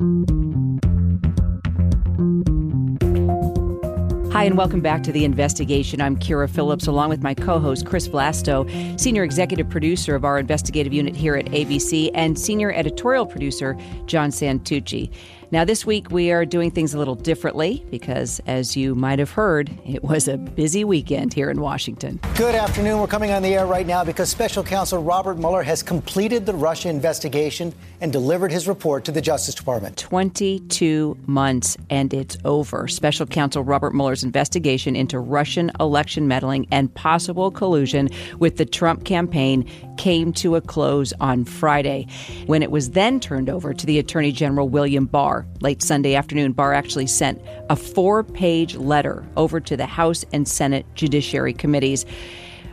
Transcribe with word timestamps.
Hi, 0.00 0.04
and 4.44 4.56
welcome 4.56 4.80
back 4.80 5.02
to 5.02 5.12
the 5.12 5.26
investigation. 5.26 6.00
I'm 6.00 6.16
Kyra 6.16 6.48
Phillips, 6.48 6.86
along 6.86 7.10
with 7.10 7.22
my 7.22 7.34
co 7.34 7.58
host, 7.58 7.84
Chris 7.84 8.08
Vlasto, 8.08 8.98
senior 8.98 9.24
executive 9.24 9.68
producer 9.68 10.14
of 10.14 10.24
our 10.24 10.38
investigative 10.38 10.94
unit 10.94 11.14
here 11.14 11.36
at 11.36 11.44
ABC, 11.48 12.10
and 12.14 12.38
senior 12.38 12.72
editorial 12.72 13.26
producer, 13.26 13.76
John 14.06 14.30
Santucci. 14.30 15.12
Now, 15.52 15.64
this 15.64 15.84
week 15.84 16.12
we 16.12 16.30
are 16.30 16.44
doing 16.44 16.70
things 16.70 16.94
a 16.94 16.98
little 16.98 17.16
differently 17.16 17.84
because, 17.90 18.40
as 18.46 18.76
you 18.76 18.94
might 18.94 19.18
have 19.18 19.32
heard, 19.32 19.68
it 19.84 20.04
was 20.04 20.28
a 20.28 20.36
busy 20.36 20.84
weekend 20.84 21.34
here 21.34 21.50
in 21.50 21.60
Washington. 21.60 22.20
Good 22.36 22.54
afternoon. 22.54 23.00
We're 23.00 23.08
coming 23.08 23.32
on 23.32 23.42
the 23.42 23.52
air 23.54 23.66
right 23.66 23.84
now 23.84 24.04
because 24.04 24.30
Special 24.30 24.62
Counsel 24.62 25.02
Robert 25.02 25.38
Mueller 25.38 25.64
has 25.64 25.82
completed 25.82 26.46
the 26.46 26.54
Russia 26.54 26.88
investigation 26.88 27.74
and 28.00 28.12
delivered 28.12 28.52
his 28.52 28.68
report 28.68 29.04
to 29.06 29.10
the 29.10 29.20
Justice 29.20 29.56
Department. 29.56 29.96
22 29.96 31.18
months 31.26 31.76
and 31.90 32.14
it's 32.14 32.38
over. 32.44 32.86
Special 32.86 33.26
Counsel 33.26 33.64
Robert 33.64 33.92
Mueller's 33.92 34.22
investigation 34.22 34.94
into 34.94 35.18
Russian 35.18 35.72
election 35.80 36.28
meddling 36.28 36.68
and 36.70 36.94
possible 36.94 37.50
collusion 37.50 38.08
with 38.38 38.56
the 38.56 38.64
Trump 38.64 39.04
campaign 39.04 39.68
came 39.98 40.32
to 40.32 40.54
a 40.54 40.60
close 40.60 41.12
on 41.20 41.44
Friday 41.44 42.06
when 42.46 42.62
it 42.62 42.70
was 42.70 42.90
then 42.90 43.18
turned 43.18 43.50
over 43.50 43.74
to 43.74 43.84
the 43.84 43.98
Attorney 43.98 44.30
General 44.30 44.68
William 44.68 45.06
Barr. 45.06 45.39
Late 45.60 45.82
Sunday 45.82 46.14
afternoon, 46.14 46.52
Barr 46.52 46.74
actually 46.74 47.06
sent 47.06 47.40
a 47.68 47.76
four 47.76 48.22
page 48.22 48.76
letter 48.76 49.24
over 49.36 49.60
to 49.60 49.76
the 49.76 49.86
House 49.86 50.24
and 50.32 50.46
Senate 50.46 50.86
Judiciary 50.94 51.52
Committees 51.52 52.06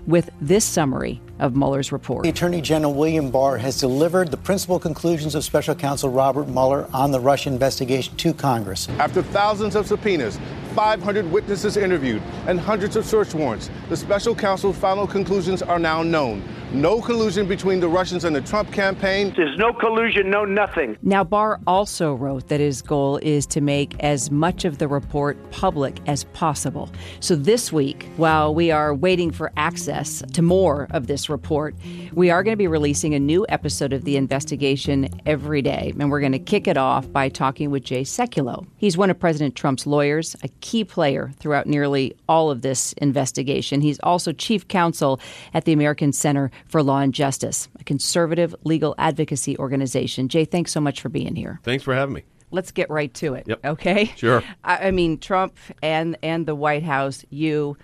with 0.07 0.29
this 0.39 0.63
summary 0.63 1.21
of 1.39 1.55
Mueller's 1.55 1.91
report. 1.91 2.23
The 2.23 2.29
Attorney 2.29 2.61
General 2.61 2.93
William 2.93 3.29
Barr 3.29 3.57
has 3.57 3.77
delivered 3.77 4.31
the 4.31 4.37
principal 4.37 4.79
conclusions 4.79 5.35
of 5.35 5.43
Special 5.43 5.75
Counsel 5.75 6.09
Robert 6.09 6.47
Mueller 6.47 6.87
on 6.93 7.11
the 7.11 7.19
Russia 7.19 7.49
investigation 7.49 8.15
to 8.15 8.33
Congress. 8.33 8.87
After 8.99 9.21
thousands 9.21 9.75
of 9.75 9.85
subpoenas, 9.85 10.39
500 10.73 11.29
witnesses 11.29 11.75
interviewed, 11.75 12.21
and 12.47 12.59
hundreds 12.59 12.95
of 12.95 13.05
search 13.05 13.33
warrants, 13.33 13.69
the 13.89 13.97
special 13.97 14.33
counsel's 14.33 14.77
final 14.77 15.05
conclusions 15.05 15.61
are 15.61 15.79
now 15.79 16.03
known. 16.03 16.41
No 16.73 17.01
collusion 17.01 17.47
between 17.47 17.79
the 17.79 17.87
Russians 17.87 18.25
and 18.25 18.35
the 18.35 18.41
Trump 18.41 18.73
campaign. 18.73 19.33
There's 19.37 19.57
no 19.57 19.71
collusion, 19.71 20.29
no 20.29 20.43
nothing. 20.43 20.97
Now, 21.01 21.23
Barr 21.23 21.61
also 21.65 22.13
wrote 22.13 22.49
that 22.49 22.59
his 22.59 22.81
goal 22.81 23.17
is 23.19 23.45
to 23.47 23.61
make 23.61 23.95
as 24.03 24.29
much 24.29 24.65
of 24.65 24.77
the 24.77 24.89
report 24.89 25.37
public 25.51 26.01
as 26.07 26.25
possible. 26.25 26.91
So 27.21 27.37
this 27.37 27.71
week, 27.71 28.09
while 28.17 28.53
we 28.53 28.69
are 28.69 28.93
waiting 28.93 29.31
for 29.31 29.53
access 29.55 30.21
to 30.33 30.41
more 30.41 30.87
of 30.91 31.07
this 31.07 31.29
report, 31.29 31.73
we 32.11 32.29
are 32.29 32.43
going 32.43 32.51
to 32.51 32.57
be 32.57 32.67
releasing 32.67 33.15
a 33.15 33.19
new 33.19 33.45
episode 33.47 33.93
of 33.93 34.03
the 34.03 34.17
investigation 34.17 35.07
every 35.25 35.61
day. 35.61 35.93
And 35.97 36.11
we're 36.11 36.19
going 36.19 36.33
to 36.33 36.39
kick 36.39 36.67
it 36.67 36.77
off 36.77 37.09
by 37.13 37.29
talking 37.29 37.71
with 37.71 37.85
Jay 37.85 38.01
Sekulow. 38.01 38.67
He's 38.75 38.97
one 38.97 39.09
of 39.09 39.17
President 39.17 39.55
Trump's 39.55 39.87
lawyers, 39.87 40.35
a 40.43 40.49
key 40.59 40.83
player 40.83 41.31
throughout 41.39 41.65
nearly 41.65 42.13
all 42.27 42.51
of 42.51 42.61
this 42.61 42.91
investigation. 42.93 43.79
He's 43.79 43.99
also 44.03 44.33
chief 44.33 44.67
counsel 44.67 45.21
at 45.53 45.63
the 45.63 45.71
American 45.71 46.11
Center 46.11 46.51
for 46.65 46.81
Law 46.83 46.99
and 46.99 47.13
Justice, 47.13 47.69
a 47.79 47.83
conservative 47.83 48.55
legal 48.63 48.95
advocacy 48.97 49.57
organization. 49.57 50.27
Jay, 50.29 50.45
thanks 50.45 50.71
so 50.71 50.81
much 50.81 51.01
for 51.01 51.09
being 51.09 51.35
here. 51.35 51.59
Thanks 51.63 51.83
for 51.83 51.93
having 51.93 52.15
me. 52.15 52.23
Let's 52.51 52.71
get 52.71 52.89
right 52.89 53.13
to 53.15 53.33
it. 53.33 53.45
Yep. 53.47 53.65
Okay. 53.65 54.05
Sure. 54.15 54.41
I, 54.63 54.87
I 54.87 54.91
mean, 54.91 55.17
Trump 55.19 55.57
and 55.81 56.17
and 56.23 56.45
the 56.45 56.55
White 56.55 56.83
House, 56.83 57.25
you 57.29 57.77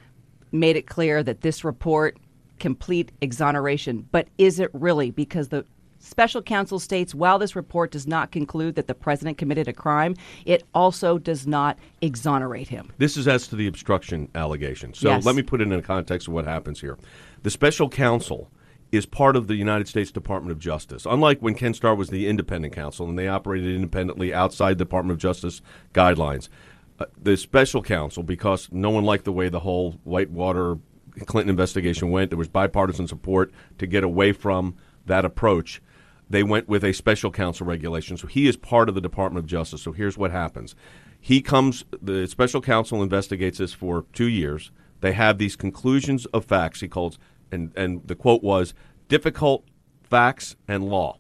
made 0.52 0.76
it 0.76 0.88
clear 0.88 1.22
that 1.24 1.42
this 1.42 1.64
report 1.64 2.18
complete 2.60 3.12
exoneration, 3.22 4.08
but 4.12 4.28
is 4.38 4.60
it 4.60 4.70
really? 4.74 5.12
Because 5.12 5.50
the 5.50 5.66
special 6.00 6.42
counsel 6.42 6.80
states 6.80 7.16
while 7.16 7.40
this 7.40 7.56
report 7.56 7.92
does 7.92 8.06
not 8.08 8.32
conclude 8.32 8.76
that 8.76 8.88
the 8.88 8.94
president 8.94 9.38
committed 9.38 9.68
a 9.68 9.74
crime, 9.74 10.16
it 10.46 10.64
also 10.74 11.18
does 11.18 11.48
not 11.48 11.78
exonerate 12.02 12.68
him. 12.68 12.92
This 12.98 13.18
is 13.18 13.28
as 13.28 13.48
to 13.48 13.56
the 13.56 13.68
obstruction 13.68 14.30
allegation. 14.36 14.94
So 14.94 15.10
Yes. 15.10 15.26
let 15.26 15.36
me 15.36 15.42
put 15.42 15.62
it 15.62 15.64
in 15.64 15.70
the 15.70 15.82
context 15.82 16.28
of 16.28 16.34
what 16.34 16.46
happens 16.46 16.80
here. 16.82 16.98
The 17.42 17.50
special 17.50 17.90
counsel 17.90 18.52
is 18.94 19.08
part 19.08 19.36
of 19.36 19.48
the 19.48 19.56
United 19.56 19.88
States 19.88 20.12
Department 20.12 20.52
of 20.52 20.60
Justice. 20.60 21.08
Unlike 21.10 21.40
when 21.40 21.56
Ken 21.56 21.74
Starr 21.74 21.96
was 21.96 22.12
the 22.12 22.28
independent 22.28 22.76
counsel 22.76 23.10
and 23.10 23.18
they 23.18 23.28
operated 23.28 23.76
independently 23.76 24.32
outside 24.32 24.78
the 24.78 24.86
Department 24.86 25.14
of 25.14 25.18
Justice 25.20 25.62
guidelines, 25.96 26.48
uh, 27.00 27.06
the 27.20 27.36
special 27.36 27.82
counsel, 27.82 28.22
because 28.22 28.70
no 28.72 28.92
one 28.92 29.04
liked 29.04 29.26
the 29.26 29.32
way 29.32 29.50
the 29.50 29.62
whole 29.62 29.94
Whitewater 30.04 30.78
Clinton 31.26 31.50
investigation 31.50 32.12
went, 32.12 32.30
there 32.30 32.38
was 32.38 32.48
bipartisan 32.48 33.08
support 33.08 33.52
to 33.80 33.88
get 33.88 34.04
away 34.04 34.32
from 34.32 34.76
that 35.08 35.26
approach. 35.26 35.82
They 36.30 36.44
went 36.44 36.70
with 36.70 36.84
a 36.84 36.94
special 36.94 37.32
counsel 37.32 37.66
regulation. 37.66 38.16
So 38.16 38.28
he 38.28 38.48
is 38.48 38.58
part 38.58 38.90
of 38.90 38.96
the 38.96 39.02
Department 39.02 39.44
of 39.44 39.50
Justice. 39.50 39.82
So 39.82 39.92
here's 39.92 40.20
what 40.20 40.30
happens. 40.30 40.76
He 41.20 41.42
comes, 41.42 41.84
the 42.00 42.28
special 42.28 42.62
counsel 42.62 43.02
investigates 43.02 43.58
this 43.58 43.74
for 43.74 44.06
two 44.14 44.28
years. 44.28 44.70
They 45.02 45.14
have 45.14 45.40
these 45.40 45.56
conclusions 45.56 46.28
of 46.28 46.46
facts, 46.46 46.82
he 46.82 46.88
calls, 46.88 47.18
and, 47.54 47.72
and 47.76 48.02
the 48.08 48.16
quote 48.16 48.44
was 48.44 48.74
difficult 49.08 49.66
facts 50.04 50.56
and 50.68 50.84
law. 50.84 51.18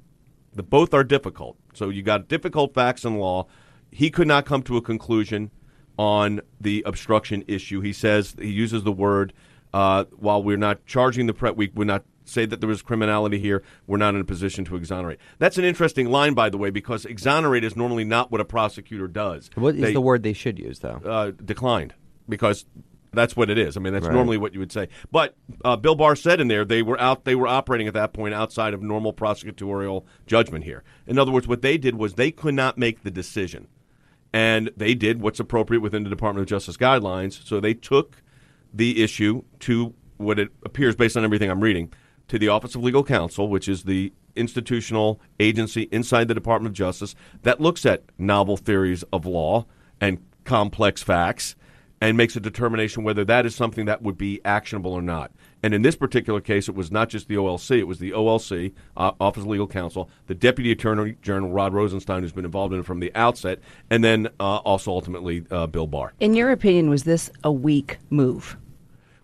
The 0.53 0.63
both 0.63 0.93
are 0.93 1.03
difficult. 1.03 1.57
So 1.73 1.89
you 1.89 2.01
got 2.01 2.27
difficult 2.27 2.73
facts 2.73 3.05
and 3.05 3.19
law. 3.19 3.47
He 3.91 4.09
could 4.09 4.27
not 4.27 4.45
come 4.45 4.63
to 4.63 4.77
a 4.77 4.81
conclusion 4.81 5.51
on 5.97 6.41
the 6.59 6.83
obstruction 6.85 7.43
issue. 7.47 7.81
He 7.81 7.93
says 7.93 8.35
he 8.39 8.49
uses 8.51 8.83
the 8.83 8.91
word 8.91 9.33
uh, 9.73 10.05
while 10.15 10.43
we're 10.43 10.57
not 10.57 10.85
charging 10.85 11.27
the 11.27 11.33
pre, 11.33 11.51
we 11.51 11.71
would 11.73 11.87
not 11.87 12.03
say 12.25 12.45
that 12.45 12.61
there 12.61 12.69
was 12.69 12.81
criminality 12.81 13.39
here. 13.39 13.63
We're 13.87 13.97
not 13.97 14.15
in 14.15 14.21
a 14.21 14.25
position 14.25 14.65
to 14.65 14.75
exonerate. 14.75 15.19
That's 15.39 15.57
an 15.57 15.65
interesting 15.65 16.09
line, 16.09 16.33
by 16.33 16.49
the 16.49 16.57
way, 16.57 16.69
because 16.69 17.05
exonerate 17.05 17.63
is 17.63 17.75
normally 17.75 18.03
not 18.03 18.31
what 18.31 18.39
a 18.39 18.45
prosecutor 18.45 19.07
does. 19.07 19.49
What 19.55 19.75
is 19.75 19.81
They- 19.81 19.93
the 19.93 20.01
word 20.01 20.23
they 20.23 20.33
should 20.33 20.59
use, 20.59 20.79
though? 20.79 21.01
uh, 21.03 21.31
declined 21.43 21.95
because 22.29 22.65
that's 23.13 23.35
what 23.35 23.49
it 23.49 23.57
is. 23.57 23.77
I 23.77 23.79
mean, 23.79 23.93
that's 23.93 24.05
Right. 24.05 24.13
normally 24.13 24.37
what 24.37 24.53
you 24.53 24.59
would 24.59 24.71
say. 24.71 24.89
But 25.11 25.35
uh, 25.63 25.75
Bill 25.75 25.95
Barr 25.95 26.15
said 26.15 26.39
in 26.39 26.47
there 26.47 26.65
they 26.65 26.81
were 26.81 26.99
out. 26.99 27.25
They 27.25 27.35
were 27.35 27.47
operating 27.47 27.87
at 27.87 27.93
that 27.93 28.13
point 28.13 28.33
outside 28.33 28.73
of 28.73 28.81
normal 28.81 29.13
prosecutorial 29.13 30.03
judgment 30.27 30.63
here. 30.65 30.83
In 31.07 31.17
other 31.17 31.31
words, 31.31 31.47
what 31.47 31.61
they 31.61 31.77
did 31.77 31.95
was 31.95 32.13
they 32.15 32.31
could 32.31 32.53
not 32.55 32.77
make 32.77 33.03
the 33.03 33.11
decision, 33.11 33.67
and 34.33 34.71
they 34.75 34.93
did 34.95 35.21
what's 35.21 35.39
appropriate 35.39 35.81
within 35.81 36.03
the 36.03 36.09
Department 36.09 36.41
of 36.43 36.49
Justice 36.49 36.77
guidelines. 36.77 37.45
So 37.45 37.59
they 37.59 37.73
took 37.73 38.21
the 38.73 39.03
issue 39.03 39.43
to 39.61 39.93
what 40.17 40.39
it 40.39 40.49
appears, 40.63 40.95
based 40.95 41.15
on 41.17 41.23
everything 41.23 41.49
I'm 41.49 41.61
reading, 41.61 41.91
to 42.29 42.39
the 42.39 42.47
Office 42.47 42.75
of 42.75 42.83
Legal 42.83 43.03
Counsel, 43.03 43.47
which 43.49 43.67
is 43.67 43.83
the 43.83 44.13
institutional 44.35 45.21
agency 45.39 45.83
inside 45.91 46.27
the 46.27 46.33
Department 46.33 46.71
of 46.71 46.73
Justice 46.73 47.13
that 47.43 47.61
looks 47.61 47.85
at 47.85 48.03
novel 48.17 48.57
theories 48.57 49.03
of 49.13 49.25
law 49.27 49.65
and 50.01 50.17
complex 50.43 51.03
facts 51.03 51.55
and 52.03 52.17
makes 52.17 52.35
a 52.35 52.39
determination 52.41 53.05
whether 53.05 53.23
that 53.23 53.45
is 53.45 53.55
something 53.55 53.85
that 53.85 54.01
would 54.01 54.17
be 54.17 54.41
actionable 54.43 54.91
or 54.91 55.01
not. 55.01 55.31
And 55.63 55.73
in 55.73 55.83
this 55.83 55.95
particular 55.95 56.41
case, 56.41 56.67
it 56.67 56.75
was 56.75 56.91
not 56.91 57.07
just 57.07 57.29
the 57.29 57.35
OLC, 57.35 57.79
it 57.79 57.87
was 57.87 57.99
the 57.99 58.11
OLC, 58.11 58.73
uh, 58.97 59.13
Office 59.21 59.43
of 59.43 59.47
Legal 59.47 59.67
Counsel, 59.67 60.09
the 60.27 60.35
Deputy 60.35 60.73
Attorney 60.73 61.15
General 61.21 61.49
Rod 61.49 61.73
Rosenstein, 61.73 62.21
who's 62.21 62.33
been 62.33 62.43
involved 62.43 62.73
in 62.73 62.81
it 62.81 62.85
from 62.85 62.99
the 62.99 63.15
outset, 63.15 63.59
and 63.89 64.03
then 64.03 64.27
uh, 64.41 64.57
also 64.57 64.91
ultimately 64.91 65.45
uh, 65.49 65.65
Bill 65.65 65.87
Barr. 65.87 66.11
In 66.19 66.33
your 66.33 66.51
opinion, 66.51 66.89
was 66.89 67.05
this 67.05 67.29
a 67.41 67.53
weak 67.53 67.99
move? 68.09 68.57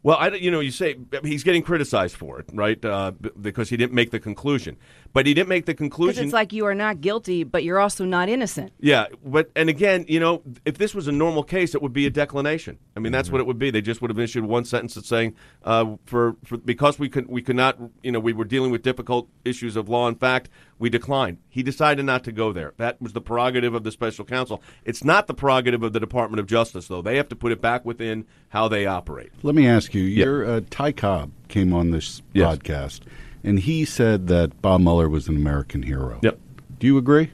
Well, 0.02 0.16
I, 0.18 0.30
you 0.30 0.50
know, 0.50 0.62
you 0.62 0.72
say 0.72 0.96
he's 1.24 1.44
getting 1.44 1.62
criticized 1.62 2.16
for 2.16 2.40
it, 2.40 2.46
right? 2.54 2.84
Uh, 2.84 3.12
because 3.42 3.70
he 3.70 3.76
didn't 3.76 3.94
make 3.94 4.12
the 4.12 4.20
conclusion, 4.22 4.78
but 5.14 5.26
he 5.26 5.34
didn't 5.34 5.50
make 5.50 5.66
the 5.66 5.74
Because 5.74 5.78
conclusion. 5.90 6.24
it's 6.26 6.34
like 6.34 6.54
you 6.54 6.66
are 6.66 6.76
not 6.76 7.02
guilty, 7.02 7.44
but 7.44 7.64
you're 7.64 7.80
also 7.80 8.06
not 8.06 8.30
innocent. 8.30 8.72
yeah, 8.80 9.08
but 9.26 9.50
and 9.56 9.70
again, 9.70 10.06
you 10.08 10.20
know, 10.20 10.42
if 10.66 10.78
this 10.78 10.94
was 10.94 11.08
a 11.08 11.12
normal 11.12 11.44
case, 11.44 11.74
it 11.76 11.82
would 11.82 11.94
be 11.94 12.06
a 12.06 12.10
declination. 12.10 12.78
I 12.96 13.00
mean, 13.00 13.12
that's 13.12 13.32
what 13.32 13.40
it 13.42 13.48
would 13.48 13.58
be. 13.60 13.72
They 13.72 13.82
just 13.82 14.02
would 14.02 14.10
have 14.12 14.20
issued 14.20 14.44
one 14.46 14.66
sentence 14.66 14.96
that's 14.96 15.08
saying, 15.08 15.36
uh, 15.64 15.96
for, 16.06 16.36
for 16.44 16.58
because 16.58 17.00
we 17.00 17.10
could 17.10 17.28
we 17.28 17.42
could 17.42 17.56
not, 17.56 17.78
you 18.04 18.12
know, 18.12 18.20
we 18.20 18.34
were 18.34 18.46
dealing 18.46 18.72
with 18.72 18.82
difficult 18.84 19.28
issues 19.46 19.76
of 19.76 19.90
law 19.90 20.08
and 20.08 20.20
fact, 20.20 20.50
we 20.78 20.90
declined. 20.90 21.38
He 21.50 21.64
decided 21.64 22.04
not 22.06 22.24
to 22.26 22.32
go 22.32 22.54
there. 22.54 22.74
That 22.78 23.02
was 23.02 23.14
the 23.14 23.22
prerogative 23.22 23.74
of 23.74 23.84
the 23.84 23.92
special 23.92 24.26
counsel. 24.26 24.62
It's 24.86 25.04
not 25.04 25.28
the 25.28 25.34
prerogative 25.34 25.84
of 25.84 25.94
the 25.94 26.00
Department 26.00 26.40
of 26.40 26.46
Justice, 26.48 26.88
though. 26.88 27.02
They 27.02 27.18
have 27.18 27.30
to 27.30 27.36
put 27.36 27.52
it 27.52 27.62
back 27.62 27.86
within 27.86 28.26
how 28.50 28.68
they 28.68 28.86
operate. 28.86 29.32
Let 29.44 29.56
me 29.56 29.68
ask 29.68 29.94
you. 29.94 30.04
Your 30.04 30.46
uh, 30.46 30.62
Ty 30.70 30.92
Cobb 30.94 31.32
came 31.48 31.74
on 31.74 31.92
this 31.92 32.22
Yes. 32.34 32.58
podcast, 32.58 33.02
and 33.44 33.60
he 33.60 33.86
said 33.86 34.28
that 34.28 34.62
Bob 34.62 34.82
Mueller 34.82 35.10
was 35.10 35.28
an 35.28 35.36
American 35.36 35.84
hero. 35.84 36.20
Yep. 36.22 36.40
Do 36.80 36.88
you 36.88 36.98
agree? 36.98 37.32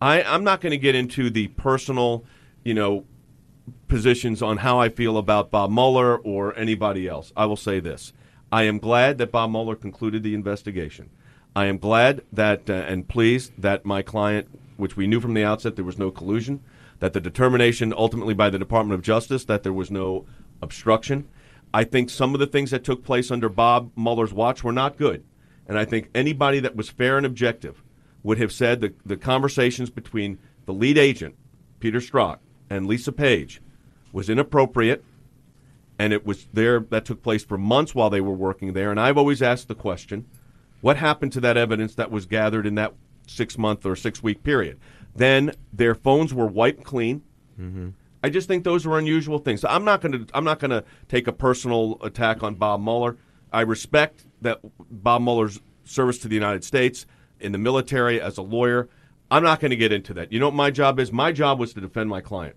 I, 0.00 0.22
I'm 0.22 0.44
not 0.44 0.60
going 0.60 0.72
to 0.72 0.78
get 0.78 0.94
into 0.94 1.30
the 1.30 1.48
personal, 1.48 2.24
you 2.64 2.74
know, 2.74 3.04
positions 3.86 4.42
on 4.42 4.58
how 4.58 4.78
I 4.78 4.88
feel 4.88 5.16
about 5.16 5.50
Bob 5.50 5.70
Mueller 5.70 6.16
or 6.18 6.56
anybody 6.56 7.06
else. 7.06 7.32
I 7.36 7.46
will 7.46 7.56
say 7.56 7.78
this: 7.80 8.12
I 8.50 8.64
am 8.64 8.78
glad 8.78 9.18
that 9.18 9.30
Bob 9.30 9.50
Mueller 9.50 9.76
concluded 9.76 10.22
the 10.22 10.34
investigation. 10.34 11.10
I 11.54 11.66
am 11.66 11.78
glad 11.78 12.22
that 12.32 12.68
uh, 12.68 12.72
and 12.72 13.06
pleased 13.06 13.52
that 13.58 13.84
my 13.84 14.02
client, 14.02 14.48
which 14.76 14.96
we 14.96 15.06
knew 15.06 15.20
from 15.20 15.34
the 15.34 15.44
outset 15.44 15.76
there 15.76 15.84
was 15.84 15.98
no 15.98 16.10
collusion, 16.10 16.62
that 16.98 17.12
the 17.12 17.20
determination 17.20 17.92
ultimately 17.96 18.34
by 18.34 18.48
the 18.48 18.58
Department 18.58 18.98
of 18.98 19.02
Justice 19.02 19.44
that 19.44 19.62
there 19.62 19.72
was 19.72 19.90
no 19.90 20.24
obstruction. 20.60 21.28
I 21.74 21.84
think 21.84 22.10
some 22.10 22.34
of 22.34 22.40
the 22.40 22.46
things 22.46 22.70
that 22.70 22.84
took 22.84 23.04
place 23.04 23.30
under 23.30 23.48
Bob 23.48 23.92
Mueller's 23.96 24.32
watch 24.32 24.62
were 24.62 24.72
not 24.72 24.96
good. 24.96 25.24
And 25.66 25.78
I 25.78 25.84
think 25.84 26.10
anybody 26.14 26.60
that 26.60 26.76
was 26.76 26.88
fair 26.88 27.16
and 27.16 27.26
objective 27.26 27.82
would 28.22 28.38
have 28.38 28.52
said 28.52 28.80
that 28.80 28.96
the 29.06 29.16
conversations 29.16 29.90
between 29.90 30.38
the 30.66 30.72
lead 30.72 30.98
agent, 30.98 31.36
Peter 31.80 31.98
Strzok, 31.98 32.38
and 32.70 32.86
Lisa 32.86 33.12
Page 33.12 33.60
was 34.12 34.28
inappropriate, 34.28 35.04
and 35.98 36.12
it 36.12 36.26
was 36.26 36.46
there 36.52 36.80
that 36.80 37.04
took 37.04 37.22
place 37.22 37.44
for 37.44 37.58
months 37.58 37.94
while 37.94 38.10
they 38.10 38.20
were 38.20 38.32
working 38.32 38.72
there. 38.72 38.90
And 38.90 39.00
I've 39.00 39.18
always 39.18 39.42
asked 39.42 39.68
the 39.68 39.74
question 39.74 40.26
what 40.80 40.96
happened 40.96 41.32
to 41.32 41.40
that 41.40 41.56
evidence 41.56 41.94
that 41.94 42.10
was 42.10 42.26
gathered 42.26 42.66
in 42.66 42.74
that 42.74 42.92
six 43.26 43.56
month 43.56 43.86
or 43.86 43.96
six 43.96 44.22
week 44.22 44.42
period? 44.42 44.78
Then 45.14 45.52
their 45.72 45.94
phones 45.94 46.34
were 46.34 46.46
wiped 46.46 46.84
clean. 46.84 47.22
Mm-hmm. 47.58 47.90
I 48.24 48.30
just 48.30 48.48
think 48.48 48.64
those 48.64 48.86
are 48.86 48.98
unusual 48.98 49.38
things. 49.38 49.60
So 49.60 49.68
I'm 49.68 49.84
not 49.84 50.00
going 50.00 50.12
to 50.12 50.26
I'm 50.34 50.44
not 50.44 50.58
going 50.58 50.70
to 50.70 50.84
take 51.08 51.26
a 51.26 51.32
personal 51.32 51.98
attack 52.02 52.42
on 52.42 52.54
Bob 52.54 52.82
Mueller. 52.82 53.16
I 53.52 53.62
respect 53.62 54.24
that 54.40 54.60
Bob 54.90 55.22
Mueller's 55.22 55.60
service 55.84 56.18
to 56.18 56.28
the 56.28 56.34
United 56.34 56.64
States 56.64 57.06
in 57.40 57.52
the 57.52 57.58
military 57.58 58.20
as 58.20 58.38
a 58.38 58.42
lawyer. 58.42 58.88
I'm 59.30 59.42
not 59.42 59.60
going 59.60 59.70
to 59.70 59.76
get 59.76 59.92
into 59.92 60.14
that. 60.14 60.32
You 60.32 60.40
know 60.40 60.46
what 60.46 60.54
my 60.54 60.70
job 60.70 60.98
is? 60.98 61.12
My 61.12 61.32
job 61.32 61.58
was 61.58 61.72
to 61.74 61.80
defend 61.80 62.10
my 62.10 62.20
client. 62.20 62.56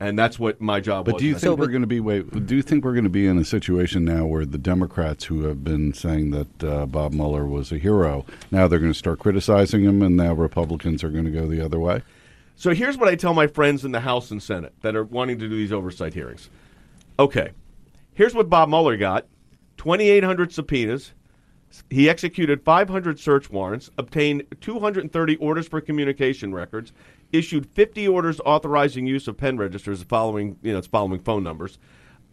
And 0.00 0.18
that's 0.18 0.38
what 0.38 0.60
my 0.60 0.80
job 0.80 1.04
but 1.04 1.14
was. 1.14 1.20
do 1.20 1.26
you 1.26 1.38
think 1.38 1.56
we're 1.58 1.68
going 1.68 1.82
to 1.82 1.86
be 1.86 2.00
wait? 2.00 2.46
Do 2.46 2.56
you 2.56 2.62
think 2.62 2.84
we're 2.84 2.94
going 2.94 3.04
to 3.04 3.10
be 3.10 3.26
in 3.28 3.38
a 3.38 3.44
situation 3.44 4.04
now 4.04 4.26
where 4.26 4.44
the 4.44 4.58
Democrats 4.58 5.24
who 5.24 5.44
have 5.44 5.62
been 5.62 5.94
saying 5.94 6.30
that 6.32 6.64
uh, 6.64 6.86
Bob 6.86 7.12
Mueller 7.12 7.46
was 7.46 7.70
a 7.70 7.78
hero 7.78 8.26
now 8.50 8.66
they're 8.66 8.80
going 8.80 8.92
to 8.92 8.98
start 8.98 9.20
criticizing 9.20 9.84
him, 9.84 10.02
and 10.02 10.16
now 10.16 10.32
Republicans 10.32 11.04
are 11.04 11.10
going 11.10 11.24
to 11.26 11.30
go 11.30 11.46
the 11.46 11.64
other 11.64 11.78
way? 11.78 12.02
So 12.56 12.74
here's 12.74 12.98
what 12.98 13.08
I 13.08 13.14
tell 13.14 13.34
my 13.34 13.46
friends 13.46 13.84
in 13.84 13.92
the 13.92 14.00
House 14.00 14.32
and 14.32 14.42
Senate 14.42 14.74
that 14.82 14.96
are 14.96 15.04
wanting 15.04 15.38
to 15.38 15.48
do 15.48 15.56
these 15.56 15.72
oversight 15.72 16.12
hearings. 16.12 16.50
Okay, 17.18 17.50
here's 18.14 18.34
what 18.34 18.50
Bob 18.50 18.68
Mueller 18.68 18.96
got: 18.96 19.26
2,800 19.84 20.50
subpoenas. 20.50 21.12
He 21.90 22.08
executed 22.08 22.64
500 22.64 23.20
search 23.20 23.50
warrants, 23.50 23.90
obtained 23.98 24.44
230 24.62 25.36
orders 25.36 25.68
for 25.68 25.82
communication 25.82 26.54
records, 26.54 26.94
issued 27.32 27.66
50 27.66 28.08
orders 28.08 28.40
authorizing 28.46 29.06
use 29.06 29.28
of 29.28 29.36
pen 29.36 29.58
registers 29.58 30.02
following, 30.02 30.56
you 30.62 30.72
know, 30.72 30.80
following 30.80 31.20
phone 31.20 31.42
numbers, 31.42 31.78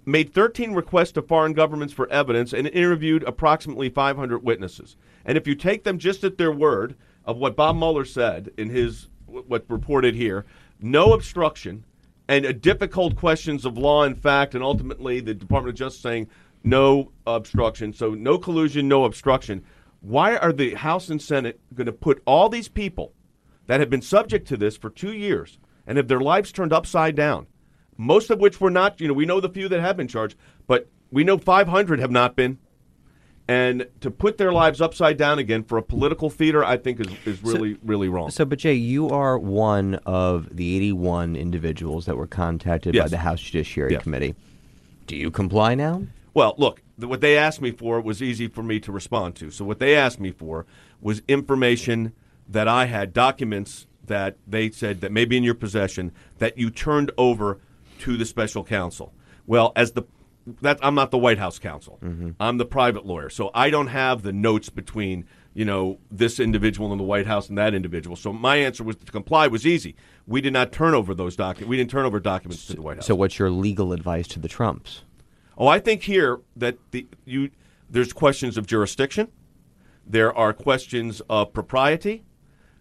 made 0.06 0.33
13 0.33 0.71
requests 0.71 1.12
to 1.13 1.21
foreign 1.21 1.51
governments 1.51 1.94
for 1.94 2.09
evidence, 2.09 2.53
and 2.53 2.68
interviewed 2.68 3.24
approximately 3.24 3.89
500 3.89 4.42
witnesses. 4.44 4.95
And 5.25 5.38
if 5.38 5.45
you 5.45 5.56
take 5.56 5.83
them 5.83 5.97
just 5.97 6.24
at 6.24 6.38
their 6.38 6.54
word 6.54 6.95
of 7.25 7.38
what 7.38 7.57
Bob 7.57 7.75
Mueller 7.75 8.06
said 8.06 8.51
in 8.57 8.69
his 8.69 9.09
what 9.25 9.65
reported 9.68 10.15
here, 10.15 10.45
no 10.80 11.12
obstruction 11.12 11.83
and 12.30 12.45
uh, 12.45 12.54
difficult 12.54 13.18
questions 13.18 13.65
of 13.65 13.77
law 13.77 14.04
and 14.04 14.18
fact, 14.18 14.56
and 14.56 14.63
ultimately 14.63 15.19
the 15.19 15.33
Department 15.33 15.74
of 15.74 15.77
Justice 15.77 16.01
saying 16.01 16.30
no 16.63 17.11
obstruction. 17.25 17.93
So 17.93 18.11
no 18.11 18.37
collusion, 18.37 18.87
no 18.87 19.05
obstruction. 19.05 19.63
Why 20.01 20.35
are 20.37 20.51
the 20.51 20.75
House 20.75 21.09
and 21.09 21.21
Senate 21.21 21.59
going 21.73 21.85
to 21.85 21.91
put 21.91 22.21
all 22.25 22.49
these 22.49 22.67
people 22.67 23.13
that 23.67 23.79
have 23.79 23.89
been 23.89 24.01
subject 24.01 24.47
to 24.49 24.57
this 24.57 24.77
for 24.77 24.89
two 24.89 25.13
years 25.13 25.59
and 25.85 25.97
have 25.97 26.07
their 26.07 26.19
lives 26.19 26.51
turned 26.51 26.73
upside 26.73 27.15
down, 27.15 27.47
most 27.97 28.29
of 28.29 28.39
which 28.39 28.59
were 28.59 28.71
not, 28.71 28.99
you 28.99 29.07
know, 29.07 29.13
we 29.13 29.25
know 29.25 29.39
the 29.39 29.49
few 29.49 29.67
that 29.69 29.79
have 29.79 29.97
been 29.97 30.07
charged, 30.07 30.35
but 30.67 30.89
we 31.11 31.23
know 31.23 31.37
500 31.37 31.99
have 31.99 32.11
not 32.11 32.35
been. 32.35 32.57
And 33.47 33.87
to 33.99 34.09
put 34.09 34.37
their 34.37 34.53
lives 34.53 34.79
upside 34.79 35.17
down 35.17 35.37
again 35.37 35.63
for 35.63 35.77
a 35.77 35.83
political 35.83 36.29
theater, 36.29 36.63
I 36.63 36.77
think 36.77 37.01
is, 37.01 37.07
is 37.25 37.43
really, 37.43 37.73
so, 37.73 37.79
really 37.83 38.07
wrong. 38.07 38.29
So, 38.29 38.45
but 38.45 38.59
Jay, 38.59 38.75
you 38.75 39.09
are 39.09 39.37
one 39.37 39.95
of 40.05 40.55
the 40.55 40.75
81 40.77 41.35
individuals 41.35 42.05
that 42.05 42.15
were 42.15 42.27
contacted 42.27 42.95
yes. 42.95 43.03
by 43.03 43.09
the 43.09 43.17
House 43.17 43.41
Judiciary 43.41 43.93
yes. 43.93 44.03
Committee. 44.03 44.35
Do 45.07 45.17
you 45.17 45.31
comply 45.31 45.75
now? 45.75 46.03
Well, 46.33 46.56
look, 46.57 46.81
what 46.98 47.22
they 47.22 47.38
asked 47.38 47.62
me 47.62 47.72
for 47.72 48.00
was 48.00 48.22
easy 48.22 48.48
for 48.48 48.63
me 48.63 48.80
to 48.81 48.92
respond 48.92 49.36
to. 49.36 49.51
So, 49.51 49.66
what 49.66 49.80
they 49.80 49.95
asked 49.95 50.19
me 50.19 50.31
for 50.31 50.66
was 51.01 51.22
information 51.28 52.13
that 52.48 52.68
I 52.68 52.86
had, 52.86 53.13
documents 53.13 53.88
that 54.07 54.38
they 54.48 54.69
said 54.69 55.01
that 55.01 55.12
may 55.12 55.25
be 55.25 55.38
in 55.38 55.44
your 55.44 55.56
possession 55.56 56.12
that 56.38 56.57
you 56.57 56.69
turned 56.69 57.12
over 57.18 57.60
to 58.00 58.18
the 58.18 58.25
special 58.25 58.63
counsel. 58.63 59.13
Well, 59.45 59.74
as 59.75 59.92
the 59.92 60.04
that 60.62 60.80
I'm 60.81 60.95
not 60.95 61.12
the 61.12 61.18
White 61.18 61.38
House 61.38 61.60
counsel. 61.60 62.00
Mm-hmm. 62.01 62.31
I'm 62.39 62.57
the 62.57 62.66
private 62.66 63.06
lawyer, 63.06 63.30
so 63.30 63.51
I 63.54 63.69
don't 63.69 63.88
have 63.88 64.24
the 64.24 64.33
notes 64.33 64.69
between 64.69 65.25
you 65.54 65.66
know 65.66 66.00
this 66.10 66.39
individual 66.39 66.92
in 66.92 66.98
the 66.98 67.04
White 67.04 67.28
House 67.28 67.50
and 67.50 67.57
that 67.57 67.74
individual. 67.74 68.16
So 68.16 68.33
my 68.33 68.57
answer 68.57 68.83
was 68.83 68.95
to 68.98 69.12
comply 69.12 69.48
was 69.48 69.68
easy. 69.68 69.95
We 70.25 70.42
did 70.42 70.54
not 70.54 70.72
turn 70.72 70.94
over 70.94 71.13
those 71.13 71.36
documents. 71.36 71.69
We 71.69 71.78
didn't 71.78 71.92
turn 71.92 72.06
over 72.06 72.19
documents 72.19 72.63
so, 72.63 72.74
to 72.74 72.78
the 72.78 72.81
White 72.81 72.98
House. 72.98 73.07
So 73.07 73.16
what's 73.16 73.38
your 73.38 73.50
legal 73.50 73.94
advice 73.94 74.28
to 74.30 74.39
the 74.39 74.48
Trumps? 74.48 75.04
Oh, 75.57 75.68
I 75.68 75.80
think 75.80 76.03
here 76.03 76.42
that 76.56 76.77
the 76.92 77.07
you 77.25 77.51
there's 77.89 78.13
questions 78.13 78.57
of 78.57 78.65
jurisdiction. 78.65 79.27
There 80.07 80.36
are 80.36 80.53
questions 80.53 81.21
of 81.30 81.53
propriety. 81.53 82.24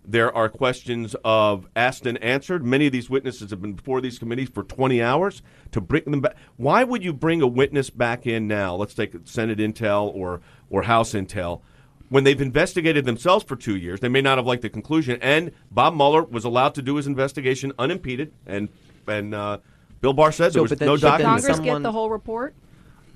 There 0.05 0.34
are 0.34 0.49
questions 0.49 1.14
of 1.25 1.69
asked 1.76 2.06
and 2.06 2.17
answered. 2.22 2.64
Many 2.64 2.87
of 2.87 2.93
these 2.93 3.11
witnesses 3.11 3.50
have 3.50 3.61
been 3.61 3.75
before 3.75 4.00
these 4.00 4.19
committees 4.19 4.49
for 4.49 4.62
20 4.62 5.02
hours 5.02 5.43
to 5.72 5.81
bring 5.81 6.05
them 6.05 6.22
back. 6.22 6.37
Why 6.56 6.84
would 6.84 7.05
you 7.05 7.12
bring 7.12 7.43
a 7.43 7.46
witness 7.46 7.90
back 7.90 8.26
in 8.26 8.49
now? 8.49 8.75
Let's 8.75 8.94
take 8.94 9.14
Senate 9.25 9.58
Intel 9.58 10.12
or, 10.14 10.40
or 10.70 10.82
House 10.82 11.12
Intel. 11.12 11.61
When 12.08 12.25
they've 12.25 12.40
investigated 12.40 13.05
themselves 13.05 13.44
for 13.44 13.55
two 13.56 13.76
years, 13.76 14.00
they 14.00 14.08
may 14.08 14.23
not 14.23 14.38
have 14.38 14.46
liked 14.46 14.62
the 14.62 14.70
conclusion. 14.70 15.19
And 15.20 15.52
Bob 15.70 15.94
Mueller 15.94 16.25
was 16.25 16.44
allowed 16.44 16.75
to 16.76 16.82
do 16.82 16.96
his 16.96 17.06
investigation 17.06 17.73
unimpeded. 17.78 18.32
And 18.46 18.69
and 19.06 19.34
uh, 19.34 19.58
Bill 20.00 20.12
Barr 20.12 20.32
said 20.32 20.52
so, 20.52 20.55
there 20.55 20.62
was 20.62 20.70
then, 20.70 20.87
no 20.87 20.97
documents. 20.97 21.43
Congress 21.43 21.56
someone... 21.56 21.76
get 21.76 21.82
the 21.82 21.93
whole 21.93 22.11
report? 22.11 22.55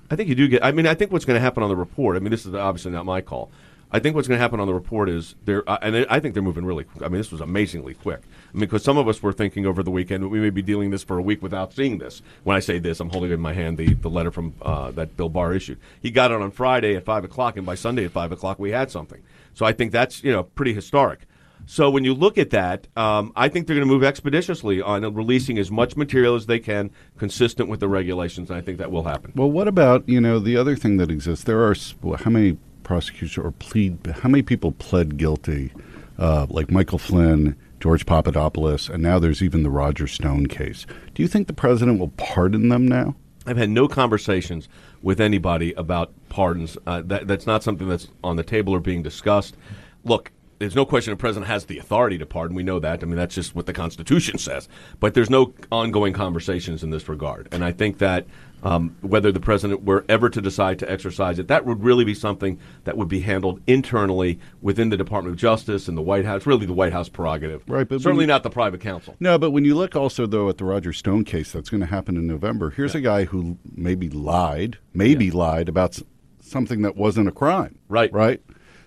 I 0.09 0.15
think 0.15 0.29
you 0.29 0.35
do 0.35 0.47
get. 0.47 0.63
I 0.63 0.71
mean, 0.71 0.85
I 0.85 0.93
think 0.93 1.11
what's 1.11 1.25
going 1.25 1.35
to 1.35 1.41
happen 1.41 1.63
on 1.63 1.69
the 1.69 1.75
report. 1.75 2.15
I 2.15 2.19
mean, 2.19 2.31
this 2.31 2.45
is 2.45 2.53
obviously 2.53 2.91
not 2.91 3.05
my 3.05 3.21
call. 3.21 3.49
I 3.91 3.99
think 3.99 4.15
what's 4.15 4.27
going 4.27 4.37
to 4.37 4.41
happen 4.41 4.59
on 4.59 4.67
the 4.67 4.73
report 4.73 5.09
is 5.09 5.35
they're, 5.45 5.67
uh, 5.69 5.77
and 5.81 6.05
I 6.09 6.19
think 6.19 6.33
they're 6.33 6.43
moving 6.43 6.65
really. 6.65 6.85
I 6.99 7.07
mean, 7.07 7.17
this 7.17 7.31
was 7.31 7.39
amazingly 7.39 7.93
quick. 7.93 8.19
I 8.19 8.57
mean, 8.57 8.61
because 8.61 8.83
some 8.83 8.97
of 8.97 9.07
us 9.07 9.23
were 9.23 9.31
thinking 9.31 9.65
over 9.65 9.83
the 9.83 9.91
weekend 9.91 10.29
we 10.29 10.39
may 10.39 10.49
be 10.49 10.61
dealing 10.61 10.89
this 10.89 11.03
for 11.03 11.17
a 11.17 11.21
week 11.21 11.41
without 11.41 11.73
seeing 11.73 11.97
this. 11.97 12.21
When 12.43 12.57
I 12.57 12.59
say 12.59 12.79
this, 12.79 12.99
I'm 12.99 13.09
holding 13.09 13.31
in 13.31 13.39
my 13.39 13.53
hand 13.53 13.77
the, 13.77 13.93
the 13.93 14.09
letter 14.09 14.31
from 14.31 14.53
uh, 14.61 14.91
that 14.91 15.15
Bill 15.15 15.29
Barr 15.29 15.53
issued. 15.53 15.79
He 16.01 16.11
got 16.11 16.31
it 16.31 16.41
on 16.41 16.51
Friday 16.51 16.95
at 16.95 17.05
five 17.05 17.23
o'clock, 17.23 17.57
and 17.57 17.65
by 17.65 17.75
Sunday 17.75 18.05
at 18.05 18.11
five 18.11 18.31
o'clock 18.31 18.59
we 18.59 18.71
had 18.71 18.91
something. 18.91 19.21
So 19.53 19.65
I 19.65 19.71
think 19.71 19.91
that's 19.91 20.23
you 20.23 20.31
know 20.31 20.43
pretty 20.43 20.73
historic. 20.73 21.21
So 21.65 21.89
when 21.89 22.03
you 22.03 22.13
look 22.13 22.37
at 22.37 22.51
that, 22.51 22.87
um, 22.95 23.31
I 23.35 23.49
think 23.49 23.67
they're 23.67 23.75
going 23.75 23.87
to 23.87 23.93
move 23.93 24.03
expeditiously 24.03 24.81
on 24.81 25.01
releasing 25.13 25.57
as 25.57 25.71
much 25.71 25.95
material 25.95 26.35
as 26.35 26.45
they 26.45 26.59
can, 26.59 26.91
consistent 27.17 27.69
with 27.69 27.79
the 27.79 27.87
regulations. 27.87 28.49
And 28.49 28.57
I 28.57 28.61
think 28.61 28.77
that 28.77 28.91
will 28.91 29.03
happen. 29.03 29.33
Well, 29.35 29.51
what 29.51 29.67
about 29.67 30.07
you 30.07 30.21
know 30.21 30.39
the 30.39 30.57
other 30.57 30.75
thing 30.75 30.97
that 30.97 31.09
exists? 31.09 31.45
There 31.45 31.63
are 31.63 31.75
how 32.17 32.29
many 32.29 32.57
prosecution 32.83 33.43
or 33.43 33.51
plead? 33.51 34.05
How 34.21 34.29
many 34.29 34.43
people 34.43 34.71
pled 34.73 35.17
guilty? 35.17 35.71
Uh, 36.17 36.45
like 36.49 36.71
Michael 36.71 36.97
Flynn, 36.97 37.57
George 37.81 38.05
Papadopoulos, 38.05 38.87
and 38.87 39.03
now 39.03 39.19
there's 39.19 39.41
even 39.41 39.63
the 39.63 39.69
Roger 39.69 40.07
Stone 40.07 40.47
case. 40.47 40.85
Do 41.13 41.21
you 41.21 41.27
think 41.27 41.47
the 41.47 41.53
president 41.53 41.99
will 41.99 42.13
pardon 42.15 42.69
them 42.69 42.87
now? 42.87 43.15
I've 43.45 43.57
had 43.57 43.69
no 43.69 43.87
conversations 43.87 44.69
with 45.01 45.19
anybody 45.19 45.73
about 45.73 46.13
pardons. 46.29 46.77
Uh, 46.87 47.03
that, 47.05 47.27
that's 47.27 47.45
not 47.45 47.63
something 47.63 47.87
that's 47.87 48.07
on 48.23 48.37
the 48.37 48.43
table 48.43 48.73
or 48.73 48.79
being 48.79 49.03
discussed. 49.03 49.55
Look, 50.03 50.31
there's 50.59 50.75
no 50.75 50.85
question 50.85 51.11
the 51.11 51.17
president 51.17 51.47
has 51.47 51.65
the 51.65 51.77
authority 51.77 52.17
to 52.17 52.25
pardon. 52.25 52.55
We 52.55 52.63
know 52.63 52.79
that. 52.79 53.03
I 53.03 53.05
mean, 53.05 53.15
that's 53.15 53.35
just 53.35 53.55
what 53.55 53.65
the 53.65 53.73
Constitution 53.73 54.37
says. 54.37 54.67
But 54.99 55.13
there's 55.13 55.29
no 55.29 55.53
ongoing 55.71 56.13
conversations 56.13 56.83
in 56.83 56.89
this 56.89 57.09
regard. 57.09 57.49
And 57.51 57.63
I 57.63 57.71
think 57.71 57.97
that 57.99 58.25
um, 58.63 58.95
whether 59.01 59.31
the 59.31 59.39
president 59.39 59.83
were 59.83 60.05
ever 60.09 60.29
to 60.29 60.41
decide 60.41 60.79
to 60.79 60.91
exercise 60.91 61.37
it, 61.37 61.49
that 61.49 61.65
would 61.65 61.83
really 61.83 62.03
be 62.03 62.15
something 62.15 62.59
that 62.85 62.97
would 62.97 63.07
be 63.07 63.19
handled 63.19 63.61
internally 63.67 64.39
within 64.61 64.89
the 64.89 64.97
Department 64.97 65.33
of 65.33 65.39
Justice 65.39 65.87
and 65.87 65.97
the 65.97 66.01
White 66.01 66.25
House, 66.25 66.47
really 66.47 66.65
the 66.65 66.73
White 66.73 66.93
House 66.93 67.07
prerogative. 67.07 67.63
Right, 67.67 67.87
but 67.87 68.01
certainly 68.01 68.23
you, 68.23 68.27
not 68.27 68.43
the 68.43 68.49
private 68.49 68.81
counsel. 68.81 69.15
No, 69.19 69.37
but 69.37 69.51
when 69.51 69.65
you 69.65 69.75
look 69.75 69.95
also 69.95 70.25
though 70.25 70.49
at 70.49 70.57
the 70.57 70.65
Roger 70.65 70.93
Stone 70.93 71.25
case 71.25 71.51
that's 71.51 71.69
going 71.69 71.81
to 71.81 71.87
happen 71.87 72.17
in 72.17 72.25
November, 72.25 72.71
here's 72.71 72.93
yeah. 72.93 72.99
a 72.99 73.03
guy 73.03 73.25
who 73.25 73.57
maybe 73.75 74.09
lied, 74.09 74.79
maybe 74.93 75.25
yeah. 75.25 75.35
lied 75.35 75.69
about 75.69 75.99
something 76.41 76.81
that 76.81 76.95
wasn't 76.95 77.27
a 77.27 77.31
crime. 77.31 77.77
Right. 77.87 78.11
Right. 78.11 78.41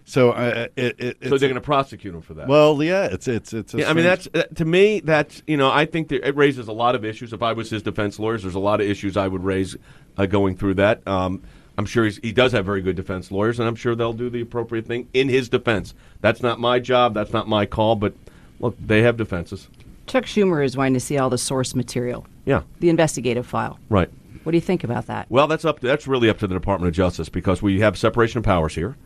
So 0.09 0.31
uh, 0.31 0.69
it, 0.75 0.97
it, 0.99 1.17
so 1.23 1.37
they're 1.37 1.51
going 1.51 1.55
to 1.57 1.61
prosecute 1.61 2.15
him 2.15 2.23
for 2.23 2.33
that. 2.33 2.49
Well, 2.49 2.83
yeah, 2.83 3.05
it's 3.05 3.29
it's 3.29 3.53
it's. 3.53 3.75
Yeah, 3.75 3.91
I 3.91 3.93
mean, 3.93 4.05
that's 4.05 4.27
uh, 4.33 4.45
to 4.55 4.65
me. 4.65 5.01
That's 5.01 5.43
you 5.47 5.59
know, 5.59 5.71
I 5.71 5.85
think 5.85 6.09
that 6.09 6.27
it 6.27 6.35
raises 6.35 6.67
a 6.67 6.73
lot 6.73 6.95
of 6.95 7.05
issues. 7.05 7.35
If 7.35 7.43
I 7.43 7.53
was 7.53 7.69
his 7.69 7.83
defense 7.83 8.19
lawyers, 8.19 8.41
there's 8.41 8.55
a 8.55 8.59
lot 8.59 8.81
of 8.81 8.87
issues 8.87 9.19
I 9.19 9.29
would 9.29 9.45
raise 9.45 9.77
uh, 10.17 10.25
going 10.25 10.57
through 10.57 10.75
that. 10.75 11.07
Um, 11.07 11.43
I'm 11.77 11.85
sure 11.85 12.07
he 12.07 12.33
does 12.33 12.53
have 12.53 12.65
very 12.65 12.81
good 12.81 12.97
defense 12.97 13.31
lawyers, 13.31 13.61
and 13.61 13.69
I'm 13.69 13.75
sure 13.75 13.95
they'll 13.95 14.15
do 14.15 14.31
the 14.31 14.41
appropriate 14.41 14.87
thing 14.87 15.09
in 15.13 15.29
his 15.29 15.51
defense. 15.51 15.93
That's 16.23 16.43
not 16.43 16.59
my 16.59 16.79
job. 16.79 17.13
That's 17.13 17.35
not 17.35 17.47
my 17.47 17.67
call. 17.67 17.95
But 17.95 18.15
look, 18.61 18.79
they 18.81 19.03
have 19.03 19.19
defenses. 19.19 19.69
Chuck 20.07 20.25
Schumer 20.25 20.65
is 20.65 20.75
wanting 20.75 20.95
to 20.95 21.01
see 21.01 21.19
all 21.19 21.29
the 21.29 21.37
source 21.37 21.75
material. 21.75 22.27
Yeah, 22.47 22.63
the 22.81 22.89
investigative 22.89 23.47
file. 23.47 23.79
Right. 23.91 24.09
What 24.45 24.53
do 24.53 24.57
you 24.57 24.63
think 24.63 24.85
about 24.85 25.09
that? 25.09 25.27
Well, 25.29 25.49
that's 25.49 25.67
up. 25.67 25.81
To, 25.81 25.87
that's 25.87 26.07
really 26.07 26.31
up 26.31 26.39
to 26.39 26.47
the 26.47 26.55
Department 26.55 26.89
of 26.89 26.95
Justice 26.95 27.29
because 27.29 27.61
we 27.61 27.81
have 27.81 27.99
separation 27.99 28.39
of 28.39 28.45
powers 28.45 28.75
here 28.75 28.97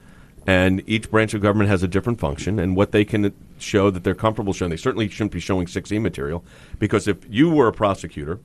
and 0.47 0.83
each 0.87 1.11
branch 1.11 1.35
of 1.35 1.41
government 1.41 1.71
has 1.71 1.83
a 1.83 1.89
different 1.89 2.19
function 2.19 2.59
and 2.59 2.77
what 2.77 2.93
they 2.93 3.05
can 3.05 3.33
show 3.59 3.91
that 3.91 4.03
they're 4.05 4.15
comfortable 4.15 4.53
showing. 4.53 4.71
They 4.71 4.77
certainly 4.77 5.09
shouldn't 5.09 5.33
be 5.33 5.41
showing 5.41 5.67
6E 5.67 6.01
material 6.01 6.45
because 6.79 7.07
if 7.07 7.19
you 7.29 7.51
were 7.51 7.69
a 7.69 7.73
prosecutor 7.73 8.41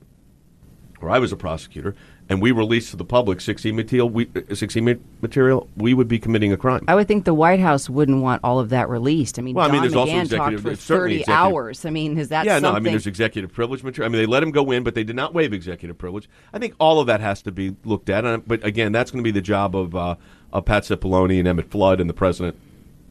or 1.00 1.10
I 1.10 1.18
was 1.18 1.30
a 1.32 1.36
prosecutor 1.36 1.94
and 2.28 2.42
we 2.42 2.50
released 2.52 2.90
to 2.90 2.96
the 2.96 3.04
public 3.04 3.38
6E 3.38 3.72
material, 3.72 4.08
we, 4.10 4.24
uh, 4.26 4.40
6E 4.50 4.98
material, 5.22 5.68
we 5.76 5.94
would 5.94 6.08
be 6.08 6.18
committing 6.18 6.52
a 6.52 6.56
crime. 6.56 6.84
I 6.88 6.94
would 6.94 7.08
think 7.08 7.24
the 7.24 7.32
White 7.34 7.60
House 7.60 7.88
wouldn't 7.88 8.20
want 8.22 8.42
all 8.44 8.58
of 8.58 8.68
that 8.70 8.88
released. 8.88 9.38
I 9.38 9.42
mean, 9.42 9.54
Well, 9.54 9.68
I 9.68 9.72
mean, 9.72 9.80
there's 9.80 9.94
also 9.94 10.12
McGahn 10.12 10.20
executive- 10.22 10.62
talked 10.64 10.76
for 10.76 10.82
30 10.82 11.14
executive- 11.20 11.34
hours. 11.34 11.84
I 11.86 11.90
mean, 11.90 12.18
is 12.18 12.28
that 12.28 12.44
yeah, 12.44 12.54
something? 12.56 12.70
no, 12.72 12.76
I 12.76 12.80
mean, 12.80 12.92
there's 12.92 13.06
executive 13.06 13.52
privilege 13.52 13.82
material. 13.82 14.08
I 14.08 14.12
mean, 14.12 14.20
they 14.22 14.26
let 14.26 14.42
him 14.42 14.50
go 14.50 14.70
in, 14.70 14.82
but 14.82 14.94
they 14.94 15.04
did 15.04 15.16
not 15.16 15.32
waive 15.34 15.52
executive 15.52 15.96
privilege. 15.98 16.28
I 16.52 16.58
think 16.58 16.74
all 16.78 17.00
of 17.00 17.06
that 17.06 17.20
has 17.20 17.42
to 17.42 17.52
be 17.52 17.74
looked 17.84 18.10
at. 18.10 18.46
But 18.46 18.64
again, 18.64 18.92
that's 18.92 19.10
going 19.10 19.22
to 19.22 19.26
be 19.26 19.32
the 19.32 19.40
job 19.40 19.74
of, 19.74 19.94
uh, 19.94 20.16
of 20.52 20.64
Pat 20.64 20.84
Cipollone 20.84 21.38
and 21.38 21.48
Emmett 21.48 21.70
Flood 21.70 22.00
and 22.00 22.08
the 22.08 22.14
president 22.14 22.56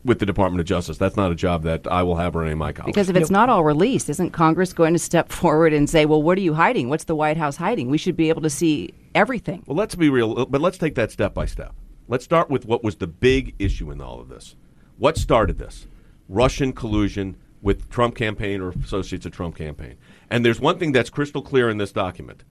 with 0.04 0.20
the 0.20 0.26
Department 0.26 0.60
of 0.60 0.66
Justice. 0.66 0.98
That's 0.98 1.18
not 1.18 1.32
a 1.32 1.36
job 1.36 1.64
that 1.64 1.86
I 1.88 2.02
will 2.04 2.16
have 2.16 2.36
or 2.36 2.44
any 2.44 2.54
of 2.54 2.58
my 2.58 2.72
colleagues. 2.72 2.96
because 2.96 3.10
if 3.10 3.16
it's 3.16 3.30
not 3.30 3.50
all 3.50 3.64
released, 3.64 4.10
isn't 4.10 4.32
Congress 4.32 4.74
going 4.74 4.94
to 4.94 5.00
step 5.00 5.32
forward 5.32 5.74
and 5.74 5.90
say, 5.90 6.06
well, 6.06 6.22
what 6.22 6.38
are 6.38 6.42
you 6.42 6.54
hiding? 6.54 6.90
What's 6.90 7.04
the 7.04 7.16
White 7.16 7.38
House 7.38 7.58
hiding? 7.58 7.90
We 7.90 7.98
should 7.98 8.16
be 8.16 8.30
able 8.30 8.42
to 8.42 8.50
see 8.50 8.94
everything. 9.14 9.64
Well, 9.68 9.76
let's 9.76 9.96
be 9.96 10.10
real, 10.10 10.46
but 10.46 10.62
let's 10.62 10.78
take 10.78 10.96
that 10.96 11.12
step 11.12 11.34
by 11.34 11.46
step. 11.46 11.74
Let's 12.08 12.24
start 12.24 12.50
with 12.50 12.66
what 12.66 12.84
was 12.84 12.96
the 12.96 13.08
big 13.08 13.54
issue 13.60 13.92
in 13.92 14.02
all 14.02 14.20
of 14.20 14.30
this. 14.30 14.56
What 14.98 15.18
started 15.18 15.60
this? 15.60 15.88
Russian 16.30 16.74
collusion 16.74 17.36
with 17.62 17.90
Trump 17.90 18.16
campaign 18.16 18.62
or 18.62 18.70
associates 18.70 19.26
of 19.26 19.34
Trump 19.34 19.58
campaign. 19.58 19.98
And 20.30 20.46
there's 20.46 20.60
one 20.60 20.80
thing 20.80 20.92
that's 20.92 21.10
crystal 21.10 21.42
clear 21.42 21.70
in 21.70 21.78
this 21.78 21.92
document. 21.92 22.44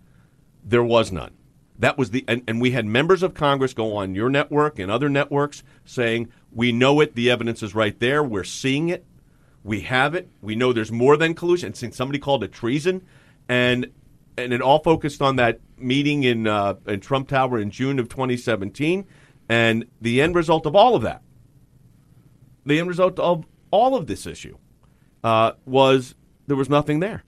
There 0.62 0.84
was 0.84 1.10
none. 1.12 1.32
That 1.78 1.98
was 1.98 2.10
the 2.10 2.24
and, 2.26 2.42
and 2.48 2.60
we 2.60 2.70
had 2.70 2.86
members 2.86 3.22
of 3.22 3.34
Congress 3.34 3.74
go 3.74 3.96
on 3.96 4.14
your 4.14 4.30
network 4.30 4.78
and 4.78 4.90
other 4.90 5.08
networks 5.08 5.62
saying, 5.84 6.28
"We 6.50 6.72
know 6.72 7.00
it, 7.00 7.14
the 7.14 7.30
evidence 7.30 7.62
is 7.62 7.74
right 7.74 7.98
there, 8.00 8.22
we're 8.22 8.44
seeing 8.44 8.88
it. 8.88 9.04
We 9.62 9.82
have 9.82 10.14
it. 10.14 10.30
We 10.40 10.54
know 10.54 10.72
there's 10.72 10.92
more 10.92 11.16
than 11.16 11.34
collusion." 11.34 11.74
And 11.82 11.94
somebody 11.94 12.18
called 12.18 12.42
it 12.44 12.52
treason 12.52 13.02
and 13.48 13.90
and 14.38 14.52
it 14.52 14.60
all 14.60 14.80
focused 14.80 15.22
on 15.22 15.36
that 15.36 15.60
meeting 15.78 16.24
in 16.24 16.46
uh, 16.46 16.74
in 16.86 17.00
Trump 17.00 17.28
Tower 17.28 17.58
in 17.58 17.70
June 17.70 17.98
of 17.98 18.08
2017, 18.08 19.06
and 19.48 19.86
the 20.00 20.20
end 20.20 20.34
result 20.34 20.66
of 20.66 20.76
all 20.76 20.94
of 20.94 21.02
that, 21.02 21.22
the 22.64 22.78
end 22.78 22.88
result 22.88 23.18
of 23.18 23.46
all 23.70 23.96
of 23.96 24.06
this 24.06 24.26
issue, 24.26 24.56
uh, 25.24 25.52
was 25.64 26.14
there 26.46 26.56
was 26.56 26.68
nothing 26.68 27.00
there. 27.00 27.24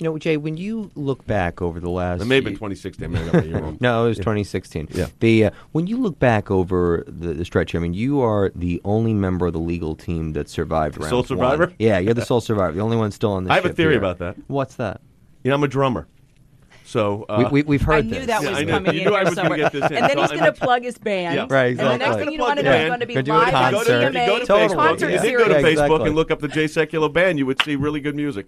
You 0.00 0.06
know, 0.06 0.18
Jay, 0.18 0.36
when 0.36 0.56
you 0.56 0.90
look 0.96 1.24
back 1.24 1.62
over 1.62 1.78
the 1.78 1.88
last, 1.88 2.20
It 2.20 2.24
may 2.24 2.36
have 2.36 2.44
been 2.44 2.54
2016. 2.54 3.04
I 3.04 3.08
may 3.08 3.22
have 3.22 3.32
got 3.32 3.62
my. 3.62 3.76
No, 3.80 4.04
it 4.04 4.08
was 4.08 4.18
2016. 4.18 4.88
Yeah. 4.90 5.06
The 5.20 5.46
uh, 5.46 5.50
when 5.70 5.86
you 5.86 5.96
look 5.98 6.18
back 6.18 6.50
over 6.50 7.04
the, 7.06 7.32
the 7.34 7.44
stretch, 7.44 7.76
I 7.76 7.78
mean, 7.78 7.94
you 7.94 8.20
are 8.20 8.50
the 8.56 8.80
only 8.84 9.14
member 9.14 9.46
of 9.46 9.52
the 9.52 9.60
legal 9.60 9.94
team 9.94 10.32
that 10.32 10.48
survived. 10.48 10.98
round 10.98 11.10
sole 11.10 11.18
one. 11.20 11.26
survivor? 11.26 11.72
Yeah, 11.78 11.98
you're 12.00 12.14
the 12.14 12.24
sole 12.24 12.40
survivor, 12.40 12.72
the 12.72 12.80
only 12.80 12.96
one 12.96 13.12
still 13.12 13.32
on 13.32 13.44
the 13.44 13.52
I 13.52 13.54
have 13.54 13.66
a 13.66 13.72
theory 13.72 13.92
here. 13.92 13.98
about 13.98 14.18
that. 14.18 14.36
What's 14.48 14.74
that? 14.76 15.00
You 15.44 15.50
know, 15.50 15.54
I'm 15.56 15.62
a 15.62 15.68
drummer, 15.68 16.08
so 16.86 17.24
uh, 17.28 17.48
we, 17.50 17.62
we, 17.62 17.68
we've 17.68 17.82
heard 17.82 17.94
I 17.94 18.00
knew 18.02 18.10
this. 18.14 18.26
that 18.26 18.42
Yeah, 18.42 18.50
was 18.50 18.58
I 18.58 18.64
knew- 18.64 18.70
coming 18.70 18.94
you 18.94 19.00
in 19.00 19.06
knew 19.08 19.14
I 19.14 19.24
was 19.24 19.34
gonna 19.34 19.48
somewhere. 19.48 19.58
get 19.58 19.72
this 19.72 19.90
in, 19.90 19.96
and 19.96 20.10
then 20.10 20.18
he's 20.18 20.30
going 20.30 20.44
to 20.44 20.52
plug 20.52 20.82
his 20.84 20.98
band. 20.98 21.34
Yeah. 21.34 21.46
Right, 21.48 21.68
And 21.70 21.78
the 21.78 21.84
next 21.84 21.94
exactly. 21.94 22.24
thing 22.24 22.32
you 22.32 22.38
Plug 22.38 22.48
want 22.48 22.58
to 22.58 22.62
the 22.64 22.70
know 22.70 22.74
is 22.76 22.78
band. 22.80 22.88
going 22.90 23.00
to 23.00 23.06
be 23.06 23.14
Gonna 23.14 23.22
do 23.24 23.32
a 23.32 23.34
live 23.34 23.54
on 23.54 23.64
If 23.64 23.72
you 23.72 23.78
go 23.78 23.84
to, 23.84 24.06
if 24.06 24.14
you 24.14 24.26
go 24.26 24.38
to 24.38 24.44
CMA 24.44 24.68
Facebook, 24.68 24.74
concert 24.76 25.06
if 25.10 25.24
you 25.24 25.30
did 25.30 25.38
go 25.38 25.44
to 25.44 25.50
Yeah, 25.50 25.60
Facebook 25.62 25.70
exactly. 25.72 26.06
and 26.06 26.14
look 26.16 26.30
up 26.30 26.40
the 26.40 26.48
Jay 26.48 26.64
Sekulow 26.64 27.12
band, 27.12 27.38
you 27.38 27.46
would 27.46 27.62
see 27.62 27.76
really 27.76 28.00
good 28.00 28.14
music 28.14 28.46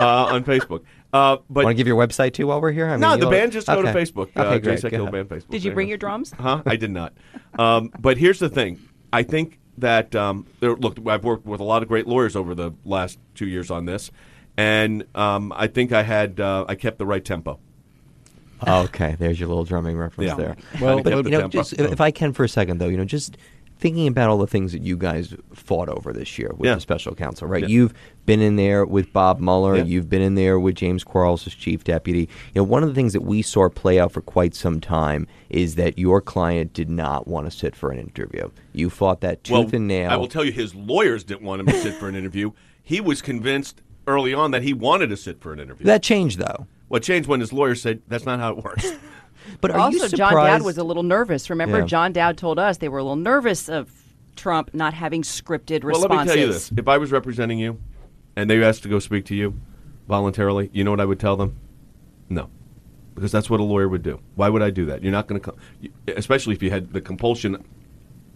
uh, 0.00 0.06
on 0.26 0.44
Facebook. 0.44 0.82
Uh, 1.12 1.38
but 1.48 1.64
Want 1.64 1.74
to 1.74 1.74
give 1.80 1.86
your 1.86 1.96
website 1.96 2.34
too 2.34 2.46
while 2.48 2.60
we're 2.60 2.72
here? 2.72 2.86
I 2.86 2.90
mean, 2.92 3.00
no, 3.00 3.16
the 3.16 3.30
band 3.30 3.52
just 3.52 3.66
go 3.66 3.80
to 3.80 3.88
okay. 3.88 4.02
Facebook. 4.02 4.28
Okay, 4.36 4.40
uh, 4.40 4.58
great. 4.58 4.80
Jay 4.82 4.90
Go 4.90 5.04
Sekulow 5.06 5.10
band 5.10 5.28
Facebook. 5.30 5.48
Did 5.50 5.64
you 5.64 5.72
bring 5.72 5.88
your 5.88 5.96
drums? 5.98 6.32
Huh? 6.38 6.62
I 6.66 6.76
did 6.76 6.90
not. 6.90 7.14
Um, 7.58 7.90
but 7.98 8.18
here's 8.18 8.38
the 8.38 8.50
thing. 8.50 8.78
I 9.12 9.22
think 9.22 9.58
that 9.78 10.14
um, 10.14 10.46
there, 10.60 10.74
look, 10.74 10.98
I've 11.06 11.24
worked 11.24 11.46
with 11.46 11.60
a 11.60 11.64
lot 11.64 11.82
of 11.82 11.88
great 11.88 12.06
lawyers 12.06 12.36
over 12.36 12.54
the 12.54 12.72
last 12.84 13.18
two 13.34 13.46
years 13.46 13.70
on 13.70 13.86
this, 13.86 14.10
and 14.58 15.04
um, 15.14 15.50
I 15.56 15.66
think 15.66 15.92
I 15.92 16.02
had 16.02 16.40
uh, 16.40 16.66
I 16.68 16.74
kept 16.74 16.98
the 16.98 17.06
right 17.06 17.24
tempo. 17.24 17.58
Oh, 18.66 18.82
okay, 18.84 19.16
there's 19.18 19.38
your 19.38 19.48
little 19.48 19.64
drumming 19.64 19.96
reference 19.96 20.28
Yeah. 20.28 20.34
there. 20.36 20.56
Well, 20.80 21.02
But, 21.02 21.24
you 21.24 21.30
know, 21.30 21.48
just 21.48 21.72
if, 21.74 21.92
if 21.92 22.00
I 22.00 22.10
can 22.10 22.32
for 22.32 22.44
a 22.44 22.48
second 22.48 22.78
though, 22.78 22.88
you 22.88 22.96
know, 22.96 23.04
just 23.04 23.36
thinking 23.80 24.08
about 24.08 24.28
all 24.28 24.38
the 24.38 24.46
things 24.48 24.72
that 24.72 24.82
you 24.82 24.96
guys 24.96 25.36
fought 25.54 25.88
over 25.88 26.12
this 26.12 26.36
year 26.36 26.50
with 26.56 26.66
Yeah. 26.66 26.74
the 26.74 26.80
special 26.80 27.14
counsel, 27.14 27.46
right? 27.46 27.62
Yeah. 27.62 27.68
You've 27.68 27.94
been 28.26 28.40
in 28.40 28.56
there 28.56 28.84
with 28.84 29.12
Bob 29.12 29.38
Mueller. 29.38 29.76
Yeah. 29.76 29.84
You've 29.84 30.08
been 30.10 30.20
in 30.20 30.34
there 30.34 30.58
with 30.58 30.74
James 30.74 31.04
Quarles 31.04 31.46
as 31.46 31.54
chief 31.54 31.84
deputy. 31.84 32.22
You 32.22 32.26
know, 32.56 32.62
one 32.64 32.82
of 32.82 32.88
the 32.88 32.94
things 32.96 33.12
that 33.12 33.22
we 33.22 33.40
saw 33.40 33.68
play 33.68 34.00
out 34.00 34.10
for 34.10 34.20
quite 34.20 34.56
some 34.56 34.80
time 34.80 35.28
is 35.48 35.76
that 35.76 35.96
your 35.96 36.20
client 36.20 36.72
did 36.72 36.90
not 36.90 37.28
want 37.28 37.48
to 37.48 37.56
sit 37.56 37.76
for 37.76 37.92
an 37.92 38.00
interview. 38.00 38.50
You 38.72 38.90
fought 38.90 39.20
that 39.20 39.44
tooth 39.44 39.52
well, 39.52 39.70
and 39.72 39.86
nail. 39.86 40.10
I 40.10 40.16
will 40.16 40.26
tell 40.26 40.44
you, 40.44 40.50
his 40.50 40.74
lawyers 40.74 41.22
didn't 41.22 41.42
want 41.46 41.60
him 41.60 41.66
to 41.66 41.80
sit 41.80 41.94
for 41.94 42.08
an 42.08 42.16
interview. 42.16 42.50
He 42.82 43.00
was 43.00 43.22
convinced 43.22 43.80
early 44.08 44.34
on 44.34 44.50
that 44.50 44.62
he 44.64 44.72
wanted 44.72 45.08
to 45.10 45.16
sit 45.16 45.38
for 45.40 45.52
an 45.52 45.60
interview. 45.60 45.86
that 45.86 46.02
changed 46.02 46.38
though. 46.40 46.66
What 46.88 47.02
changed 47.02 47.28
when 47.28 47.40
his 47.40 47.52
lawyer 47.52 47.74
said 47.74 48.02
that's 48.08 48.26
not 48.26 48.40
how 48.40 48.52
it 48.56 48.64
works. 48.64 48.86
But 49.60 49.70
are 49.70 49.78
you 49.90 49.98
also, 49.98 50.08
surprised? 50.08 50.16
John 50.16 50.34
Dowd 50.34 50.62
was 50.62 50.78
a 50.78 50.84
little 50.84 51.02
nervous. 51.02 51.48
Remember, 51.48 51.78
Yeah. 51.78 51.86
John 51.86 52.12
Dowd 52.12 52.36
told 52.36 52.58
us 52.58 52.78
they 52.78 52.88
were 52.88 52.98
a 52.98 53.02
little 53.02 53.16
nervous 53.16 53.68
of 53.68 53.90
Trump 54.36 54.74
not 54.74 54.92
having 54.92 55.22
scripted 55.22 55.84
responses. 55.84 55.84
Well, 55.84 55.94
responses. 55.94 56.10
let 56.10 56.20
me 56.20 56.26
tell 56.26 56.36
you 56.36 56.52
this: 56.52 56.72
if 56.76 56.88
I 56.88 56.98
was 56.98 57.12
representing 57.12 57.58
you, 57.58 57.78
and 58.36 58.50
they 58.50 58.62
asked 58.62 58.82
to 58.82 58.88
go 58.88 58.98
speak 58.98 59.24
to 59.26 59.34
you 59.34 59.58
voluntarily, 60.06 60.70
you 60.72 60.84
know 60.84 60.90
what 60.90 61.00
I 61.00 61.04
would 61.06 61.18
tell 61.18 61.36
them? 61.36 61.58
No, 62.28 62.50
because 63.14 63.32
that's 63.32 63.48
what 63.48 63.58
a 63.60 63.64
lawyer 63.64 63.88
would 63.88 64.02
do. 64.02 64.20
Why 64.34 64.48
would 64.48 64.62
I 64.62 64.70
do 64.70 64.84
that? 64.86 65.02
You're 65.02 65.12
not 65.12 65.28
going 65.28 65.40
to, 65.40 65.44
come, 65.44 65.56
especially 66.08 66.54
if 66.54 66.62
you 66.62 66.70
had 66.70 66.92
the 66.92 67.00
compulsion 67.00 67.64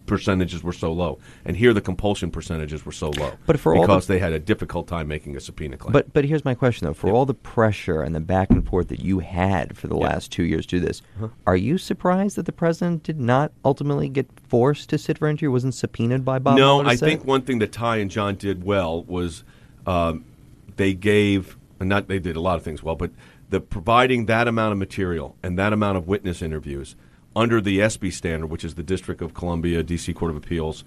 percentages 0.06 0.62
were 0.62 0.72
so 0.72 0.92
low, 0.92 1.18
and 1.44 1.56
here 1.56 1.72
the 1.72 1.80
compulsion 1.80 2.30
percentages 2.30 2.84
were 2.84 2.92
so 2.92 3.10
low. 3.10 3.32
But 3.46 3.58
for 3.60 3.74
all 3.74 3.82
the- 3.82 3.86
because 3.86 4.06
they 4.08 4.18
had 4.18 4.32
a 4.32 4.38
difficult 4.38 4.88
time 4.88 5.08
making 5.08 5.36
a 5.36 5.40
subpoena 5.40 5.76
claim. 5.76 5.92
But 5.92 6.12
but 6.12 6.24
here's 6.24 6.44
my 6.44 6.54
question 6.54 6.86
though: 6.86 6.94
for 6.94 7.10
all 7.10 7.24
the 7.26 7.34
pressure 7.34 8.02
and 8.02 8.14
the 8.14 8.20
back 8.20 8.50
and 8.50 8.66
forth 8.66 8.88
that 8.88 9.00
you 9.00 9.20
had 9.20 9.76
for 9.76 9.86
the 9.88 9.96
last 9.96 10.32
two 10.32 10.42
years 10.44 10.66
to 10.66 10.80
do 10.80 10.86
this, 10.86 11.02
Uh-huh. 11.16 11.28
are 11.46 11.56
you 11.56 11.78
surprised 11.78 12.36
that 12.36 12.46
the 12.46 12.52
president 12.52 13.02
did 13.04 13.20
not 13.20 13.52
ultimately 13.64 14.08
get 14.08 14.26
forced 14.48 14.90
to 14.90 14.98
sit 14.98 15.18
for 15.18 15.28
an 15.28 15.32
interview? 15.32 15.50
Wasn't 15.50 15.74
subpoenaed 15.74 16.24
by 16.24 16.38
Bob? 16.38 16.56
no, 16.56 16.80
I 16.82 16.96
think 16.96 17.24
one 17.24 17.42
thing 17.42 17.58
that 17.60 17.72
Ty 17.72 17.96
and 17.98 18.10
John 18.10 18.34
did 18.34 18.64
well 18.64 19.04
was 19.04 19.44
um, 19.86 20.24
they 20.76 20.94
gave, 20.94 21.56
and 21.80 21.88
not 21.88 22.08
they 22.08 22.18
did 22.18 22.36
a 22.36 22.40
lot 22.40 22.56
of 22.56 22.62
things 22.62 22.82
well, 22.82 22.94
but 22.96 23.10
the 23.50 23.60
providing 23.60 24.26
that 24.26 24.48
amount 24.48 24.72
of 24.72 24.78
material 24.78 25.36
and 25.42 25.58
that 25.58 25.72
amount 25.72 25.98
of 25.98 26.08
witness 26.08 26.40
interviews 26.42 26.96
under 27.34 27.60
the 27.60 27.80
Espy 27.80 28.10
standard, 28.10 28.46
which 28.48 28.64
is 28.64 28.74
the 28.74 28.82
District 28.82 29.20
of 29.22 29.34
Columbia 29.34 29.82
D.C. 29.82 30.12
Court 30.12 30.30
of 30.30 30.36
Appeals 30.36 30.84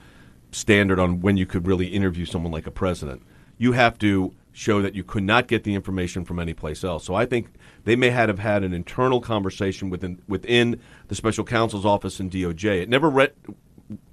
standard 0.52 1.00
on 1.00 1.20
when 1.22 1.38
you 1.38 1.46
could 1.46 1.68
really 1.68 1.88
interview 1.88 2.26
someone 2.26 2.52
like 2.52 2.68
a 2.68 2.72
president. 2.72 3.22
You 3.58 3.74
have 3.74 3.98
to 4.00 4.34
show 4.52 4.82
that 4.82 4.96
you 4.96 5.04
could 5.04 5.24
not 5.24 5.48
get 5.48 5.64
the 5.64 5.76
information 5.76 6.24
from 6.24 6.40
any 6.40 6.54
place 6.54 6.84
else. 6.84 7.04
So 7.04 7.14
I 7.14 7.26
think 7.26 7.48
they 7.84 7.96
may 7.96 8.10
have 8.10 8.40
had 8.40 8.64
an 8.64 8.74
internal 8.74 9.20
conversation 9.20 9.90
within 9.90 10.22
within 10.28 10.80
the 11.10 11.16
special 11.16 11.44
counsel's 11.44 11.86
office 11.86 12.20
in 12.20 12.30
DOJ. 12.30 12.84
It 12.84 12.90
never 12.90 13.10
re- 13.10 13.32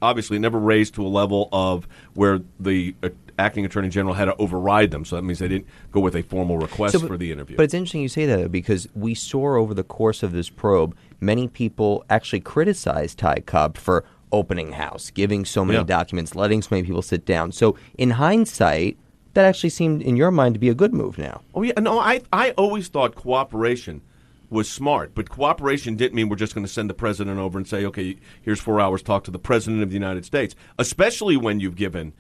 obviously 0.01 0.39
never 0.39 0.59
raised 0.59 0.95
to 0.95 1.07
a 1.07 1.09
level 1.09 1.49
of 1.53 1.87
where 2.15 2.41
the 2.59 2.95
uh, 3.03 3.11
acting 3.39 3.65
attorney 3.65 3.89
general 3.89 4.15
had 4.15 4.27
to 4.27 4.37
override 4.37 4.91
them. 4.91 5.05
So 5.05 5.17
that 5.17 5.23
means 5.23 5.39
they 5.39 5.49
didn't 5.49 5.67
go 5.91 6.01
with 6.01 6.15
a 6.17 6.23
formal 6.23 6.59
request 6.59 6.93
So, 6.93 7.01
but- 7.01 7.09
for 7.09 7.17
the 7.17 7.31
interview. 7.33 7.57
But 7.57 7.65
it's 7.65 7.75
interesting 7.75 8.03
you 8.03 8.09
say 8.09 8.27
that 8.27 8.51
because 8.53 8.89
we 8.95 9.15
saw 9.15 9.57
over 9.57 9.75
the 9.75 9.85
course 9.85 10.23
of 10.23 10.33
this 10.33 10.51
probe, 10.51 10.97
many 11.23 11.49
people 11.49 12.05
actually 12.11 12.41
criticized 12.41 13.19
Ty 13.19 13.37
Cobb 13.47 13.77
for 13.77 14.05
opening 14.33 14.73
house, 14.73 15.11
giving 15.11 15.45
so 15.45 15.65
many 15.65 15.79
Yeah. 15.79 15.85
documents, 15.85 16.35
letting 16.35 16.63
so 16.63 16.69
many 16.73 16.83
people 16.87 17.03
sit 17.03 17.25
down. 17.25 17.53
So 17.53 17.77
in 17.97 18.11
hindsight, 18.11 18.97
that 19.35 19.45
actually 19.45 19.71
seemed, 19.71 20.03
in 20.03 20.17
your 20.17 20.31
mind, 20.31 20.55
to 20.55 20.59
be 20.59 20.69
a 20.69 20.75
good 20.75 20.93
move 20.93 21.17
now. 21.19 21.43
Oh 21.55 21.63
yeah, 21.63 21.73
no, 21.81 21.99
I 21.99 22.21
I 22.33 22.51
always 22.53 22.89
thought 22.89 23.15
cooperation 23.15 24.03
was 24.51 24.69
smart, 24.69 25.15
but 25.15 25.31
cooperation 25.31 25.97
didn't 25.97 26.15
mean 26.15 26.29
we're 26.29 26.37
just 26.37 26.55
going 26.55 26.67
to 26.67 26.71
send 26.73 26.91
the 26.91 26.95
president 26.95 27.39
over 27.39 27.57
and 27.57 27.67
say, 27.67 27.87
okay, 27.87 28.17
here's 28.43 28.61
four 28.61 28.81
hours, 28.81 29.03
talk 29.03 29.25
to 29.25 29.31
the 29.31 29.39
president 29.39 29.83
of 29.83 29.89
the 29.89 29.95
United 29.95 30.27
States, 30.27 30.55
especially 30.79 31.39
when 31.39 31.59
you've 31.59 31.77
given 31.77 32.13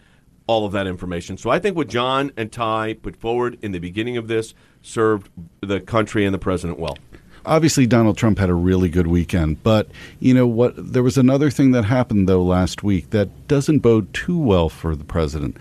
all 0.46 0.64
of 0.64 0.72
that 0.72 0.86
information. 0.86 1.36
So 1.36 1.50
I 1.50 1.58
think 1.58 1.76
what 1.76 1.88
John 1.88 2.32
and 2.38 2.50
Ty 2.50 2.94
put 3.02 3.16
forward 3.16 3.58
in 3.60 3.72
the 3.72 3.78
beginning 3.78 4.16
of 4.16 4.28
this 4.28 4.54
served 4.80 5.28
the 5.60 5.78
country 5.80 6.24
and 6.24 6.32
the 6.32 6.38
president 6.38 6.78
well. 6.78 6.96
Obviously, 7.44 7.86
Donald 7.86 8.16
Trump 8.16 8.38
had 8.38 8.50
a 8.50 8.54
really 8.54 8.88
good 8.88 9.08
weekend, 9.08 9.62
but 9.62 9.88
you 10.20 10.32
know 10.32 10.46
what? 10.46 10.74
There 10.76 11.02
was 11.02 11.18
another 11.18 11.50
thing 11.50 11.72
that 11.72 11.84
happened 11.84 12.28
though 12.28 12.42
last 12.42 12.82
week 12.82 13.10
that 13.10 13.48
doesn't 13.48 13.80
bode 13.80 14.12
too 14.14 14.38
well 14.38 14.68
for 14.68 14.94
the 14.94 15.04
president. 15.04 15.56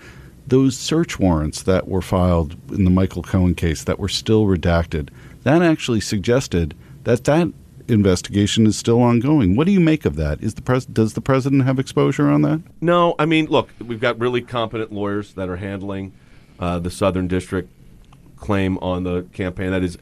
Those 0.46 0.76
search 0.76 1.18
warrants 1.18 1.62
that 1.62 1.88
were 1.88 2.02
filed 2.02 2.56
in 2.70 2.84
the 2.84 2.90
Michael 2.90 3.22
Cohen 3.22 3.54
case 3.54 3.84
that 3.84 3.98
were 3.98 4.08
still 4.08 4.46
redacted, 4.46 5.08
that 5.42 5.62
actually 5.62 6.00
suggested 6.00 6.74
that 7.04 7.24
that 7.24 7.48
investigation 7.88 8.66
is 8.66 8.76
still 8.76 9.00
ongoing. 9.00 9.56
What 9.56 9.66
do 9.66 9.72
you 9.72 9.80
make 9.80 10.04
of 10.04 10.16
that? 10.16 10.42
Is 10.42 10.54
the 10.54 10.62
pres- 10.62 10.86
does 10.86 11.14
the 11.14 11.20
president 11.20 11.64
have 11.64 11.78
exposure 11.78 12.30
on 12.30 12.42
that? 12.42 12.60
No, 12.80 13.14
I 13.18 13.26
mean, 13.26 13.46
look, 13.46 13.70
we've 13.84 14.00
got 14.00 14.18
really 14.18 14.40
competent 14.40 14.92
lawyers 14.92 15.34
that 15.34 15.48
are 15.48 15.56
handling 15.56 16.12
uh, 16.58 16.78
the 16.78 16.90
Southern 16.90 17.28
District 17.28 17.68
claim 18.36 18.78
on 18.78 19.04
the 19.04 19.22
campaign. 19.32 19.70
That 19.70 19.82
is, 19.82 19.98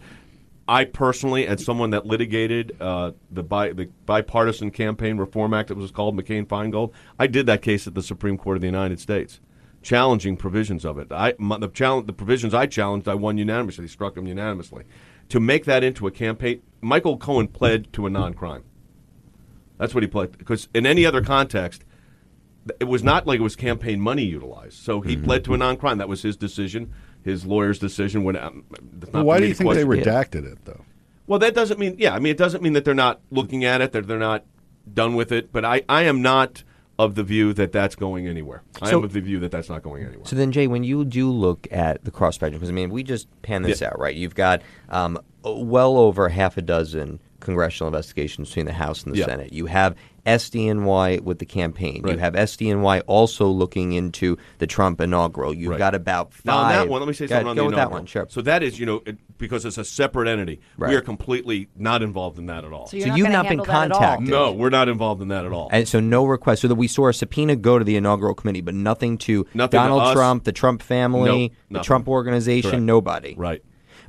I 0.71 0.85
personally, 0.85 1.47
as 1.47 1.65
someone 1.65 1.91
that 1.91 2.07
litigated 2.07 2.77
uh, 2.81 3.13
the, 3.31 3.43
bi- 3.43 3.73
the 3.73 3.87
bipartisan 4.07 4.71
campaign 4.71 5.19
reform 5.19 5.53
act, 5.53 5.71
it 5.71 5.77
was 5.77 5.91
called 5.91 6.17
McCain 6.17 6.47
Feingold. 6.47 6.93
I 7.19 7.27
did 7.27 7.47
that 7.47 7.61
case 7.61 7.87
at 7.89 7.95
the 7.95 8.03
Supreme 8.03 8.39
Court 8.39 8.57
of 8.57 8.61
the 8.61 8.69
United 8.69 9.01
States. 9.01 9.41
challenging 9.83 10.37
provisions 10.37 10.85
of 10.85 10.99
it. 10.99 11.11
I 11.11 11.35
my, 11.39 11.59
the 11.59 11.69
challenge 11.69 12.07
the 12.07 12.13
provisions 12.13 12.55
I 12.55 12.67
challenged, 12.67 13.09
I 13.09 13.15
won 13.15 13.39
unanimously. 13.39 13.85
They 13.85 13.89
struck 13.89 14.15
them 14.15 14.27
unanimously. 14.27 14.85
To 15.31 15.41
make 15.41 15.65
that 15.65 15.85
into 15.85 16.07
a 16.07 16.11
campaign, 16.11 16.63
Michael 16.81 17.17
Cohen 17.17 17.49
pled 17.49 17.93
to 17.93 18.07
a 18.07 18.11
non-crime. 18.11 18.65
That's 19.79 19.95
what 19.95 20.03
he 20.03 20.09
pled 20.09 20.37
because 20.37 20.69
in 20.75 20.87
any 20.87 21.07
other 21.07 21.23
context, 21.23 21.85
it 22.79 22.85
was 22.85 23.03
not 23.03 23.27
like 23.27 23.41
it 23.41 23.43
was 23.43 23.57
campaign 23.57 24.01
money 24.01 24.25
utilized. 24.25 24.75
So 24.75 25.01
he 25.01 25.17
pled 25.17 25.45
to 25.45 25.55
a 25.55 25.57
non-crime. 25.57 25.99
That 25.99 26.09
was 26.09 26.23
his 26.23 26.37
decision, 26.37 26.93
his 27.25 27.45
lawyer's 27.45 27.79
decision. 27.79 28.25
When 28.25 28.37
um, 28.37 28.65
Well, 29.13 29.25
why 29.25 29.41
do 29.41 29.47
you 29.47 29.55
think 29.55 29.73
they 29.75 29.85
question. 29.85 30.05
redacted 30.05 30.51
it 30.53 30.65
though? 30.65 30.83
Well, 31.27 31.39
that 31.39 31.55
doesn't 31.55 31.79
mean. 31.79 31.97
Yeah, 31.99 32.15
I 32.15 32.19
mean, 32.19 32.31
it 32.33 32.39
doesn't 32.39 32.63
mean 32.63 32.73
that 32.73 32.85
they're 32.85 32.95
not 32.95 33.21
looking 33.31 33.65
at 33.65 33.81
it. 33.81 33.93
That 33.93 34.07
they're 34.07 34.19
not 34.19 34.45
done 34.93 35.15
with 35.15 35.31
it. 35.33 35.53
But 35.53 35.65
I, 35.65 35.83
I 35.89 36.03
am 36.03 36.23
not 36.23 36.65
of 36.99 37.15
the 37.15 37.23
view 37.23 37.53
that 37.55 37.73
that's 37.73 37.95
going 37.95 38.27
anywhere. 38.27 38.63
I 38.83 38.91
So- 38.91 38.99
am 38.99 39.05
of 39.05 39.13
the 39.13 39.21
view 39.21 39.39
that 39.41 39.51
that's 39.51 39.69
not 39.71 39.83
going 39.83 40.03
anywhere. 40.05 40.27
So 40.27 40.37
then, 40.37 40.53
Jay, 40.53 40.67
when 40.67 40.85
you 40.85 41.05
do 41.05 41.31
look 41.31 41.67
at 41.71 42.05
the 42.05 42.11
cross 42.11 42.35
spectrum, 42.35 42.59
because 42.59 42.69
I 42.69 42.73
mean, 42.73 42.91
we 42.91 43.03
just 43.03 43.27
pan 43.43 43.63
this 43.63 43.81
Yeah. 43.81 43.89
out, 43.89 43.99
right? 43.99 44.15
You've 44.15 44.35
got 44.35 44.61
um, 44.91 45.19
well 45.43 45.97
over 45.97 46.29
half 46.29 46.57
a 46.59 46.63
dozen 46.63 47.19
congressional 47.39 47.89
investigations 47.89 48.49
between 48.49 48.67
the 48.67 48.73
House 48.75 49.05
and 49.05 49.15
the 49.15 49.19
Yeah. 49.21 49.25
Senate. 49.27 49.53
You 49.53 49.65
have 49.67 49.95
SDNY 50.27 51.21
with 51.23 51.39
the 51.39 51.47
campaign. 51.47 52.03
You 52.07 52.19
have 52.19 52.35
SDNY 52.35 53.03
also 53.07 53.47
looking 53.47 53.93
into 53.93 54.37
the 54.59 54.67
Trump 54.67 55.01
inaugural. 55.01 55.55
You've 55.55 55.71
Right. 55.71 55.79
got 55.79 55.95
about 55.95 56.33
five. 56.33 56.45
Now, 56.45 56.57
on 56.59 56.69
that 56.71 56.89
one, 56.89 57.01
let 57.01 57.07
me 57.09 57.15
say 57.15 57.27
Go 57.27 57.35
ahead, 57.35 57.47
something 57.47 57.51
on 57.51 57.57
go 57.57 57.63
the 57.63 57.67
with 57.69 57.77
that 57.77 57.91
one, 57.91 58.07
sure. 58.07 58.27
So 58.29 58.41
that 58.43 58.63
is, 58.63 58.79
you 58.79 58.87
know, 58.87 59.03
it, 59.07 59.17
because 59.39 59.65
it's 59.65 59.79
a 59.79 59.85
separate 59.85 60.29
entity, 60.29 60.61
Right. 60.77 60.91
we 60.91 60.97
are 60.97 61.01
completely 61.01 61.69
not 61.77 62.03
involved 62.03 62.39
in 62.39 62.47
that 62.47 62.65
at 62.65 62.73
all. 62.73 62.87
So 62.89 62.97
you're 62.97 63.05
So 63.07 63.09
not 63.11 63.19
you've 63.19 63.29
not 63.31 63.43
been 63.45 63.47
handle 63.59 63.67
that 63.67 63.85
at 63.87 63.93
all? 63.93 63.99
contacted. 64.01 64.29
no, 64.31 64.53
we're 64.53 64.71
not 64.71 64.89
involved 64.89 65.23
in 65.23 65.29
that 65.29 65.45
at 65.45 65.53
all. 65.53 65.69
And 65.73 65.87
so 65.89 66.01
no 66.01 66.25
request. 66.25 66.63
So 66.63 66.69
that 66.69 66.75
we 66.75 66.89
saw 66.89 67.09
a 67.09 67.13
subpoena 67.13 67.57
go 67.57 67.79
to 67.79 67.85
the 67.85 67.97
inaugural 67.97 68.35
committee, 68.35 68.61
but 68.61 68.75
nothing 68.75 69.19
to 69.19 69.47
Nothing 69.55 69.79
Donald 69.79 70.03
us. 70.03 70.13
Trump, 70.15 70.45
the 70.45 70.53
Trump 70.53 70.83
family, 70.83 71.49
Nope, 71.49 71.53
the. 71.71 71.81
Trump 71.81 72.09
organization, 72.09 72.71
Correct. 72.71 72.83
nobody. 72.83 73.35
right. 73.37 73.63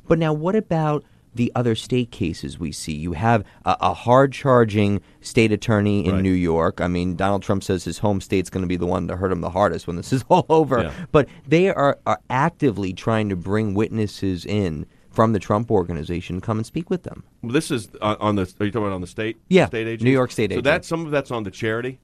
But 0.08 0.18
now, 0.18 0.32
what 0.32 0.56
about 0.56 1.04
the 1.34 1.50
other 1.54 1.74
state 1.74 2.10
cases 2.10 2.58
we 2.58 2.72
see? 2.72 2.92
You 2.94 3.12
have 3.14 3.44
a, 3.64 3.76
a 3.80 3.94
hard 3.94 4.32
charging 4.32 5.00
state 5.20 5.52
attorney 5.52 6.04
in 6.06 6.14
Right. 6.16 6.22
New 6.22 6.32
York. 6.32 6.80
I 6.80 6.88
mean, 6.88 7.16
Donald 7.16 7.42
Trump 7.42 7.62
says 7.64 7.84
his 7.84 7.98
home 7.98 8.20
state's 8.20 8.50
going 8.50 8.62
to 8.62 8.68
be 8.68 8.76
the 8.76 8.86
one 8.86 9.08
to 9.08 9.16
hurt 9.16 9.32
him 9.32 9.40
the 9.40 9.50
hardest 9.50 9.86
when 9.86 9.96
this 9.96 10.12
is 10.12 10.24
all 10.28 10.46
over. 10.48 10.82
Yeah. 10.82 10.92
But 11.12 11.28
they 11.46 11.68
are, 11.70 11.98
are 12.06 12.20
actively 12.30 12.92
trying 12.92 13.28
to 13.30 13.36
bring 13.36 13.74
witnesses 13.74 14.44
in 14.44 14.86
from 15.10 15.32
the 15.34 15.38
Trump 15.38 15.70
organization 15.70 16.36
to 16.36 16.40
come 16.40 16.56
and 16.58 16.64
speak 16.66 16.88
with 16.88 17.02
them. 17.02 17.22
Well, 17.42 17.52
this 17.52 17.70
is 17.70 17.88
on, 18.00 18.16
on 18.18 18.36
the. 18.36 18.42
Are 18.60 18.64
you 18.64 18.70
talking 18.70 18.86
about 18.86 18.92
on 18.94 19.00
the 19.02 19.06
state? 19.06 19.36
Yeah, 19.48 19.66
state 19.66 19.86
agents? 19.86 20.04
New 20.04 20.10
York 20.10 20.30
state 20.32 20.52
agent. 20.52 20.64
So 20.64 20.70
agent. 20.70 20.82
that 20.82 20.84
some 20.86 21.04
of 21.04 21.10
that's 21.12 21.30
on 21.30 21.42
the 21.42 21.50
charity. 21.50 21.98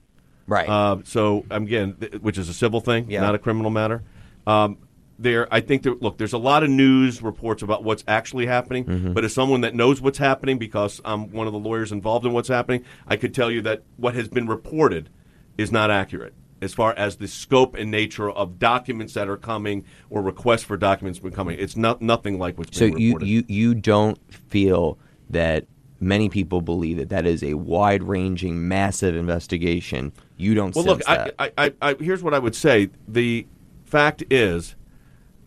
Right. 0.46 0.68
Uh, 0.68 0.98
so 1.04 1.44
again, 1.50 1.94
th- 2.00 2.14
which 2.22 2.38
is 2.38 2.48
a 2.48 2.54
civil 2.54 2.80
thing, 2.80 3.10
Yeah. 3.10 3.20
not 3.20 3.34
a 3.34 3.38
criminal 3.38 3.70
matter. 3.70 4.02
Um, 4.46 4.78
there, 5.18 5.52
I 5.52 5.60
think. 5.60 5.82
There, 5.82 5.94
look, 5.94 6.18
there's 6.18 6.32
a 6.32 6.38
lot 6.38 6.62
of 6.62 6.70
news 6.70 7.22
reports 7.22 7.62
about 7.62 7.84
what's 7.84 8.04
actually 8.06 8.46
happening. 8.46 8.84
Mm-hmm. 8.84 9.12
But 9.12 9.24
as 9.24 9.34
someone 9.34 9.62
that 9.62 9.74
knows 9.74 10.00
what's 10.00 10.18
happening, 10.18 10.58
because 10.58 11.00
I'm 11.04 11.30
one 11.30 11.46
of 11.46 11.52
the 11.52 11.58
lawyers 11.58 11.92
involved 11.92 12.26
in 12.26 12.32
what's 12.32 12.48
happening, 12.48 12.84
I 13.06 13.16
could 13.16 13.34
tell 13.34 13.50
you 13.50 13.62
that 13.62 13.82
what 13.96 14.14
has 14.14 14.28
been 14.28 14.46
reported 14.46 15.10
is 15.56 15.72
not 15.72 15.90
accurate 15.90 16.34
as 16.60 16.74
far 16.74 16.92
as 16.94 17.16
the 17.16 17.28
scope 17.28 17.74
and 17.74 17.90
nature 17.90 18.30
of 18.30 18.58
documents 18.58 19.14
that 19.14 19.28
are 19.28 19.36
coming 19.36 19.84
or 20.10 20.22
requests 20.22 20.64
for 20.64 20.76
documents 20.76 21.18
becoming. 21.18 21.58
It's 21.58 21.76
not 21.76 22.02
nothing 22.02 22.38
like 22.38 22.58
what's 22.58 22.76
so 22.76 22.86
being 22.86 22.98
you, 22.98 23.08
reported. 23.08 23.28
you, 23.28 23.44
you 23.48 23.74
don't 23.74 24.18
feel 24.32 24.98
that 25.30 25.66
many 26.00 26.28
people 26.28 26.60
believe 26.60 26.96
that 26.98 27.08
that 27.10 27.26
is 27.26 27.42
a 27.42 27.54
wide 27.54 28.02
ranging, 28.02 28.66
massive 28.66 29.14
investigation. 29.14 30.12
You 30.36 30.54
don't 30.54 30.74
Well, 30.74 30.84
look, 30.84 31.04
that. 31.04 31.34
I, 31.38 31.46
I, 31.46 31.52
I, 31.66 31.74
I, 31.82 31.94
here's 32.00 32.22
what 32.22 32.34
I 32.34 32.38
would 32.38 32.54
say. 32.54 32.90
The 33.06 33.46
fact 33.84 34.24
is 34.30 34.74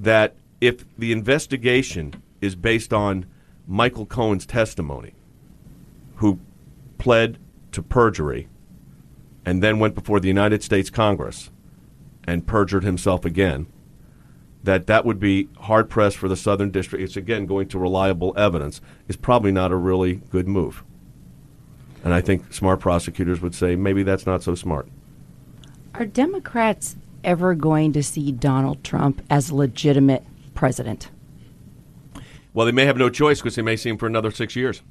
that 0.01 0.35
if 0.59 0.83
the 0.97 1.11
investigation 1.11 2.21
is 2.41 2.55
based 2.55 2.91
on 2.91 3.25
Michael 3.67 4.05
Cohen's 4.05 4.45
testimony, 4.45 5.13
who 6.15 6.39
pled 6.97 7.37
to 7.71 7.81
perjury 7.81 8.47
and 9.45 9.63
then 9.63 9.79
went 9.79 9.95
before 9.95 10.19
the 10.19 10.27
United 10.27 10.63
States 10.63 10.89
Congress 10.89 11.49
and 12.25 12.45
perjured 12.45 12.83
himself 12.83 13.25
again, 13.25 13.67
that 14.63 14.87
that 14.87 15.05
would 15.05 15.19
be 15.19 15.49
hard 15.61 15.89
pressed 15.89 16.17
for 16.17 16.27
the 16.27 16.35
Southern 16.35 16.69
District. 16.69 17.03
It's 17.03 17.17
again 17.17 17.45
going 17.45 17.67
to 17.69 17.79
reliable 17.79 18.33
evidence. 18.37 18.81
Is 19.07 19.15
probably 19.15 19.51
not 19.51 19.71
a 19.71 19.75
really 19.75 20.15
good 20.29 20.47
move. 20.47 20.83
And 22.03 22.13
I 22.13 22.21
think 22.21 22.53
smart 22.53 22.79
prosecutors 22.79 23.41
would 23.41 23.55
say 23.55 23.75
maybe 23.75 24.03
that's 24.03 24.25
not 24.25 24.43
so 24.43 24.53
smart. 24.55 24.87
Are 25.95 26.05
Democrats 26.05 26.95
ever 27.23 27.55
going 27.55 27.93
to 27.93 28.03
see 28.03 28.31
Donald 28.31 28.83
Trump 28.83 29.21
as 29.29 29.51
legitimate 29.51 30.25
president? 30.53 31.09
Well, 32.53 32.65
they 32.65 32.71
may 32.71 32.85
have 32.85 32.97
no 32.97 33.09
choice 33.09 33.39
because 33.39 33.55
they 33.55 33.61
may 33.61 33.75
see 33.75 33.89
him 33.89 33.97
for 33.97 34.07
another 34.07 34.31
six 34.31 34.55
years. 34.55 34.81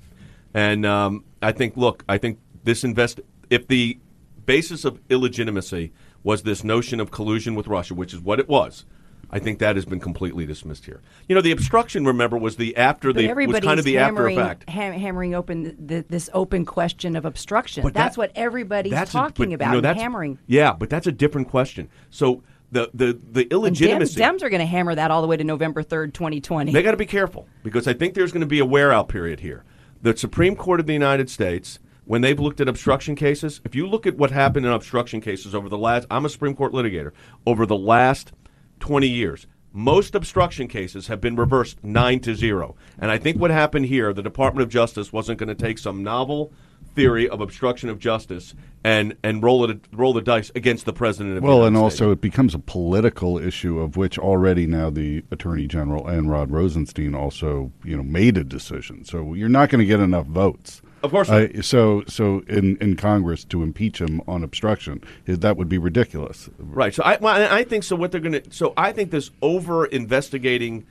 And 0.55 0.87
um, 0.87 1.25
I 1.43 1.53
think, 1.53 1.77
look, 1.77 2.05
I 2.09 2.19
think 2.19 2.39
this 2.65 2.85
invest 2.85 3.21
if 3.51 3.67
the 3.69 3.99
basis 4.47 4.85
of 4.85 5.01
illegitimacy 5.11 5.93
was 6.23 6.43
this 6.43 6.65
notion 6.65 7.01
of 7.01 7.11
collusion 7.11 7.55
with 7.55 7.67
Russia, 7.67 7.95
which 7.95 8.15
is 8.15 8.21
what 8.21 8.41
it 8.41 8.49
was. 8.49 8.85
I 9.33 9.39
think 9.39 9.59
that 9.61 9.77
has 9.77 9.85
been 9.85 10.01
completely 10.01 10.45
dismissed 10.47 10.87
here. 10.87 11.01
You 11.29 11.35
know, 11.35 11.41
the 11.41 11.53
obstruction, 11.53 12.05
remember, 12.05 12.37
was 12.37 12.57
the 12.57 12.77
after 12.77 13.13
But 13.13 13.21
the 13.21 13.33
was 13.47 13.61
kind 13.61 13.79
of 13.79 13.85
the 13.85 13.99
after 13.99 14.27
effect. 14.29 14.69
ham- 14.69 14.93
hammering 14.99 15.35
open 15.35 15.65
th 15.65 15.77
th 15.87 16.05
this 16.09 16.31
open 16.35 16.65
question 16.65 17.17
of 17.17 17.25
obstruction. 17.25 17.83
But 17.83 17.95
that's 17.95 18.17
that- 18.17 18.21
what 18.21 18.33
everybody's 18.35 18.93
That's 18.93 19.11
a- 19.11 19.15
talking 19.15 19.51
but, 19.51 19.55
about. 19.55 19.75
you 19.75 19.81
know, 19.83 19.95
hammering. 19.95 20.39
Yeah, 20.47 20.73
but 20.73 20.91
that's 20.91 21.07
a 21.07 21.13
different 21.13 21.49
question. 21.49 21.89
So 22.11 22.43
the 22.73 22.91
the 22.95 23.19
the 23.33 23.43
And 23.51 23.77
Dems. 23.77 24.17
Dems 24.17 24.43
are 24.43 24.51
going 24.51 24.61
to 24.61 24.67
hammer 24.67 24.95
that 24.95 25.11
all 25.11 25.23
the 25.23 25.29
way 25.29 25.37
to 25.37 25.45
November 25.45 25.83
third, 25.83 26.13
twenty 26.15 26.41
twenty. 26.41 26.73
They 26.73 26.83
got 26.83 26.93
to 26.93 26.97
be 26.97 27.07
careful 27.07 27.47
because 27.63 27.87
I 27.87 27.93
think 27.95 28.15
there's 28.15 28.33
going 28.33 28.41
to 28.43 28.47
be 28.47 28.59
a 28.61 28.67
wear 28.67 28.93
out 28.93 29.09
period 29.09 29.41
here. 29.41 29.65
The 30.03 30.17
Supreme 30.17 30.57
Court 30.57 30.81
of 30.81 30.87
the 30.87 30.93
United 30.93 31.29
States, 31.29 31.79
when 32.05 32.21
they've 32.23 32.39
looked 32.41 32.61
at 32.61 32.69
obstruction 32.69 33.15
cases, 33.17 33.61
if 33.65 33.75
you 33.75 33.87
look 33.87 34.07
at 34.07 34.17
what 34.17 34.31
happened 34.31 34.67
in 34.67 34.73
obstruction 34.73 35.21
cases 35.21 35.55
over 35.55 35.69
the 35.69 35.77
last, 35.79 36.07
I'm 36.11 36.25
a 36.25 36.29
Supreme 36.29 36.55
Court 36.55 36.73
litigator, 36.73 37.13
over 37.47 37.67
the 37.67 37.77
last 37.77 38.33
20 38.81 39.07
years, 39.09 39.47
most 39.73 40.15
obstruction 40.15 40.67
cases 40.67 41.07
have 41.07 41.21
been 41.21 41.37
reversed 41.37 41.83
nine 41.85 42.19
to 42.21 42.35
zero. 42.35 42.75
And 42.99 43.11
I 43.11 43.19
think 43.19 43.39
what 43.39 43.51
happened 43.51 43.87
here, 43.87 44.13
the 44.13 44.23
Department 44.23 44.65
of 44.65 44.69
Justice 44.69 45.13
wasn't 45.13 45.39
going 45.39 45.49
to 45.49 45.55
take 45.55 45.79
some 45.79 46.03
novel 46.03 46.53
theory 46.97 47.29
of 47.29 47.41
obstruction 47.41 47.89
of 47.89 48.01
justice 48.01 48.53
and 48.83 49.17
and 49.23 49.45
roll 49.45 49.69
it 49.71 49.79
roll 49.93 50.13
the 50.13 50.21
dice 50.21 50.51
against 50.57 50.87
the 50.87 50.93
president 50.93 51.37
of 51.37 51.43
Well, 51.45 51.59
United 51.59 51.67
and 51.69 51.77
States. 51.77 52.01
also 52.03 52.13
it 52.13 52.21
becomes 52.21 52.53
a 52.53 52.59
political 52.59 53.39
issue 53.39 53.79
of 53.79 53.97
which 53.97 54.19
already 54.19 54.67
now 54.67 54.91
the 54.91 55.23
Attorney 55.31 55.69
General 55.69 56.09
and 56.09 56.29
Rod 56.29 56.51
Rosenstein 56.51 57.15
also, 57.15 57.71
you 57.85 57.97
know, 57.97 58.03
made 58.03 58.37
a 58.37 58.43
decision. 58.43 59.05
So 59.05 59.35
you're 59.35 59.49
not 59.49 59.69
going 59.69 59.79
to 59.79 59.87
get 59.87 60.01
enough 60.01 60.27
votes. 60.27 60.83
Of 61.03 61.11
course. 61.11 61.31
Uh, 61.31 61.63
so, 61.63 62.05
so 62.07 62.41
in, 62.49 62.77
in 62.77 62.97
Congress 62.97 63.45
to 63.45 63.63
impeach 63.63 64.01
him 64.01 64.21
on 64.29 64.45
obstruction, 64.45 65.03
that 65.27 65.57
would 65.57 65.69
be 65.69 65.79
ridiculous. 65.79 66.51
Right. 66.59 66.95
So 66.95 67.03
I, 67.03 67.17
well, 67.17 67.53
I 67.53 67.65
think 67.65 67.85
so. 67.85 67.97
What 67.97 68.13
they're 68.13 68.21
going 68.21 68.43
to 68.43 68.53
so 68.53 68.73
I 68.77 68.93
think 68.93 69.11
this 69.11 69.31
over 69.41 69.87
investigating 69.87 70.87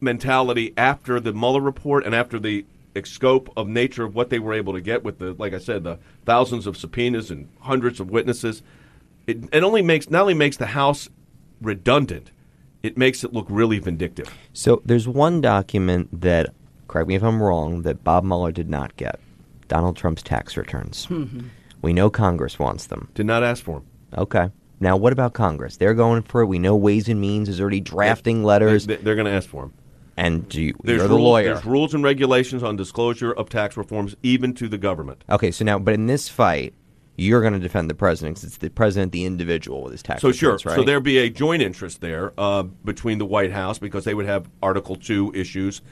mentality 0.00 0.72
after 0.76 1.20
the 1.20 1.32
Mueller 1.32 1.60
report 1.60 2.04
and 2.04 2.14
after 2.14 2.38
the 2.38 2.64
scope 3.04 3.52
of 3.56 3.68
nature 3.68 4.04
of 4.04 4.14
what 4.14 4.30
they 4.30 4.38
were 4.38 4.52
able 4.52 4.72
to 4.72 4.80
get 4.80 5.04
with 5.04 5.18
the 5.18 5.34
like 5.38 5.54
I 5.54 5.58
said 5.58 5.84
the 5.84 5.98
thousands 6.24 6.66
of 6.66 6.76
subpoenas 6.76 7.30
and 7.30 7.48
hundreds 7.60 8.00
of 8.00 8.10
witnesses, 8.10 8.62
it, 9.26 9.38
it 9.52 9.62
only 9.62 9.82
makes 9.82 10.10
not 10.10 10.22
only 10.22 10.34
makes 10.34 10.56
the 10.56 10.66
House 10.66 11.08
redundant, 11.60 12.32
it 12.82 12.96
makes 12.96 13.22
it 13.24 13.32
look 13.32 13.46
really 13.48 13.78
vindictive. 13.78 14.32
So 14.52 14.82
there's 14.84 15.06
one 15.06 15.40
document 15.40 16.20
that, 16.20 16.54
correct 16.90 17.08
me 17.08 17.14
if 17.14 17.22
I'm 17.22 17.40
wrong, 17.40 17.82
that 17.82 18.02
Bob 18.02 18.24
Mueller 18.24 18.50
did 18.50 18.68
not 18.68 18.96
get 18.96 19.20
Donald 19.68 19.96
Trump's 19.96 20.22
tax 20.22 20.56
returns. 20.56 21.08
we 21.82 21.92
know 21.92 22.10
Congress 22.10 22.58
wants 22.58 22.88
them. 22.88 23.08
Did 23.14 23.26
not 23.26 23.44
ask 23.44 23.62
for 23.62 23.76
them. 23.76 23.86
Okay. 24.18 24.50
Now, 24.80 24.96
what 24.96 25.12
about 25.12 25.32
Congress? 25.32 25.76
They're 25.76 25.94
going 25.94 26.22
for 26.22 26.40
it. 26.40 26.46
We 26.46 26.58
know 26.58 26.74
Ways 26.74 27.08
and 27.08 27.20
Means 27.20 27.48
is 27.48 27.60
already 27.60 27.80
drafting 27.80 28.42
letters. 28.42 28.86
They, 28.86 28.94
are 28.94 29.14
going 29.14 29.26
to 29.26 29.30
ask 29.30 29.48
for 29.48 29.62
them. 29.62 29.74
and 30.16 30.48
do 30.48 30.60
you, 30.60 30.74
you're 30.82 30.98
the 30.98 31.08
rules, 31.10 31.20
lawyer. 31.20 31.54
There's 31.54 31.64
rules 31.64 31.94
and 31.94 32.02
regulations 32.02 32.62
on 32.64 32.74
disclosure 32.74 33.30
of 33.30 33.48
tax 33.48 33.76
reforms, 33.76 34.16
even 34.24 34.52
to 34.54 34.68
the 34.68 34.78
government. 34.78 35.22
Okay, 35.30 35.52
so 35.52 35.64
now, 35.64 35.78
but 35.78 35.94
in 35.94 36.06
this 36.06 36.28
fight, 36.28 36.74
you're 37.16 37.42
going 37.42 37.52
to 37.52 37.60
defend 37.60 37.88
the 37.88 37.94
president 37.94 38.36
because 38.36 38.48
it's 38.48 38.56
the 38.56 38.70
president, 38.70 39.12
the 39.12 39.26
individual, 39.26 39.82
with 39.82 39.92
his 39.92 40.02
tax 40.02 40.24
returns. 40.24 40.36
So 40.36 40.56
sure, 40.56 40.72
right? 40.72 40.76
so 40.76 40.82
there'd 40.82 41.04
be 41.04 41.18
a 41.18 41.30
joint 41.30 41.62
interest 41.62 42.00
there 42.00 42.32
uh, 42.36 42.62
between 42.62 43.18
the 43.18 43.26
White 43.26 43.52
House 43.52 43.78
because 43.78 44.04
they 44.04 44.14
would 44.14 44.26
have 44.26 44.48
Article 44.62 44.96
Two 44.96 45.30
issues 45.34 45.82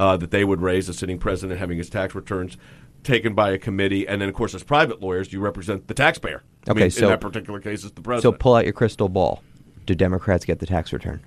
uh, 0.00 0.16
that 0.16 0.30
they 0.30 0.44
would 0.44 0.60
raise. 0.60 0.86
The 0.86 0.92
sitting 0.94 1.18
president 1.18 1.58
having 1.58 1.78
his 1.78 1.90
tax 1.90 2.14
returns 2.14 2.56
taken 3.04 3.34
by 3.34 3.50
a 3.50 3.58
committee, 3.58 4.06
and 4.06 4.20
then 4.20 4.28
of 4.28 4.34
course, 4.34 4.54
as 4.54 4.62
private 4.62 5.00
lawyers, 5.00 5.32
you 5.32 5.40
represent 5.40 5.86
the 5.88 5.94
taxpayer. 5.94 6.42
I 6.66 6.72
Okay, 6.72 6.80
mean, 6.82 6.90
so- 6.90 7.04
in 7.04 7.10
that 7.10 7.20
particular 7.20 7.60
case, 7.60 7.84
it's 7.84 7.92
the 7.94 8.00
president. 8.02 8.34
So 8.34 8.38
pull 8.38 8.54
out 8.54 8.64
your 8.64 8.72
crystal 8.72 9.08
ball. 9.08 9.42
Do 9.86 9.94
Democrats 9.94 10.44
get 10.44 10.58
the 10.58 10.66
tax 10.66 10.92
return? 10.92 11.20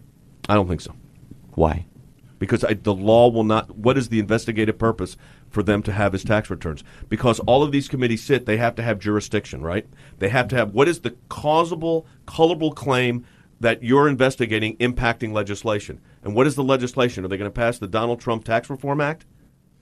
I 0.50 0.54
don't 0.56 0.68
think 0.68 0.82
so 0.82 0.94
Why? 1.56 1.86
because 2.40 2.64
I, 2.64 2.74
the 2.74 2.94
law 2.94 3.30
will 3.30 3.44
not. 3.44 3.76
What 3.78 3.98
is 3.98 4.10
the 4.10 4.20
investigative 4.20 4.78
purpose 4.78 5.16
for 5.50 5.62
them 5.64 5.82
to 5.84 5.92
have 5.92 6.14
his 6.14 6.24
tax 6.24 6.50
returns? 6.50 6.84
Because 7.10 7.40
all 7.42 7.62
of 7.64 7.72
these 7.72 7.88
committees 7.88 8.24
sit, 8.24 8.46
they 8.46 8.58
have 8.58 8.76
to 8.76 8.84
have 8.84 9.00
jurisdiction, 9.00 9.62
right? 9.62 9.88
They 10.20 10.30
have 10.30 10.48
to 10.50 10.56
have 10.56 10.74
what 10.74 10.88
is 10.88 11.02
the 11.02 11.12
causable, 11.30 12.06
colorable 12.26 12.72
claim 12.72 13.26
that 13.60 13.84
you're 13.84 14.08
investigating 14.08 14.76
impacting 14.78 15.32
legislation. 15.34 16.02
And 16.24 16.36
what 16.36 16.48
is 16.48 16.56
the 16.56 16.64
legislation? 16.64 17.26
Are 17.26 17.28
they 17.28 17.38
going 17.38 17.50
to 17.50 17.54
pass 17.54 17.80
the 17.80 17.88
Donald 17.88 18.20
Trump 18.20 18.44
Tax 18.44 18.70
Reform 18.70 19.02
Act? 19.02 19.26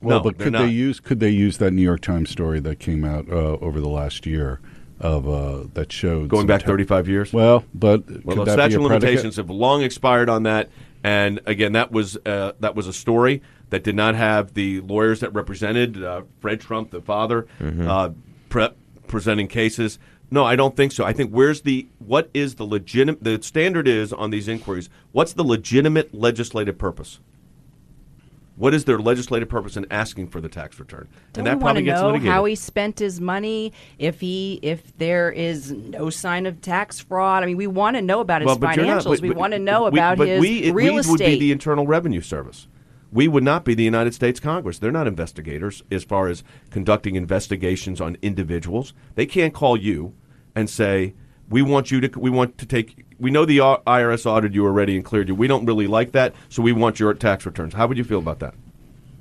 Well, 0.02 0.20
no, 0.20 0.24
but 0.24 0.38
could 0.40 0.54
not. 0.54 0.64
they 0.64 0.70
use 0.70 1.00
could 1.02 1.20
they 1.20 1.30
use 1.30 1.58
that 1.58 1.72
New 1.72 1.82
York 1.82 2.00
Times 2.02 2.30
story 2.30 2.60
that 2.62 2.80
came 2.80 3.04
out 3.04 3.28
uh, 3.30 3.58
over 3.60 3.82
the 3.82 3.90
last 3.90 4.26
year 4.26 4.62
of 5.02 5.28
uh, 5.28 5.66
that 5.74 5.92
showed 5.92 6.30
going 6.30 6.48
back 6.48 6.62
ta- 6.62 6.68
35 6.68 7.08
years? 7.10 7.34
Well, 7.34 7.66
but 7.74 8.04
Well, 8.24 8.46
the 8.46 8.52
statute 8.54 8.78
of 8.78 8.84
limitations 8.84 9.36
have 9.36 9.50
long 9.50 9.82
expired 9.82 10.30
on 10.30 10.44
that. 10.44 10.70
And 11.04 11.42
again, 11.46 11.74
that 11.74 11.92
was 11.92 12.18
uh, 12.26 12.54
that 12.62 12.76
was 12.76 12.88
a 12.88 12.94
story 12.94 13.42
that 13.72 13.84
did 13.84 13.96
not 13.96 14.16
have 14.16 14.54
the 14.54 14.80
lawyers 14.82 15.20
that 15.20 15.34
represented 15.34 16.02
uh, 16.02 16.22
Fred 16.40 16.60
Trump, 16.62 16.92
the 16.92 17.02
father, 17.02 17.46
Mm-hmm. 17.60 17.88
uh, 17.90 18.10
pre- 18.48 18.70
presenting 19.08 19.48
cases. 19.50 20.00
No, 20.32 20.44
I 20.46 20.56
don't 20.56 20.76
think 20.76 20.92
so. 20.92 21.06
I 21.06 21.14
think 21.14 21.32
where's 21.32 21.62
the 21.62 21.88
what 22.00 22.30
is 22.34 22.56
the 22.56 22.64
legitimate 22.66 23.24
the 23.24 23.42
standard 23.42 23.88
is 23.88 24.14
on 24.14 24.30
these 24.30 24.48
inquiries? 24.48 24.90
What's 25.12 25.34
the 25.34 25.44
legitimate 25.44 26.14
legislative 26.14 26.78
purpose? 26.78 27.20
What 28.56 28.74
is 28.74 28.84
their 28.84 29.00
legislative 29.00 29.48
purpose 29.48 29.78
in 29.78 29.86
asking 29.90 30.28
for 30.28 30.42
the 30.42 30.50
tax 30.50 30.78
return? 30.82 31.08
Don't 31.32 31.42
and 31.42 31.48
that 31.48 31.58
we 31.58 31.62
probably 31.64 31.82
gets 31.84 32.02
know 32.02 32.08
litigated. 32.08 32.34
how 32.34 32.44
he 32.44 32.56
spent 32.56 33.00
his 33.00 33.22
money? 33.22 33.72
If 33.98 34.20
he, 34.20 34.60
if 34.62 34.96
there 34.98 35.32
is 35.32 35.72
no 35.72 36.10
sign 36.10 36.46
of 36.46 36.60
tax 36.60 37.00
fraud, 37.00 37.42
I 37.42 37.46
mean, 37.46 37.56
we 37.56 37.68
want 37.68 37.96
to 37.96 38.02
know 38.02 38.20
about 38.20 38.42
his 38.42 38.50
you're 38.50 38.58
financials. 38.58 38.88
not- 38.88 39.04
but- 39.06 39.22
we 39.22 39.30
but 39.30 39.38
want 39.38 39.54
to 39.54 39.60
know 39.60 39.84
we- 39.84 39.88
about 39.88 40.18
his 40.20 40.42
we, 40.42 40.72
real 40.72 40.96
we 40.96 41.00
estate. 41.00 41.12
would 41.12 41.20
be 41.20 41.40
the 41.40 41.52
Internal 41.54 41.88
Revenue 41.88 42.20
Service. 42.20 42.68
We 43.14 43.30
would 43.30 43.44
not 43.46 43.64
be 43.64 43.74
the 43.76 43.84
United 43.84 44.14
States 44.14 44.42
Congress. 44.42 44.78
They're 44.78 44.92
not 44.92 45.08
investigators 45.08 45.82
as 45.90 46.04
far 46.04 46.28
as 46.28 46.44
conducting 46.70 47.16
investigations 47.16 48.02
on 48.02 48.18
individuals. 48.22 48.94
They 49.16 49.26
can't 49.26 49.54
call 49.54 49.78
you 49.78 50.14
and 50.56 50.70
say, 50.70 51.14
"We 51.50 51.62
want 51.62 51.92
you 51.92 52.02
to. 52.02 52.20
We 52.20 52.30
want 52.30 52.58
to 52.58 52.66
take. 52.66 53.06
We 53.20 53.32
know 53.32 53.46
the 53.46 53.58
IRS 53.58 54.26
audited 54.26 54.56
you 54.56 54.66
already 54.66 54.96
and 54.96 55.04
cleared 55.04 55.28
you. 55.28 55.36
We 55.36 55.48
don't 55.48 55.66
really 55.66 55.88
like 55.88 56.14
that, 56.14 56.34
so 56.50 56.62
we 56.62 56.72
want 56.72 57.00
your 57.00 57.14
tax 57.14 57.46
returns." 57.46 57.74
How 57.74 57.88
would 57.88 57.98
you 57.98 58.04
feel 58.04 58.20
about 58.20 58.40
that? 58.40 58.54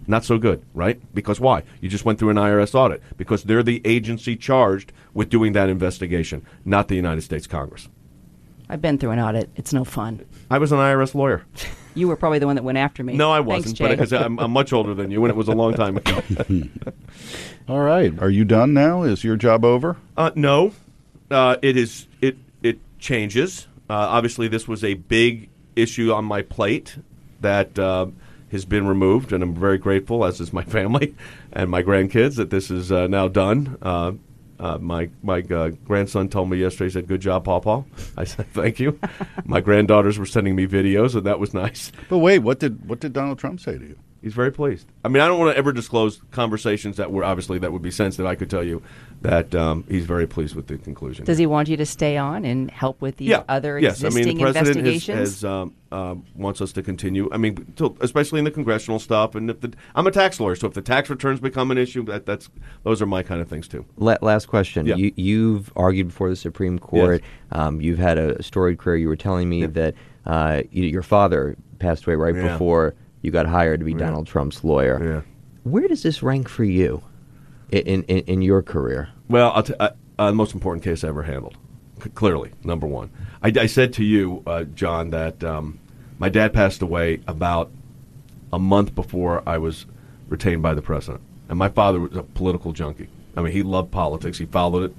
Not 0.06 0.24
so 0.24 0.38
good, 0.38 0.64
right? 0.72 1.00
Because 1.14 1.38
why? 1.38 1.64
You 1.82 1.88
just 1.90 2.06
went 2.06 2.18
through 2.18 2.30
an 2.30 2.36
IRS 2.36 2.74
audit 2.74 3.02
because 3.18 3.42
they're 3.42 3.62
the 3.62 3.82
agency 3.84 4.36
charged 4.36 4.90
with 5.12 5.28
doing 5.28 5.52
that 5.52 5.68
investigation, 5.68 6.46
not 6.64 6.88
the 6.88 6.94
United 6.96 7.20
States 7.20 7.46
Congress. 7.46 7.88
I've 8.70 8.80
been 8.80 8.98
through 8.98 9.10
an 9.10 9.18
audit. 9.18 9.50
It's 9.56 9.72
no 9.72 9.84
fun. 9.84 10.24
I 10.50 10.58
was 10.58 10.72
an 10.72 10.78
IRS 10.78 11.14
lawyer. 11.14 11.44
You 11.94 12.08
were 12.08 12.16
probably 12.16 12.38
the 12.38 12.46
one 12.46 12.56
that 12.56 12.62
went 12.62 12.78
after 12.78 13.02
me. 13.02 13.14
No, 13.14 13.30
I 13.32 13.40
wasn't, 13.40 13.76
Jay. 13.76 13.84
but 13.84 13.90
because 13.90 14.12
I'm, 14.12 14.38
I'm 14.38 14.50
much 14.50 14.72
older 14.72 14.94
than 14.94 15.10
you, 15.10 15.24
and 15.24 15.30
it 15.30 15.36
was 15.36 15.48
a 15.48 15.52
long 15.52 15.74
time 15.74 15.96
ago. 15.96 16.22
All 17.68 17.80
right, 17.80 18.16
are 18.20 18.30
you 18.30 18.44
done 18.44 18.72
now? 18.72 19.02
Is 19.02 19.24
your 19.24 19.36
job 19.36 19.64
over? 19.64 19.96
Uh, 20.16 20.30
no, 20.34 20.72
uh, 21.30 21.56
it 21.62 21.76
is. 21.76 22.06
It 22.20 22.38
it 22.62 22.78
changes. 22.98 23.66
Uh, 23.88 23.94
obviously, 23.94 24.48
this 24.48 24.68
was 24.68 24.84
a 24.84 24.94
big 24.94 25.48
issue 25.76 26.12
on 26.12 26.24
my 26.24 26.42
plate 26.42 26.96
that 27.40 27.78
uh, 27.78 28.06
has 28.50 28.64
been 28.64 28.86
removed, 28.86 29.32
and 29.32 29.42
I'm 29.42 29.54
very 29.54 29.78
grateful, 29.78 30.24
as 30.24 30.40
is 30.40 30.52
my 30.52 30.64
family 30.76 31.14
and 31.52 31.70
my 31.70 31.82
grandkids, 31.82 32.36
that 32.36 32.50
this 32.50 32.70
is 32.70 32.92
uh, 32.92 33.06
now 33.06 33.28
done. 33.28 33.78
Uh, 33.80 34.12
uh, 34.60 34.76
my 34.78 35.08
my 35.22 35.40
uh, 35.40 35.70
grandson 35.84 36.28
told 36.28 36.50
me 36.50 36.58
yesterday. 36.58 36.86
He 36.86 36.90
said, 36.90 37.06
"Good 37.06 37.20
job, 37.20 37.44
Paw 37.44 37.60
Paw. 37.60 37.84
I 38.16 38.24
said, 38.24 38.46
"Thank 38.52 38.80
you." 38.80 38.98
my 39.44 39.60
granddaughters 39.60 40.18
were 40.18 40.26
sending 40.26 40.56
me 40.56 40.66
videos, 40.66 41.14
and 41.14 41.24
that 41.26 41.38
was 41.38 41.54
nice. 41.54 41.92
But 42.08 42.18
wait, 42.18 42.40
what 42.40 42.58
did 42.58 42.88
what 42.88 43.00
did 43.00 43.12
Donald 43.12 43.38
Trump 43.38 43.60
say 43.60 43.78
to 43.78 43.84
you? 43.84 43.98
He's 44.20 44.34
very 44.34 44.50
pleased. 44.50 44.86
I 45.04 45.08
mean, 45.08 45.22
I 45.22 45.28
don't 45.28 45.38
want 45.38 45.52
to 45.52 45.56
ever 45.56 45.72
disclose 45.72 46.20
conversations 46.32 46.96
that 46.96 47.12
were 47.12 47.22
obviously 47.22 47.58
that 47.60 47.72
would 47.72 47.82
be 47.82 47.92
sensitive. 47.92 48.26
I 48.26 48.34
could 48.34 48.50
tell 48.50 48.64
you 48.64 48.82
that 49.22 49.54
um, 49.54 49.84
he's 49.88 50.06
very 50.06 50.26
pleased 50.26 50.56
with 50.56 50.66
the 50.66 50.76
conclusion. 50.76 51.24
Does 51.24 51.38
he 51.38 51.46
want 51.46 51.68
you 51.68 51.76
to 51.76 51.86
stay 51.86 52.16
on 52.16 52.44
and 52.44 52.68
help 52.68 53.00
with 53.00 53.18
these 53.18 53.28
yeah. 53.28 53.44
other 53.48 53.78
yes. 53.78 54.02
I 54.02 54.08
existing 54.08 54.38
mean, 54.38 54.38
the 54.38 54.52
president 54.52 54.66
has, 54.66 54.76
investigations? 54.76 55.28
has 55.28 55.44
um, 55.44 55.74
uh, 55.92 56.16
wants 56.34 56.60
us 56.60 56.72
to 56.72 56.82
continue. 56.82 57.28
I 57.32 57.36
mean, 57.36 57.72
to, 57.76 57.96
especially 58.00 58.40
in 58.40 58.44
the 58.44 58.50
congressional 58.50 58.98
stuff. 58.98 59.36
And 59.36 59.50
if 59.50 59.60
the, 59.60 59.72
I'm 59.94 60.06
a 60.08 60.10
tax 60.10 60.40
lawyer, 60.40 60.56
so 60.56 60.66
if 60.66 60.74
the 60.74 60.82
tax 60.82 61.08
returns 61.10 61.38
become 61.38 61.70
an 61.70 61.78
issue, 61.78 62.04
that, 62.06 62.26
that's 62.26 62.48
those 62.82 63.00
are 63.00 63.06
my 63.06 63.22
kind 63.22 63.40
of 63.40 63.48
things 63.48 63.68
too. 63.68 63.86
La- 63.98 64.18
last 64.20 64.46
question. 64.46 64.86
Yeah. 64.86 64.96
You, 64.96 65.12
you've 65.14 65.72
argued 65.76 66.08
before 66.08 66.28
the 66.28 66.36
Supreme 66.36 66.80
Court. 66.80 67.22
Um, 67.52 67.80
you've 67.80 67.98
had 67.98 68.18
a 68.18 68.42
storied 68.42 68.78
career. 68.78 68.96
You 68.96 69.08
were 69.08 69.16
telling 69.16 69.48
me 69.48 69.64
that 69.66 69.94
uh, 70.26 70.62
you, 70.72 70.84
your 70.84 71.02
father 71.02 71.56
passed 71.78 72.04
away 72.06 72.16
right 72.16 72.34
Yeah. 72.34 72.52
before 72.52 72.94
you 73.22 73.30
got 73.30 73.46
hired 73.46 73.80
to 73.80 73.86
be 73.86 73.94
Donald 73.94 74.26
Trump's 74.26 74.64
lawyer. 74.64 75.02
Yeah. 75.02 75.20
Where 75.64 75.88
does 75.88 76.02
this 76.02 76.22
rank 76.22 76.48
for 76.48 76.64
you 76.64 77.02
in, 77.70 78.04
in, 78.04 78.20
in 78.20 78.42
your 78.42 78.62
career? 78.62 79.08
Well, 79.28 79.52
I'll 79.52 79.62
t- 79.62 79.74
uh, 79.78 79.90
uh, 80.18 80.26
the 80.28 80.36
most 80.36 80.54
important 80.54 80.84
case 80.84 81.04
I 81.04 81.08
ever 81.08 81.22
handled. 81.22 81.56
C- 82.02 82.10
clearly, 82.10 82.52
number 82.64 82.86
one. 82.86 83.10
I, 83.42 83.52
I 83.58 83.66
said 83.66 83.92
to 83.94 84.04
you, 84.04 84.42
uh, 84.46 84.64
John, 84.64 85.10
that 85.10 85.42
um, 85.44 85.78
my 86.18 86.28
dad 86.28 86.52
passed 86.52 86.80
away 86.82 87.20
about 87.26 87.70
a 88.52 88.58
month 88.58 88.94
before 88.94 89.42
I 89.46 89.58
was 89.58 89.86
retained 90.28 90.62
by 90.62 90.74
the 90.74 90.82
president, 90.82 91.22
and 91.48 91.58
my 91.58 91.68
father 91.68 92.00
was 92.00 92.16
a 92.16 92.22
political 92.22 92.72
junkie. 92.72 93.08
I 93.36 93.42
mean, 93.42 93.52
he 93.52 93.62
loved 93.62 93.90
politics. 93.90 94.38
He 94.38 94.46
followed 94.46 94.90
it, 94.90 94.96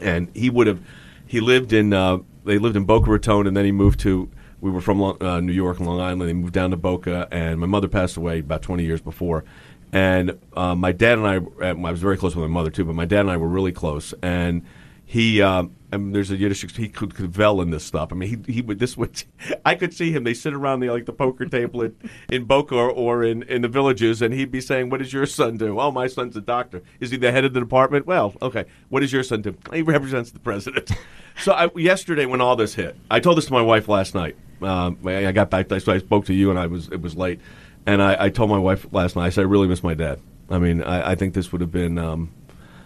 and 0.00 0.30
he 0.34 0.50
would 0.50 0.66
have. 0.66 0.80
He 1.26 1.40
lived 1.40 1.72
in. 1.72 1.92
Uh, 1.92 2.18
they 2.44 2.58
lived 2.58 2.76
in 2.76 2.84
Boca 2.84 3.10
Raton, 3.10 3.46
and 3.46 3.56
then 3.56 3.64
he 3.64 3.72
moved 3.72 4.00
to. 4.00 4.30
We 4.64 4.70
were 4.70 4.80
from 4.80 5.02
uh, 5.02 5.40
New 5.40 5.52
York 5.52 5.76
and 5.76 5.86
Long 5.86 6.00
Island. 6.00 6.22
They 6.22 6.32
moved 6.32 6.54
down 6.54 6.70
to 6.70 6.78
Boca, 6.78 7.28
and 7.30 7.60
my 7.60 7.66
mother 7.66 7.86
passed 7.86 8.16
away 8.16 8.38
about 8.38 8.62
20 8.62 8.82
years 8.82 9.02
before. 9.02 9.44
And 9.92 10.38
uh, 10.54 10.74
my 10.74 10.90
dad 10.90 11.18
and 11.18 11.26
I, 11.26 11.36
uh, 11.36 11.74
I 11.86 11.90
was 11.90 12.00
very 12.00 12.16
close 12.16 12.34
with 12.34 12.44
my 12.44 12.48
mother 12.50 12.70
too, 12.70 12.86
but 12.86 12.94
my 12.94 13.04
dad 13.04 13.20
and 13.20 13.30
I 13.30 13.36
were 13.36 13.46
really 13.46 13.72
close. 13.72 14.14
And 14.22 14.64
he, 15.04 15.42
uh, 15.42 15.64
there's 15.90 16.30
a 16.30 16.36
Yiddish, 16.38 16.62
he 16.76 16.88
could 16.88 17.14
kvell 17.14 17.60
in 17.60 17.72
this 17.72 17.84
stuff. 17.84 18.10
I 18.10 18.14
mean, 18.14 18.42
he, 18.42 18.52
he 18.54 18.62
would, 18.62 18.78
this 18.78 18.96
would, 18.96 19.22
I 19.66 19.74
could 19.74 19.92
see 19.92 20.12
him, 20.12 20.24
they 20.24 20.32
sit 20.32 20.54
around 20.54 20.80
the, 20.80 20.88
like 20.88 21.04
the 21.04 21.12
poker 21.12 21.44
table 21.44 21.82
in, 21.82 21.94
in 22.30 22.44
Boca 22.44 22.74
or, 22.74 22.90
or 22.90 23.22
in, 23.22 23.42
in 23.42 23.60
the 23.60 23.68
villages, 23.68 24.22
and 24.22 24.32
he'd 24.32 24.50
be 24.50 24.62
saying, 24.62 24.88
What 24.88 25.00
does 25.00 25.12
your 25.12 25.26
son 25.26 25.58
do? 25.58 25.78
Oh, 25.78 25.90
my 25.90 26.06
son's 26.06 26.38
a 26.38 26.40
doctor. 26.40 26.82
Is 27.00 27.10
he 27.10 27.18
the 27.18 27.32
head 27.32 27.44
of 27.44 27.52
the 27.52 27.60
department? 27.60 28.06
Well, 28.06 28.32
okay. 28.40 28.64
What 28.88 29.00
does 29.00 29.12
your 29.12 29.24
son 29.24 29.42
do? 29.42 29.54
He 29.74 29.82
represents 29.82 30.30
the 30.30 30.40
president. 30.40 30.90
so 31.36 31.52
I, 31.52 31.68
yesterday, 31.76 32.24
when 32.24 32.40
all 32.40 32.56
this 32.56 32.76
hit, 32.76 32.96
I 33.10 33.20
told 33.20 33.36
this 33.36 33.44
to 33.44 33.52
my 33.52 33.60
wife 33.60 33.88
last 33.88 34.14
night. 34.14 34.36
Um, 34.62 34.98
I 35.06 35.32
got 35.32 35.50
back, 35.50 35.68
so 35.80 35.92
I 35.92 35.98
spoke 35.98 36.26
to 36.26 36.34
you, 36.34 36.50
and 36.50 36.58
I 36.58 36.66
was, 36.66 36.88
it 36.88 37.00
was 37.00 37.16
late. 37.16 37.40
And 37.86 38.02
I, 38.02 38.16
I 38.24 38.28
told 38.30 38.50
my 38.50 38.58
wife 38.58 38.86
last 38.92 39.16
night, 39.16 39.26
I 39.26 39.30
said, 39.30 39.42
I 39.42 39.44
really 39.44 39.68
miss 39.68 39.82
my 39.82 39.94
dad. 39.94 40.20
I 40.50 40.58
mean, 40.58 40.82
I, 40.82 41.12
I 41.12 41.14
think 41.14 41.34
this 41.34 41.52
would 41.52 41.60
have 41.60 41.72
been 41.72 41.98
um, 41.98 42.32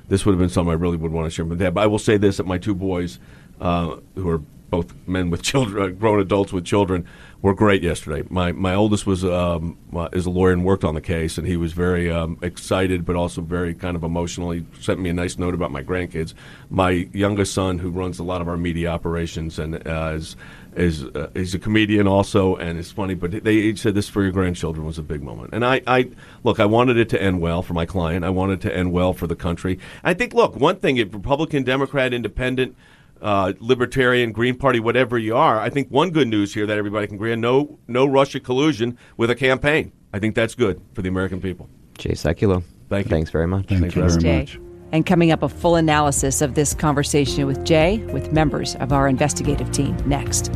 this 0.08 0.24
would 0.24 0.32
have 0.32 0.38
been 0.38 0.48
something 0.48 0.70
I 0.70 0.74
really 0.74 0.96
would 0.96 1.12
want 1.12 1.26
to 1.26 1.30
share 1.30 1.44
with 1.44 1.58
my 1.58 1.64
dad. 1.64 1.74
But 1.74 1.82
I 1.82 1.86
will 1.86 1.98
say 1.98 2.16
this: 2.16 2.38
that 2.38 2.46
my 2.46 2.58
two 2.58 2.74
boys, 2.74 3.18
uh, 3.60 3.96
who 4.14 4.28
are 4.28 4.38
both 4.70 4.94
men 5.06 5.30
with 5.30 5.42
children, 5.42 5.82
uh, 5.82 5.86
grown 5.98 6.20
adults 6.20 6.52
with 6.52 6.64
children, 6.64 7.06
were 7.42 7.54
great 7.54 7.82
yesterday. 7.82 8.26
My 8.30 8.52
my 8.52 8.74
oldest 8.74 9.06
was 9.06 9.24
um, 9.24 9.76
uh, 9.94 10.08
is 10.12 10.26
a 10.26 10.30
lawyer 10.30 10.52
and 10.52 10.64
worked 10.64 10.84
on 10.84 10.94
the 10.94 11.00
case, 11.00 11.36
and 11.36 11.46
he 11.46 11.56
was 11.56 11.72
very 11.72 12.10
um, 12.10 12.38
excited, 12.42 13.04
but 13.04 13.16
also 13.16 13.40
very 13.40 13.74
kind 13.74 13.96
of 13.96 14.04
emotional. 14.04 14.50
He 14.50 14.64
sent 14.80 15.00
me 15.00 15.10
a 15.10 15.14
nice 15.14 15.38
note 15.38 15.54
about 15.54 15.72
my 15.72 15.82
grandkids. 15.82 16.34
My 16.70 17.08
youngest 17.12 17.54
son, 17.54 17.78
who 17.78 17.90
runs 17.90 18.18
a 18.18 18.24
lot 18.24 18.40
of 18.40 18.48
our 18.48 18.56
media 18.56 18.88
operations 18.88 19.58
and 19.58 19.86
uh, 19.86 20.12
is 20.14 20.36
is 20.78 21.04
uh, 21.04 21.30
he's 21.34 21.54
a 21.54 21.58
comedian 21.58 22.06
also 22.06 22.56
and 22.56 22.78
it's 22.78 22.92
funny 22.92 23.14
but 23.14 23.30
they 23.44 23.54
he 23.54 23.76
said 23.76 23.94
this 23.94 24.08
for 24.08 24.22
your 24.22 24.32
grandchildren 24.32 24.86
was 24.86 24.98
a 24.98 25.02
big 25.02 25.22
moment 25.22 25.52
and 25.52 25.64
I, 25.64 25.82
I 25.86 26.10
look 26.44 26.60
i 26.60 26.66
wanted 26.66 26.96
it 26.96 27.08
to 27.10 27.22
end 27.22 27.40
well 27.40 27.62
for 27.62 27.74
my 27.74 27.84
client 27.84 28.24
i 28.24 28.30
wanted 28.30 28.64
it 28.64 28.68
to 28.68 28.76
end 28.76 28.92
well 28.92 29.12
for 29.12 29.26
the 29.26 29.36
country 29.36 29.78
i 30.04 30.14
think 30.14 30.34
look 30.34 30.56
one 30.56 30.76
thing 30.76 30.96
if 30.96 31.12
republican 31.12 31.64
democrat 31.64 32.14
independent 32.14 32.76
uh, 33.20 33.52
libertarian 33.58 34.30
green 34.30 34.56
party 34.56 34.78
whatever 34.78 35.18
you 35.18 35.36
are 35.36 35.58
i 35.58 35.68
think 35.68 35.88
one 35.88 36.10
good 36.10 36.28
news 36.28 36.54
here 36.54 36.66
that 36.66 36.78
everybody 36.78 37.06
can 37.06 37.16
agree 37.16 37.32
on 37.32 37.40
no 37.40 37.78
no 37.88 38.06
russia 38.06 38.38
collusion 38.38 38.96
with 39.16 39.30
a 39.30 39.34
campaign 39.34 39.90
i 40.12 40.18
think 40.18 40.34
that's 40.34 40.54
good 40.54 40.80
for 40.94 41.02
the 41.02 41.08
american 41.08 41.40
people 41.40 41.68
Jay 41.98 42.12
Sekulow. 42.12 42.62
Thank 42.88 43.06
you. 43.06 43.10
Thanks 43.10 43.30
very 43.30 43.46
much. 43.46 43.66
Thank 43.66 43.80
Thanks 43.80 43.96
you 43.96 44.08
very 44.08 44.22
Jay. 44.22 44.38
much. 44.38 44.67
And 44.92 45.04
coming 45.04 45.30
up, 45.30 45.42
a 45.42 45.48
full 45.48 45.76
analysis 45.76 46.40
of 46.40 46.54
this 46.54 46.74
conversation 46.74 47.46
with 47.46 47.64
Jay 47.64 47.98
with 48.12 48.32
members 48.32 48.74
of 48.76 48.92
our 48.92 49.08
investigative 49.08 49.70
team 49.70 49.96
next. 50.06 50.50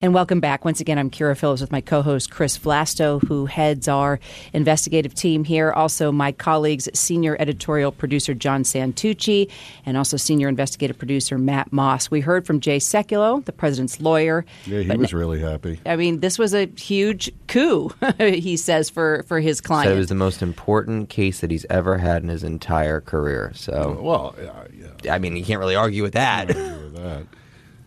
And 0.00 0.14
welcome 0.14 0.38
back. 0.38 0.64
Once 0.64 0.80
again, 0.80 0.96
I'm 0.96 1.10
Kyra 1.10 1.36
Phillips 1.36 1.60
with 1.60 1.72
my 1.72 1.80
co 1.80 2.02
host 2.02 2.30
Chris 2.30 2.56
Vlasto, 2.56 3.20
who 3.26 3.46
heads 3.46 3.88
our 3.88 4.20
investigative 4.52 5.12
team 5.12 5.42
here. 5.42 5.72
Also, 5.72 6.12
my 6.12 6.30
colleagues, 6.30 6.88
senior 6.94 7.36
editorial 7.40 7.90
producer 7.90 8.32
John 8.32 8.62
Santucci, 8.62 9.50
and 9.84 9.96
also 9.96 10.16
senior 10.16 10.46
investigative 10.46 10.96
producer 10.96 11.36
Matt 11.36 11.72
Mosk. 11.72 12.12
We 12.12 12.20
heard 12.20 12.46
from 12.46 12.60
Jay 12.60 12.76
Sekulow, 12.78 13.44
the 13.44 13.50
president's 13.50 14.00
lawyer. 14.00 14.44
Yeah, 14.66 14.82
he 14.82 14.86
But 14.86 14.98
was 14.98 15.12
really 15.12 15.40
happy. 15.40 15.80
I 15.84 15.96
mean, 15.96 16.20
this 16.20 16.38
was 16.38 16.54
a 16.54 16.66
huge 16.76 17.32
coup, 17.48 17.92
he 18.18 18.56
says, 18.56 18.88
for, 18.88 19.24
for 19.26 19.40
his 19.40 19.60
client. 19.60 19.88
Said 19.88 19.96
it 19.96 19.98
was 19.98 20.06
the 20.10 20.14
most 20.14 20.42
important 20.42 21.08
case 21.08 21.40
that 21.40 21.50
he's 21.50 21.66
ever 21.68 21.98
had 21.98 22.22
in 22.22 22.28
his 22.28 22.44
entire 22.44 23.00
career. 23.00 23.50
So, 23.56 23.96
uh, 23.98 24.00
Well, 24.00 24.36
yeah, 24.40 24.92
yeah. 25.02 25.12
I 25.12 25.18
mean, 25.18 25.36
you 25.36 25.44
can't 25.44 25.58
really 25.58 25.74
argue 25.74 26.04
with 26.04 26.12
that. 26.12 26.52
I 26.56 26.76
with 26.76 26.94
that. 26.94 27.26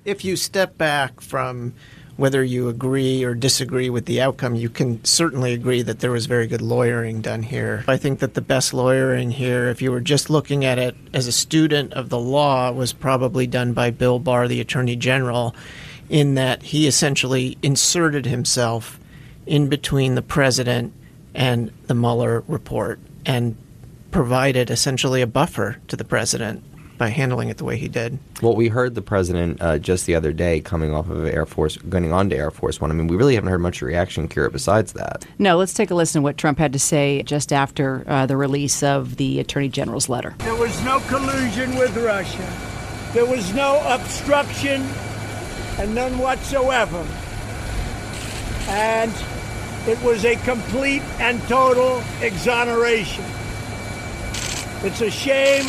if 0.03 0.25
you 0.25 0.35
step 0.35 0.77
back 0.77 1.21
from 1.21 1.73
whether 2.17 2.43
you 2.43 2.69
agree 2.69 3.23
or 3.23 3.33
disagree 3.33 3.89
with 3.89 4.05
the 4.05 4.21
outcome, 4.21 4.55
you 4.55 4.69
can 4.69 5.03
certainly 5.03 5.53
agree 5.53 5.81
that 5.81 5.99
there 5.99 6.11
was 6.11 6.25
very 6.25 6.47
good 6.47 6.61
lawyering 6.61 7.21
done 7.21 7.43
here. 7.43 7.83
I 7.87 7.97
think 7.97 8.19
that 8.19 8.33
the 8.33 8.41
best 8.41 8.73
lawyering 8.73 9.31
here, 9.31 9.69
if 9.69 9.81
you 9.81 9.91
were 9.91 10.01
just 10.01 10.29
looking 10.29 10.65
at 10.65 10.77
it 10.77 10.95
as 11.13 11.27
a 11.27 11.31
student 11.31 11.93
of 11.93 12.09
the 12.09 12.19
law, 12.19 12.71
was 12.71 12.93
probably 12.93 13.47
done 13.47 13.73
by 13.73 13.91
Bill 13.91 14.19
Barr, 14.19 14.47
the 14.47 14.61
Attorney 14.61 14.95
General, 14.95 15.55
in 16.09 16.35
that 16.35 16.63
he 16.63 16.87
essentially 16.87 17.57
inserted 17.61 18.25
himself 18.25 18.99
in 19.45 19.69
between 19.69 20.15
the 20.15 20.21
president 20.21 20.93
and 21.33 21.71
the 21.87 21.95
Mueller 21.95 22.43
report 22.47 22.99
and 23.25 23.55
provided 24.11 24.69
essentially 24.69 25.21
a 25.21 25.27
buffer 25.27 25.79
to 25.87 25.95
the 25.95 26.03
president 26.03 26.63
by 27.01 27.09
handling 27.09 27.49
it 27.49 27.57
the 27.57 27.63
way 27.63 27.77
he 27.77 27.87
did. 27.87 28.19
Well, 28.43 28.55
we 28.55 28.67
heard 28.67 28.93
the 28.93 29.01
president 29.01 29.59
uh, 29.59 29.79
just 29.79 30.05
the 30.05 30.13
other 30.13 30.31
day 30.31 30.61
coming 30.61 30.93
off 30.93 31.09
of 31.09 31.25
Air 31.25 31.47
Force, 31.47 31.77
going 31.77 32.13
on 32.13 32.29
to 32.29 32.35
Air 32.37 32.51
Force 32.51 32.79
One. 32.79 32.91
I 32.91 32.93
mean, 32.93 33.07
we 33.07 33.15
really 33.15 33.33
haven't 33.33 33.49
heard 33.49 33.57
much 33.57 33.81
reaction, 33.81 34.27
Kyra, 34.27 34.51
besides 34.51 34.93
that. 34.93 35.25
No, 35.39 35.57
let's 35.57 35.73
take 35.73 35.89
a 35.89 35.95
listen 35.95 36.19
to 36.19 36.23
what 36.23 36.37
Trump 36.37 36.59
had 36.59 36.71
to 36.73 36.77
say 36.77 37.23
just 37.23 37.51
after 37.51 38.03
uh, 38.05 38.27
the 38.27 38.37
release 38.37 38.83
of 38.83 39.15
the 39.15 39.39
Attorney 39.39 39.67
General's 39.67 40.09
letter. 40.09 40.35
There 40.37 40.53
was 40.53 40.79
no 40.83 40.99
collusion 41.07 41.75
with 41.75 41.97
Russia. 41.97 42.47
There 43.13 43.25
was 43.25 43.51
no 43.55 43.81
obstruction 43.83 44.83
and 45.79 45.95
none 45.95 46.19
whatsoever. 46.19 47.03
And 48.67 49.11
it 49.87 49.99
was 50.03 50.23
a 50.23 50.35
complete 50.35 51.01
and 51.19 51.41
total 51.47 52.03
exoneration. 52.21 53.25
It's 54.83 55.01
a 55.01 55.09
shame 55.09 55.65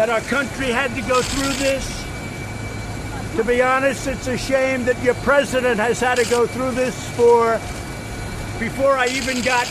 that 0.00 0.08
our 0.08 0.22
country 0.22 0.68
had 0.68 0.94
to 0.94 1.02
go 1.02 1.20
through 1.20 1.52
this. 1.62 2.06
To 3.36 3.44
be 3.44 3.60
honest, 3.60 4.06
it's 4.06 4.28
a 4.28 4.38
shame 4.38 4.86
that 4.86 4.98
your 5.02 5.12
president 5.16 5.78
has 5.78 6.00
had 6.00 6.16
to 6.16 6.24
go 6.30 6.46
through 6.46 6.70
this 6.70 6.96
for 7.10 7.60
before 8.58 8.96
I 8.96 9.08
even 9.08 9.42
got 9.42 9.68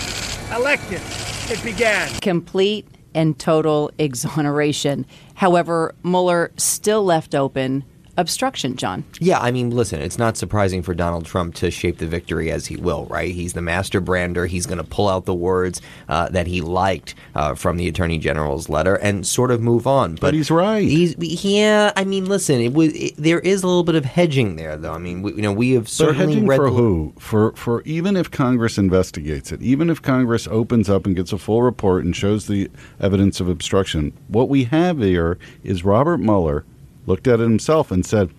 elected. 0.55 1.01
It 1.49 1.63
began. 1.63 2.11
Complete 2.21 2.87
and 3.15 3.39
total 3.39 3.89
exoneration. 3.97 5.07
However, 5.33 5.95
Mueller 6.03 6.51
still 6.57 7.03
left 7.03 7.33
open 7.33 7.83
obstruction, 8.19 8.75
John. 8.75 9.03
Yeah, 9.19 9.39
I 9.39 9.51
mean, 9.51 9.71
listen, 9.71 10.01
it's 10.01 10.17
not 10.17 10.37
surprising 10.37 10.81
for 10.81 10.93
Donald 10.93 11.25
Trump 11.25 11.55
to 11.55 11.71
shape 11.71 11.97
the 11.97 12.07
victory 12.07 12.51
as 12.51 12.67
he 12.67 12.75
will, 12.75 13.05
right? 13.05 13.33
He's 13.33 13.53
the 13.53 13.61
master 13.61 14.01
brander. 14.01 14.45
He's 14.45 14.65
going 14.65 14.77
to 14.77 14.83
pull 14.83 15.07
out 15.07 15.25
the 15.25 15.33
words 15.33 15.81
uh, 16.07 16.29
that 16.29 16.47
he 16.47 16.61
liked 16.61 17.15
uh, 17.35 17.55
from 17.55 17.77
the 17.77 17.87
Attorney 17.87 18.19
General's 18.19 18.69
letter 18.69 18.95
and 18.95 19.25
sort 19.25 19.51
of 19.51 19.61
move 19.61 19.87
on. 19.87 20.15
But, 20.15 20.21
but 20.21 20.33
he's 20.33 20.51
right. 20.51 20.83
He's 20.87 21.15
yeah. 21.17 21.91
I 21.95 22.03
mean, 22.03 22.25
listen, 22.25 22.59
it 22.61 22.73
was 22.73 22.93
it, 22.93 23.15
there 23.17 23.39
is 23.39 23.63
a 23.63 23.67
little 23.67 23.83
bit 23.83 23.95
of 23.95 24.05
hedging 24.05 24.55
there, 24.55 24.77
though. 24.77 24.93
I 24.93 24.97
mean, 24.97 25.21
we, 25.21 25.33
you 25.33 25.41
know, 25.41 25.53
we 25.53 25.71
have 25.71 25.87
certainly 25.87 26.25
but 26.25 26.29
hedging 26.29 26.47
read 26.47 26.57
for 26.57 26.69
the, 26.69 26.75
who? 26.75 27.13
For 27.17 27.53
for 27.53 27.81
even 27.83 28.15
if 28.15 28.29
Congress 28.29 28.77
investigates 28.77 29.51
it, 29.51 29.61
even 29.61 29.89
if 29.89 30.01
Congress 30.01 30.47
opens 30.47 30.89
up 30.89 31.05
and 31.05 31.15
gets 31.15 31.33
a 31.33 31.37
full 31.37 31.63
report 31.63 32.03
and 32.03 32.15
shows 32.15 32.47
the 32.47 32.69
evidence 32.99 33.39
of 33.39 33.47
obstruction, 33.47 34.17
what 34.27 34.49
we 34.49 34.65
have 34.65 34.99
here 34.99 35.37
is 35.63 35.85
Robert 35.85 36.19
Mueller 36.19 36.65
looked 37.09 37.27
at 37.27 37.39
it 37.39 37.43
himself 37.43 37.91
and 37.91 38.05
said, 38.05 38.29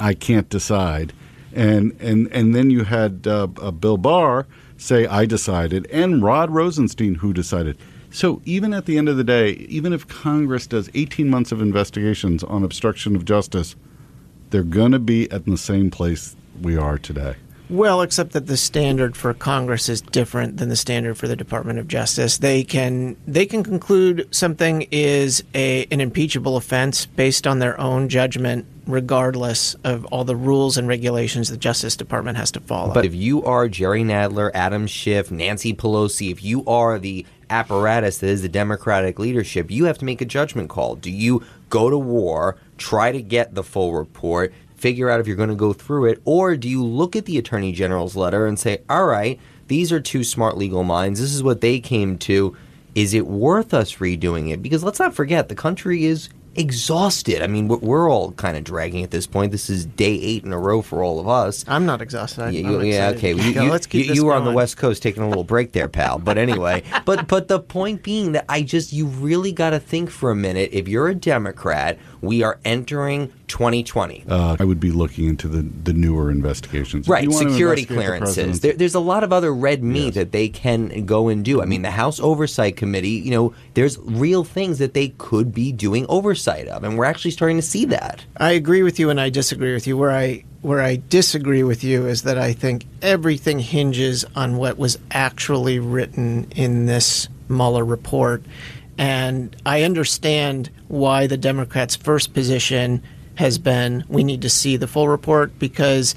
"I 0.00 0.14
can't 0.14 0.48
decide." 0.48 1.12
And 1.54 1.94
and 2.00 2.28
and 2.32 2.54
then 2.54 2.70
you 2.70 2.84
had 2.84 3.26
uh, 3.26 3.48
uh, 3.60 3.70
Bill 3.70 3.98
Barr 3.98 4.46
say, 4.76 5.06
"I 5.06 5.26
decided," 5.26 5.86
and 5.92 6.22
Rod 6.22 6.50
Rosenstein 6.50 7.16
who 7.16 7.32
decided. 7.32 7.78
So 8.10 8.40
even 8.44 8.72
at 8.72 8.86
the 8.86 8.96
end 8.96 9.08
of 9.08 9.16
the 9.18 9.24
day, 9.24 9.50
even 9.68 9.92
if 9.92 10.08
Congress 10.08 10.66
does 10.66 10.88
18 10.94 11.28
months 11.28 11.52
of 11.52 11.60
investigations 11.60 12.42
on 12.42 12.64
obstruction 12.64 13.14
of 13.14 13.26
justice, 13.26 13.76
they're 14.50 14.62
going 14.62 14.92
to 14.92 14.98
be 14.98 15.30
at 15.30 15.44
the 15.44 15.58
same 15.58 15.90
place 15.90 16.34
we 16.62 16.76
are 16.78 16.96
today. 16.96 17.36
Well, 17.68 18.02
except 18.02 18.32
that 18.32 18.46
the 18.46 18.56
standard 18.56 19.16
for 19.16 19.34
Congress 19.34 19.88
is 19.88 20.00
different 20.00 20.58
than 20.58 20.68
the 20.68 20.76
standard 20.76 21.18
for 21.18 21.26
the 21.26 21.34
Department 21.34 21.78
of 21.78 21.88
Justice. 21.88 22.38
They 22.38 22.62
can 22.62 23.16
they 23.26 23.46
can 23.46 23.64
conclude 23.64 24.28
something 24.30 24.86
is 24.90 25.42
a 25.54 25.86
an 25.90 26.00
impeachable 26.00 26.56
offense 26.56 27.06
based 27.06 27.46
on 27.46 27.58
their 27.58 27.78
own 27.80 28.08
judgment 28.08 28.66
regardless 28.86 29.74
of 29.82 30.04
all 30.06 30.22
the 30.22 30.36
rules 30.36 30.76
and 30.76 30.86
regulations 30.86 31.48
the 31.48 31.56
Justice 31.56 31.96
Department 31.96 32.36
has 32.36 32.52
to 32.52 32.60
follow. 32.60 32.94
But 32.94 33.04
if 33.04 33.14
you 33.14 33.42
are 33.44 33.68
Jerry 33.68 34.04
Nadler, 34.04 34.52
Adam 34.54 34.86
Schiff, 34.86 35.32
Nancy 35.32 35.74
Pelosi, 35.74 36.30
if 36.30 36.44
you 36.44 36.64
are 36.66 36.98
the 37.00 37.26
apparatus 37.50 38.18
that 38.18 38.28
is 38.28 38.42
the 38.42 38.48
Democratic 38.48 39.18
leadership, 39.18 39.70
you 39.70 39.86
have 39.86 39.98
to 39.98 40.04
make 40.04 40.20
a 40.20 40.24
judgment 40.24 40.68
call. 40.68 40.94
Do 40.94 41.10
you 41.10 41.44
go 41.68 41.90
to 41.90 41.98
war, 41.98 42.56
try 42.78 43.10
to 43.10 43.22
get 43.22 43.54
the 43.54 43.64
full 43.64 43.92
report, 43.92 44.52
figure 44.86 45.10
out 45.10 45.18
if 45.18 45.26
you're 45.26 45.34
going 45.34 45.48
to 45.48 45.56
go 45.56 45.72
through 45.72 46.04
it, 46.04 46.22
or 46.24 46.56
do 46.56 46.68
you 46.68 46.84
look 46.84 47.16
at 47.16 47.24
the 47.24 47.38
Attorney 47.38 47.72
General's 47.72 48.14
letter 48.14 48.46
and 48.46 48.56
say, 48.56 48.82
all 48.88 49.04
right, 49.04 49.40
these 49.66 49.90
are 49.90 49.98
two 49.98 50.22
smart 50.22 50.56
legal 50.56 50.84
minds. 50.84 51.20
This 51.20 51.34
is 51.34 51.42
what 51.42 51.60
they 51.60 51.80
came 51.80 52.16
to. 52.18 52.56
Is 52.94 53.12
it 53.12 53.26
worth 53.26 53.74
us 53.74 53.96
redoing 53.96 54.52
it? 54.52 54.62
Because 54.62 54.84
let's 54.84 55.00
not 55.00 55.12
forget, 55.12 55.48
the 55.48 55.56
country 55.56 56.04
is 56.04 56.28
exhausted. 56.56 57.42
I 57.42 57.46
mean, 57.46 57.68
we're 57.68 58.10
all 58.10 58.32
kind 58.32 58.56
of 58.56 58.64
dragging 58.64 59.02
at 59.02 59.10
this 59.10 59.26
point. 59.26 59.52
This 59.52 59.68
is 59.68 59.86
day 59.86 60.14
eight 60.14 60.44
in 60.44 60.52
a 60.52 60.58
row 60.58 60.82
for 60.82 61.02
all 61.02 61.20
of 61.20 61.28
us. 61.28 61.64
I'm 61.68 61.86
not 61.86 62.00
exhausted. 62.00 62.42
I, 62.42 62.50
yeah, 62.50 62.80
yeah 62.82 63.08
okay. 63.10 63.34
You, 63.36 63.62
you, 63.62 63.70
let's 63.70 63.86
keep 63.86 64.06
you, 64.06 64.14
you 64.14 64.24
were 64.24 64.32
on 64.32 64.44
the 64.44 64.52
West 64.52 64.76
Coast 64.76 65.02
taking 65.02 65.22
a 65.22 65.28
little 65.28 65.44
break 65.44 65.72
there, 65.72 65.88
pal. 65.88 66.18
But 66.18 66.38
anyway, 66.38 66.82
but 67.04 67.28
but 67.28 67.48
the 67.48 67.60
point 67.60 68.02
being 68.02 68.32
that 68.32 68.46
I 68.48 68.62
just 68.62 68.92
you 68.92 69.06
really 69.06 69.52
got 69.52 69.70
to 69.70 69.80
think 69.80 70.10
for 70.10 70.30
a 70.30 70.36
minute. 70.36 70.70
If 70.72 70.88
you're 70.88 71.08
a 71.08 71.14
Democrat, 71.14 71.98
we 72.20 72.42
are 72.42 72.58
entering 72.64 73.32
2020. 73.48 74.24
Uh, 74.28 74.56
I 74.58 74.64
would 74.64 74.80
be 74.80 74.90
looking 74.90 75.28
into 75.28 75.48
the, 75.48 75.62
the 75.62 75.92
newer 75.92 76.30
investigations. 76.30 77.08
Right, 77.08 77.30
security 77.30 77.84
clearances. 77.84 78.60
The 78.60 78.68
there, 78.68 78.76
there's 78.76 78.94
a 78.94 79.00
lot 79.00 79.24
of 79.24 79.32
other 79.32 79.54
red 79.54 79.82
meat 79.82 80.06
yes. 80.06 80.14
that 80.14 80.32
they 80.32 80.48
can 80.48 81.06
go 81.06 81.28
and 81.28 81.44
do. 81.44 81.62
I 81.62 81.64
mean, 81.64 81.82
the 81.82 81.90
House 81.90 82.20
Oversight 82.20 82.76
Committee, 82.76 83.10
you 83.10 83.30
know, 83.30 83.54
there's 83.74 83.98
real 83.98 84.44
things 84.44 84.78
that 84.78 84.94
they 84.94 85.08
could 85.18 85.54
be 85.54 85.72
doing 85.72 86.06
oversight 86.08 86.68
of, 86.68 86.84
and 86.84 86.98
we're 86.98 87.04
actually 87.04 87.30
starting 87.30 87.56
to 87.56 87.62
see 87.62 87.84
that. 87.86 88.24
I 88.36 88.52
agree 88.52 88.82
with 88.82 88.98
you, 88.98 89.10
and 89.10 89.20
I 89.20 89.30
disagree 89.30 89.72
with 89.72 89.86
you. 89.86 89.96
Where 89.96 90.12
I 90.12 90.44
where 90.62 90.82
I 90.82 91.00
disagree 91.08 91.62
with 91.62 91.84
you 91.84 92.06
is 92.06 92.22
that 92.22 92.38
I 92.38 92.52
think 92.52 92.86
everything 93.00 93.60
hinges 93.60 94.24
on 94.34 94.56
what 94.56 94.76
was 94.78 94.98
actually 95.12 95.78
written 95.78 96.50
in 96.56 96.86
this 96.86 97.28
Mueller 97.48 97.84
report. 97.84 98.42
And 98.98 99.54
I 99.66 99.82
understand 99.82 100.70
why 100.88 101.26
the 101.26 101.36
Democrats' 101.36 101.96
first 101.96 102.32
position 102.32 103.02
has 103.36 103.58
been 103.58 104.04
we 104.08 104.24
need 104.24 104.42
to 104.42 104.50
see 104.50 104.76
the 104.76 104.86
full 104.86 105.08
report 105.08 105.58
because 105.58 106.14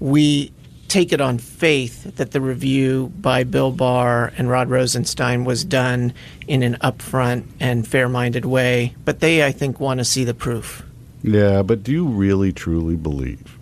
we 0.00 0.52
take 0.88 1.12
it 1.12 1.20
on 1.20 1.38
faith 1.38 2.16
that 2.16 2.30
the 2.30 2.40
review 2.40 3.12
by 3.20 3.44
Bill 3.44 3.70
Barr 3.70 4.32
and 4.38 4.48
Rod 4.48 4.70
Rosenstein 4.70 5.44
was 5.44 5.64
done 5.64 6.14
in 6.46 6.62
an 6.62 6.76
upfront 6.76 7.44
and 7.60 7.86
fair 7.86 8.08
minded 8.08 8.46
way. 8.46 8.94
But 9.04 9.20
they, 9.20 9.44
I 9.44 9.52
think, 9.52 9.80
want 9.80 9.98
to 9.98 10.04
see 10.04 10.24
the 10.24 10.34
proof. 10.34 10.82
Yeah, 11.22 11.62
but 11.62 11.82
do 11.82 11.92
you 11.92 12.06
really 12.06 12.52
truly 12.52 12.96
believe 12.96 13.57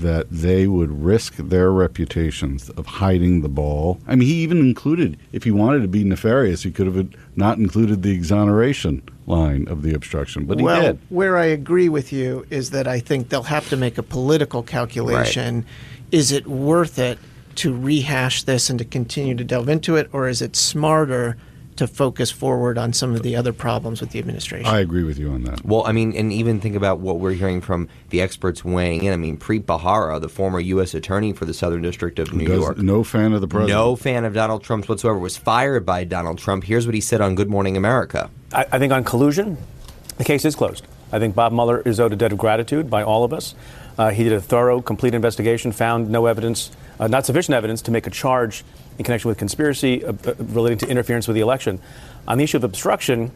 that 0.00 0.26
they 0.30 0.66
would 0.66 1.02
risk 1.02 1.36
their 1.36 1.70
reputations 1.70 2.68
of 2.70 2.86
hiding 2.86 3.42
the 3.42 3.48
ball. 3.48 4.00
I 4.06 4.16
mean, 4.16 4.28
he 4.28 4.34
even 4.42 4.58
included, 4.58 5.18
if 5.32 5.44
he 5.44 5.50
wanted 5.50 5.82
to 5.82 5.88
be 5.88 6.04
nefarious, 6.04 6.62
he 6.62 6.70
could 6.70 6.86
have 6.86 7.08
not 7.36 7.58
included 7.58 8.02
the 8.02 8.12
exoneration 8.12 9.02
line 9.26 9.68
of 9.68 9.82
the 9.82 9.94
obstruction, 9.94 10.44
but 10.44 10.58
he 10.58 10.64
well, 10.64 10.82
did. 10.82 10.98
Where 11.08 11.36
I 11.36 11.46
agree 11.46 11.88
with 11.88 12.12
you 12.12 12.46
is 12.50 12.70
that 12.70 12.86
I 12.86 13.00
think 13.00 13.28
they'll 13.28 13.44
have 13.44 13.68
to 13.68 13.76
make 13.76 13.98
a 13.98 14.02
political 14.02 14.62
calculation. 14.62 15.56
Right. 15.56 15.64
Is 16.10 16.32
it 16.32 16.46
worth 16.46 16.98
it 16.98 17.18
to 17.56 17.76
rehash 17.76 18.42
this 18.44 18.70
and 18.70 18.78
to 18.78 18.84
continue 18.84 19.34
to 19.34 19.44
delve 19.44 19.68
into 19.68 19.96
it, 19.96 20.08
or 20.12 20.28
is 20.28 20.42
it 20.42 20.56
smarter 20.56 21.36
to 21.80 21.86
focus 21.86 22.30
forward 22.30 22.76
on 22.76 22.92
some 22.92 23.14
of 23.14 23.22
the 23.22 23.34
other 23.34 23.54
problems 23.54 24.02
with 24.02 24.10
the 24.10 24.18
administration. 24.18 24.66
I 24.66 24.80
agree 24.80 25.02
with 25.02 25.18
you 25.18 25.32
on 25.32 25.44
that. 25.44 25.64
Well, 25.64 25.82
I 25.86 25.92
mean, 25.92 26.14
and 26.14 26.30
even 26.30 26.60
think 26.60 26.76
about 26.76 27.00
what 27.00 27.18
we're 27.18 27.32
hearing 27.32 27.62
from 27.62 27.88
the 28.10 28.20
experts 28.20 28.62
weighing 28.62 29.04
in. 29.04 29.14
I 29.14 29.16
mean, 29.16 29.38
Preet 29.38 29.62
Bharara, 29.62 30.20
the 30.20 30.28
former 30.28 30.60
U.S. 30.60 30.92
Attorney 30.92 31.32
for 31.32 31.46
the 31.46 31.54
Southern 31.54 31.80
District 31.80 32.18
of 32.18 32.34
New 32.34 32.48
Does, 32.48 32.60
York, 32.60 32.76
no 32.76 33.02
fan 33.02 33.32
of 33.32 33.40
the 33.40 33.48
president, 33.48 33.78
no 33.78 33.96
fan 33.96 34.26
of 34.26 34.34
Donald 34.34 34.62
Trump 34.62 34.90
whatsoever, 34.90 35.18
was 35.18 35.38
fired 35.38 35.86
by 35.86 36.04
Donald 36.04 36.36
Trump. 36.36 36.64
Here's 36.64 36.84
what 36.84 36.94
he 36.94 37.00
said 37.00 37.22
on 37.22 37.34
Good 37.34 37.48
Morning 37.48 37.78
America. 37.78 38.28
I, 38.52 38.66
I 38.72 38.78
think 38.78 38.92
on 38.92 39.02
collusion, 39.02 39.56
the 40.18 40.24
case 40.24 40.44
is 40.44 40.54
closed. 40.54 40.86
I 41.10 41.18
think 41.18 41.34
Bob 41.34 41.54
Mueller 41.54 41.80
is 41.80 41.98
owed 41.98 42.12
a 42.12 42.16
debt 42.16 42.32
of 42.32 42.36
gratitude 42.36 42.90
by 42.90 43.02
all 43.02 43.24
of 43.24 43.32
us. 43.32 43.54
Uh, 43.96 44.10
he 44.10 44.24
did 44.24 44.34
a 44.34 44.40
thorough, 44.42 44.82
complete 44.82 45.14
investigation, 45.14 45.72
found 45.72 46.10
no 46.10 46.26
evidence, 46.26 46.70
uh, 46.98 47.06
not 47.06 47.24
sufficient 47.24 47.54
evidence 47.54 47.80
to 47.82 47.90
make 47.90 48.06
a 48.06 48.10
charge 48.10 48.64
in 49.00 49.04
connection 49.04 49.30
with 49.30 49.38
conspiracy 49.38 50.04
uh, 50.04 50.12
uh 50.26 50.34
relating 50.38 50.76
to 50.76 50.86
interference 50.86 51.26
with 51.26 51.34
the 51.34 51.40
election. 51.40 51.80
On 52.28 52.36
the 52.36 52.44
issue 52.44 52.58
of 52.58 52.64
obstruction, 52.64 53.32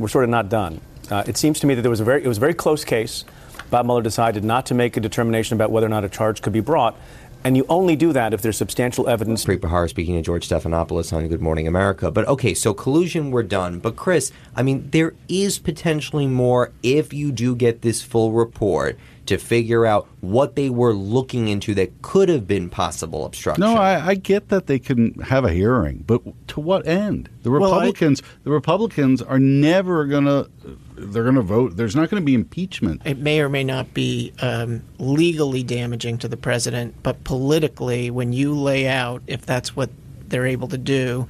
we're 0.00 0.08
sort 0.08 0.24
of 0.24 0.30
not 0.30 0.48
done. 0.48 0.80
Uh, 1.08 1.22
it 1.28 1.36
seems 1.36 1.60
to 1.60 1.66
me 1.68 1.76
that 1.76 1.82
there 1.82 1.90
was 1.90 2.00
a 2.00 2.04
very, 2.04 2.24
it 2.24 2.26
was 2.26 2.38
a 2.38 2.40
very 2.40 2.54
close 2.54 2.84
case. 2.84 3.24
Bob 3.70 3.86
Mueller 3.86 4.02
decided 4.02 4.42
not 4.42 4.66
to 4.66 4.74
make 4.74 4.96
a 4.96 5.00
determination 5.00 5.54
about 5.54 5.70
whether 5.70 5.86
or 5.86 5.90
not 5.90 6.04
a 6.04 6.08
charge 6.08 6.42
could 6.42 6.52
be 6.52 6.60
brought. 6.60 6.96
And 7.44 7.56
you 7.56 7.64
only 7.68 7.94
do 7.94 8.12
that 8.12 8.34
if 8.34 8.42
there's 8.42 8.56
substantial 8.56 9.08
evidence. 9.08 9.44
Preet 9.44 9.58
Bharara 9.58 9.88
speaking 9.88 10.16
to 10.16 10.22
George 10.22 10.48
Stephanopoulos 10.48 11.12
on 11.12 11.28
Good 11.28 11.40
Morning 11.40 11.68
America. 11.68 12.10
But 12.10 12.26
okay, 12.26 12.54
so 12.54 12.74
collusion, 12.74 13.30
we're 13.30 13.44
done. 13.44 13.78
But 13.78 13.94
Chris, 13.94 14.32
I 14.56 14.62
mean, 14.64 14.90
there 14.90 15.14
is 15.28 15.58
potentially 15.60 16.26
more 16.26 16.72
if 16.82 17.12
you 17.12 17.30
do 17.30 17.54
get 17.54 17.82
this 17.82 18.02
full 18.02 18.32
report 18.32 18.98
to 19.26 19.38
figure 19.38 19.84
out 19.86 20.08
what 20.20 20.54
they 20.56 20.70
were 20.70 20.92
looking 20.92 21.48
into 21.48 21.74
that 21.74 22.00
could 22.02 22.28
have 22.28 22.46
been 22.46 22.68
possible 22.68 23.24
obstruction. 23.24 23.60
No, 23.60 23.76
I, 23.76 24.08
I 24.08 24.14
get 24.14 24.48
that 24.48 24.66
they 24.66 24.78
can 24.78 25.14
have 25.20 25.44
a 25.44 25.52
hearing, 25.52 26.04
but 26.06 26.22
to 26.48 26.60
what 26.60 26.86
end? 26.86 27.28
The 27.42 27.50
Well, 27.50 27.72
I- 27.72 27.76
Republicans, 27.76 28.22
the 28.44 28.50
Republicans 28.50 29.22
are 29.22 29.38
never 29.38 30.04
going 30.06 30.24
to. 30.26 30.48
They're 30.96 31.24
going 31.24 31.36
to 31.36 31.42
vote. 31.42 31.76
There's 31.76 31.94
not 31.94 32.10
going 32.10 32.22
to 32.22 32.24
be 32.24 32.34
impeachment. 32.34 33.02
It 33.04 33.18
may 33.18 33.40
or 33.40 33.48
may 33.48 33.64
not 33.64 33.92
be 33.92 34.32
um, 34.40 34.82
legally 34.98 35.62
damaging 35.62 36.18
to 36.18 36.28
the 36.28 36.36
president, 36.36 37.02
but 37.02 37.22
politically, 37.24 38.10
when 38.10 38.32
you 38.32 38.54
lay 38.54 38.88
out, 38.88 39.22
if 39.26 39.44
that's 39.44 39.76
what 39.76 39.90
they're 40.28 40.46
able 40.46 40.68
to 40.68 40.78
do, 40.78 41.28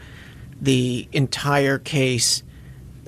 the 0.61 1.09
entire 1.13 1.79
case 1.79 2.43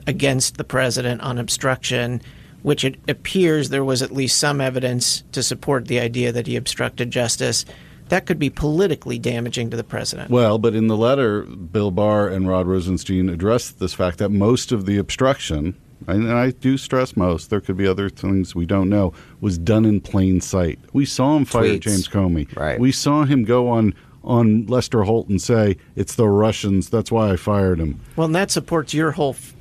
against 0.06 0.56
the 0.56 0.64
president 0.64 1.20
on 1.20 1.38
obstruction, 1.38 2.20
which 2.62 2.84
it 2.84 2.96
appears 3.08 3.68
there 3.68 3.84
was 3.84 4.02
at 4.02 4.10
least 4.10 4.38
some 4.38 4.60
evidence 4.60 5.22
to 5.32 5.42
support 5.42 5.86
the 5.86 6.00
idea 6.00 6.32
that 6.32 6.46
he 6.46 6.56
obstructed 6.56 7.10
justice, 7.10 7.64
that 8.08 8.26
could 8.26 8.38
be 8.38 8.50
politically 8.50 9.18
damaging 9.18 9.70
to 9.70 9.76
the 9.76 9.84
president. 9.84 10.30
Well, 10.30 10.58
but 10.58 10.74
in 10.74 10.86
the 10.86 10.96
letter, 10.96 11.42
Bill 11.42 11.90
Barr 11.90 12.28
and 12.28 12.48
Rod 12.48 12.66
Rosenstein 12.66 13.28
addressed 13.28 13.78
this 13.78 13.94
fact 13.94 14.18
that 14.18 14.30
most 14.30 14.72
of 14.72 14.86
the 14.86 14.96
obstruction, 14.96 15.76
and 16.06 16.30
I 16.30 16.50
do 16.50 16.76
stress 16.76 17.16
most, 17.16 17.50
there 17.50 17.60
could 17.60 17.76
be 17.76 17.86
other 17.86 18.08
things 18.08 18.54
we 18.54 18.66
don't 18.66 18.88
know, 18.88 19.12
was 19.40 19.58
done 19.58 19.84
in 19.84 20.00
plain 20.00 20.40
sight. 20.40 20.78
We 20.92 21.04
saw 21.04 21.36
him 21.36 21.44
fire 21.44 21.64
Tweets. 21.64 21.80
James 21.80 22.08
Comey. 22.08 22.56
Right. 22.56 22.78
We 22.78 22.92
saw 22.92 23.24
him 23.24 23.44
go 23.44 23.68
on 23.68 23.94
on 24.24 24.66
Lester 24.66 25.04
Holt 25.04 25.28
and 25.28 25.40
say 25.40 25.76
it's 25.96 26.14
the 26.16 26.28
Russians. 26.28 26.90
That's 26.90 27.10
why 27.10 27.32
I 27.32 27.36
fired 27.36 27.78
him. 27.80 28.00
Well, 28.16 28.26
and 28.26 28.34
that 28.34 28.50
supports 28.50 28.92
your 28.92 29.12
whole 29.12 29.30
f- 29.34 29.54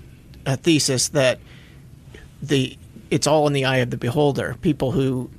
uh, 0.45 0.55
thesis 0.57 1.09
that 1.09 1.39
the 2.41 2.77
it's 3.09 3.27
all 3.27 3.47
in 3.47 3.53
the 3.53 3.65
eye 3.65 3.77
of 3.77 3.89
the 3.89 3.97
beholder. 3.97 4.55
People 4.61 4.91
who 4.91 5.29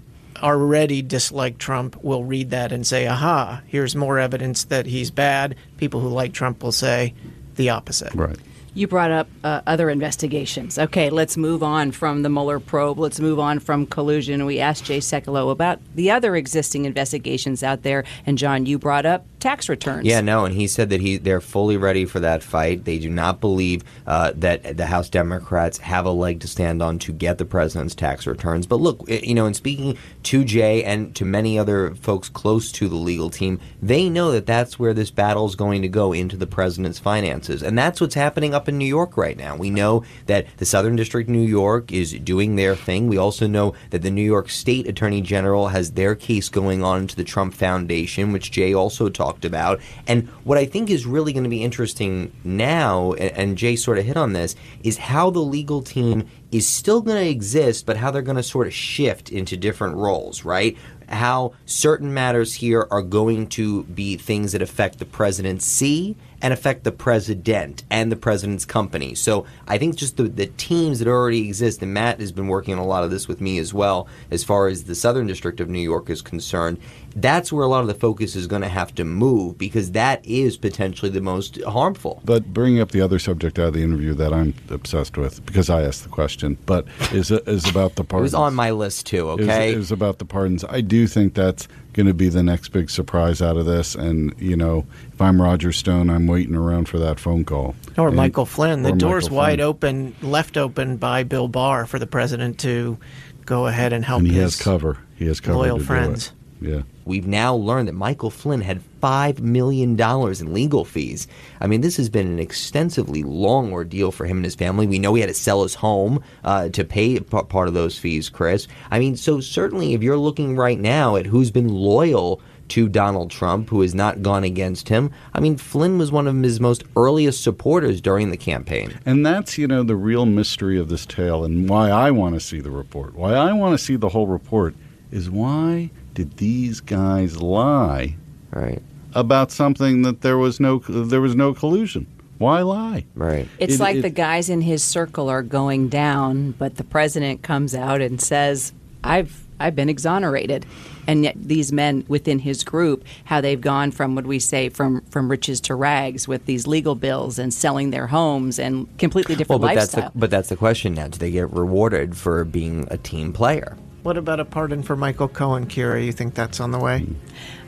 already 0.42 1.02
dislike 1.02 1.58
Trump 1.58 2.02
will 2.02 2.24
read 2.24 2.50
that 2.50 2.72
and 2.72 2.86
say, 2.86 3.06
"Aha! 3.06 3.62
Here's 3.66 3.94
more 3.94 4.18
evidence 4.18 4.64
that 4.64 4.86
he's 4.86 5.10
bad." 5.10 5.56
People 5.76 6.00
who 6.00 6.08
like 6.08 6.32
Trump 6.32 6.62
will 6.62 6.72
say 6.72 7.12
the 7.56 7.70
opposite. 7.70 8.14
Right. 8.14 8.38
You 8.78 8.86
brought 8.86 9.10
up 9.10 9.28
uh, 9.42 9.60
other 9.66 9.90
investigations. 9.90 10.78
Okay, 10.78 11.10
let's 11.10 11.36
move 11.36 11.64
on 11.64 11.90
from 11.90 12.22
the 12.22 12.28
Mueller 12.28 12.60
probe. 12.60 13.00
Let's 13.00 13.18
move 13.18 13.40
on 13.40 13.58
from 13.58 13.86
collusion. 13.86 14.46
We 14.46 14.60
asked 14.60 14.84
Jay 14.84 14.98
Sekulow 14.98 15.50
about 15.50 15.80
the 15.96 16.12
other 16.12 16.36
existing 16.36 16.84
investigations 16.84 17.64
out 17.64 17.82
there. 17.82 18.04
And 18.24 18.38
John, 18.38 18.66
you 18.66 18.78
brought 18.78 19.04
up 19.04 19.26
tax 19.40 19.68
returns. 19.68 20.06
Yeah, 20.06 20.20
no, 20.20 20.44
and 20.44 20.54
he 20.54 20.66
said 20.66 20.90
that 20.90 21.00
he 21.00 21.16
they're 21.16 21.40
fully 21.40 21.76
ready 21.76 22.04
for 22.04 22.20
that 22.20 22.42
fight. 22.42 22.84
They 22.84 22.98
do 22.98 23.10
not 23.10 23.40
believe 23.40 23.82
uh, 24.06 24.32
that 24.36 24.76
the 24.76 24.86
House 24.86 25.08
Democrats 25.08 25.78
have 25.78 26.06
a 26.06 26.10
leg 26.10 26.40
to 26.40 26.48
stand 26.48 26.82
on 26.82 26.98
to 27.00 27.12
get 27.12 27.38
the 27.38 27.44
president's 27.44 27.94
tax 27.94 28.26
returns. 28.26 28.66
But 28.66 28.80
look, 28.80 29.04
eh, 29.08 29.20
you 29.22 29.34
know, 29.34 29.46
in 29.46 29.54
speaking 29.54 29.96
to 30.24 30.44
Jay 30.44 30.84
and 30.84 31.14
to 31.16 31.24
many 31.24 31.58
other 31.58 31.94
folks 31.94 32.28
close 32.28 32.72
to 32.72 32.88
the 32.88 32.96
legal 32.96 33.30
team, 33.30 33.60
they 33.80 34.08
know 34.08 34.32
that 34.32 34.46
that's 34.46 34.78
where 34.78 34.94
this 34.94 35.10
battle 35.10 35.46
is 35.46 35.54
going 35.54 35.82
to 35.82 35.88
go 35.88 36.12
into 36.12 36.36
the 36.36 36.46
president's 36.46 36.98
finances, 36.98 37.62
and 37.62 37.78
that's 37.78 38.00
what's 38.00 38.14
happening 38.14 38.54
up 38.54 38.68
in 38.68 38.78
New 38.78 38.86
York 38.86 39.16
right 39.16 39.36
now. 39.36 39.56
We 39.56 39.70
know 39.70 40.04
that 40.26 40.46
the 40.56 40.66
Southern 40.66 40.96
District 40.96 41.28
of 41.28 41.34
New 41.34 41.46
York 41.46 41.92
is 41.92 42.12
doing 42.12 42.56
their 42.56 42.74
thing. 42.74 43.08
We 43.08 43.18
also 43.18 43.46
know 43.46 43.74
that 43.90 44.02
the 44.02 44.10
New 44.10 44.22
York 44.22 44.50
State 44.50 44.86
Attorney 44.86 45.20
General 45.20 45.68
has 45.68 45.92
their 45.92 46.14
case 46.14 46.48
going 46.48 46.82
on 46.82 47.06
to 47.06 47.16
the 47.16 47.24
Trump 47.24 47.54
Foundation, 47.54 48.32
which 48.32 48.50
Jay 48.50 48.74
also 48.74 49.08
talked 49.08 49.27
about. 49.44 49.80
And 50.06 50.28
what 50.44 50.58
I 50.58 50.64
think 50.64 50.90
is 50.90 51.06
really 51.06 51.32
going 51.32 51.44
to 51.44 51.50
be 51.50 51.62
interesting 51.62 52.32
now, 52.44 53.14
a- 53.14 53.38
and 53.38 53.56
Jay 53.56 53.76
sort 53.76 53.98
of 53.98 54.04
hit 54.04 54.16
on 54.16 54.32
this, 54.32 54.56
is 54.82 54.96
how 54.96 55.30
the 55.30 55.40
legal 55.40 55.82
team 55.82 56.26
is 56.50 56.68
still 56.68 57.00
going 57.00 57.22
to 57.22 57.30
exist, 57.30 57.86
but 57.86 57.96
how 57.96 58.10
they're 58.10 58.22
going 58.22 58.36
to 58.36 58.42
sort 58.42 58.66
of 58.66 58.74
shift 58.74 59.30
into 59.30 59.56
different 59.56 59.96
roles, 59.96 60.44
right? 60.44 60.76
How 61.08 61.52
certain 61.66 62.12
matters 62.12 62.54
here 62.54 62.86
are 62.90 63.02
going 63.02 63.48
to 63.48 63.84
be 63.84 64.16
things 64.16 64.52
that 64.52 64.62
affect 64.62 64.98
the 64.98 65.04
presidency 65.06 66.16
and 66.42 66.52
affect 66.52 66.84
the 66.84 66.92
president 66.92 67.84
and 67.90 68.12
the 68.12 68.16
president's 68.16 68.64
company. 68.64 69.14
So 69.14 69.46
I 69.66 69.78
think 69.78 69.96
just 69.96 70.16
the, 70.16 70.24
the 70.24 70.46
teams 70.46 70.98
that 70.98 71.08
already 71.08 71.46
exist, 71.46 71.82
and 71.82 71.92
Matt 71.92 72.20
has 72.20 72.32
been 72.32 72.48
working 72.48 72.74
on 72.74 72.80
a 72.80 72.86
lot 72.86 73.04
of 73.04 73.10
this 73.10 73.28
with 73.28 73.40
me 73.40 73.58
as 73.58 73.74
well, 73.74 74.08
as 74.30 74.44
far 74.44 74.68
as 74.68 74.84
the 74.84 74.94
Southern 74.94 75.26
District 75.26 75.60
of 75.60 75.68
New 75.68 75.80
York 75.80 76.10
is 76.10 76.22
concerned. 76.22 76.78
That's 77.16 77.52
where 77.52 77.64
a 77.64 77.68
lot 77.68 77.80
of 77.80 77.88
the 77.88 77.94
focus 77.94 78.36
is 78.36 78.46
going 78.46 78.62
to 78.62 78.68
have 78.68 78.94
to 78.96 79.04
move 79.04 79.58
because 79.58 79.92
that 79.92 80.24
is 80.24 80.56
potentially 80.56 81.10
the 81.10 81.20
most 81.20 81.60
harmful. 81.62 82.22
But 82.24 82.52
bringing 82.54 82.80
up 82.80 82.92
the 82.92 83.00
other 83.00 83.18
subject 83.18 83.58
out 83.58 83.68
of 83.68 83.74
the 83.74 83.82
interview 83.82 84.14
that 84.14 84.32
I'm 84.32 84.54
obsessed 84.70 85.16
with 85.16 85.44
because 85.44 85.68
I 85.68 85.82
asked 85.82 86.04
the 86.04 86.08
question, 86.08 86.58
but 86.66 86.86
is 87.12 87.30
is 87.30 87.68
about 87.68 87.96
the 87.96 88.04
pardons. 88.04 88.32
It 88.32 88.34
was 88.36 88.46
on 88.46 88.54
my 88.54 88.70
list 88.70 89.06
too, 89.06 89.30
okay? 89.30 89.72
Is, 89.72 89.86
is 89.86 89.92
about 89.92 90.18
the 90.18 90.24
pardons. 90.24 90.64
I 90.68 90.80
do 90.80 91.06
think 91.06 91.34
that's 91.34 91.66
going 91.92 92.06
to 92.06 92.14
be 92.14 92.28
the 92.28 92.42
next 92.42 92.68
big 92.68 92.90
surprise 92.90 93.42
out 93.42 93.56
of 93.56 93.66
this. 93.66 93.94
And 93.94 94.34
you 94.38 94.56
know, 94.56 94.86
if 95.12 95.20
I'm 95.20 95.40
Roger 95.42 95.72
Stone, 95.72 96.10
I'm 96.10 96.26
waiting 96.26 96.54
around 96.54 96.88
for 96.88 96.98
that 96.98 97.18
phone 97.18 97.44
call. 97.44 97.74
Or 97.96 98.08
And- 98.08 98.16
Michael 98.16 98.46
Flynn. 98.46 98.82
The 98.82 98.92
door's 98.92 99.24
Michael 99.24 99.36
wide 99.36 99.58
Flynn. 99.58 99.68
open, 99.68 100.14
left 100.22 100.56
open 100.56 100.96
by 100.96 101.24
Bill 101.24 101.48
Barr 101.48 101.86
for 101.86 101.98
the 101.98 102.06
president 102.06 102.58
to 102.60 102.98
go 103.46 103.66
ahead 103.66 103.92
and 103.92 104.04
help 104.04 104.20
and 104.20 104.28
he 104.28 104.34
his 104.34 104.56
has 104.56 104.62
cover. 104.62 104.98
He 105.16 105.26
has 105.26 105.40
cover. 105.40 105.58
loyal 105.58 105.78
friends. 105.80 106.32
Yeah. 106.60 106.82
We've 107.04 107.26
now 107.26 107.54
learned 107.54 107.88
that 107.88 107.94
Michael 107.94 108.30
Flynn 108.30 108.60
had 108.60 108.82
$5 109.00 109.40
million 109.40 109.98
in 109.98 110.52
legal 110.52 110.84
fees. 110.84 111.26
I 111.60 111.66
mean, 111.66 111.80
this 111.80 111.96
has 111.96 112.08
been 112.08 112.26
an 112.26 112.38
extensively 112.38 113.22
long 113.22 113.72
ordeal 113.72 114.12
for 114.12 114.26
him 114.26 114.38
and 114.38 114.44
his 114.44 114.54
family. 114.54 114.86
We 114.86 114.98
know 114.98 115.14
he 115.14 115.20
had 115.20 115.28
to 115.28 115.34
sell 115.34 115.62
his 115.62 115.74
home 115.74 116.22
uh, 116.44 116.68
to 116.70 116.84
pay 116.84 117.18
p- 117.18 117.42
part 117.42 117.68
of 117.68 117.74
those 117.74 117.98
fees, 117.98 118.28
Chris. 118.28 118.68
I 118.90 118.98
mean, 118.98 119.16
so 119.16 119.40
certainly 119.40 119.94
if 119.94 120.02
you're 120.02 120.18
looking 120.18 120.56
right 120.56 120.78
now 120.78 121.16
at 121.16 121.26
who's 121.26 121.50
been 121.50 121.68
loyal 121.68 122.40
to 122.68 122.88
Donald 122.88 123.30
Trump, 123.30 123.70
who 123.70 123.80
has 123.80 123.94
not 123.94 124.20
gone 124.20 124.44
against 124.44 124.90
him, 124.90 125.10
I 125.32 125.40
mean, 125.40 125.56
Flynn 125.56 125.96
was 125.96 126.12
one 126.12 126.26
of 126.26 126.36
his 126.42 126.60
most 126.60 126.84
earliest 126.96 127.42
supporters 127.42 128.00
during 128.02 128.30
the 128.30 128.36
campaign. 128.36 128.98
And 129.06 129.24
that's, 129.24 129.56
you 129.56 129.66
know, 129.66 129.82
the 129.82 129.96
real 129.96 130.26
mystery 130.26 130.78
of 130.78 130.90
this 130.90 131.06
tale 131.06 131.44
and 131.44 131.68
why 131.68 131.88
I 131.88 132.10
want 132.10 132.34
to 132.34 132.40
see 132.40 132.60
the 132.60 132.70
report. 132.70 133.14
Why 133.14 133.32
I 133.34 133.52
want 133.52 133.78
to 133.78 133.82
see 133.82 133.96
the 133.96 134.10
whole 134.10 134.26
report 134.26 134.74
is 135.10 135.30
why 135.30 135.90
did 136.18 136.36
these 136.38 136.80
guys 136.80 137.40
lie 137.40 138.16
Right, 138.50 138.82
about 139.14 139.52
something 139.52 140.02
that 140.02 140.22
there 140.22 140.36
was 140.36 140.58
no 140.58 140.78
there 140.88 141.20
was 141.20 141.36
no 141.36 141.54
collusion? 141.54 142.06
Why 142.38 142.62
lie? 142.62 143.04
right. 143.14 143.46
It's 143.60 143.74
It- 143.76 143.80
like 143.80 143.96
it- 143.98 144.02
the 144.02 144.10
guys 144.10 144.48
in 144.50 144.62
his 144.62 144.82
circle 144.82 145.28
are 145.28 145.42
going 145.44 145.88
down, 145.88 146.54
but 146.58 146.74
the 146.74 146.82
president 146.82 147.42
comes 147.42 147.72
out 147.72 148.00
and 148.00 148.20
says, 148.20 148.72
"I've 149.04 149.44
I've 149.60 149.76
been 149.76 149.88
exonerated." 149.88 150.66
And 151.06 151.22
yet 151.24 151.36
these 151.40 151.72
men 151.72 152.04
within 152.08 152.40
his 152.40 152.64
group, 152.64 153.02
how 153.24 153.40
they've 153.40 153.60
gone 153.60 153.92
from 153.92 154.14
what 154.16 154.26
we 154.26 154.40
say 154.40 154.68
from 154.70 155.02
from 155.10 155.30
riches 155.30 155.60
to 155.62 155.74
rags 155.76 156.26
with 156.26 156.46
these 156.46 156.66
legal 156.66 156.94
bills 156.96 157.38
and 157.38 157.54
selling 157.54 157.90
their 157.90 158.08
homes 158.08 158.58
and 158.58 158.86
completely 158.98 159.34
Well, 159.34 159.38
different 159.38 159.62
but 159.62 159.66
that's 159.74 159.94
lifestyle. 159.94 160.10
the 160.12 160.18
but 160.18 160.30
that's 160.30 160.48
the 160.48 160.56
question 160.56 160.94
now. 160.94 161.06
Do 161.08 161.18
they 161.18 161.30
get 161.30 161.52
rewarded 161.52 162.16
for 162.16 162.44
being 162.44 162.86
a 162.90 162.98
team 162.98 163.32
player? 163.32 163.76
What 164.02 164.16
about 164.16 164.40
a 164.40 164.44
pardon 164.44 164.82
for 164.82 164.96
Michael 164.96 165.28
Cohen, 165.28 165.66
Kyra? 165.66 166.04
You 166.04 166.12
think 166.12 166.34
that's 166.34 166.60
on 166.60 166.70
the 166.70 166.78
way? 166.78 167.06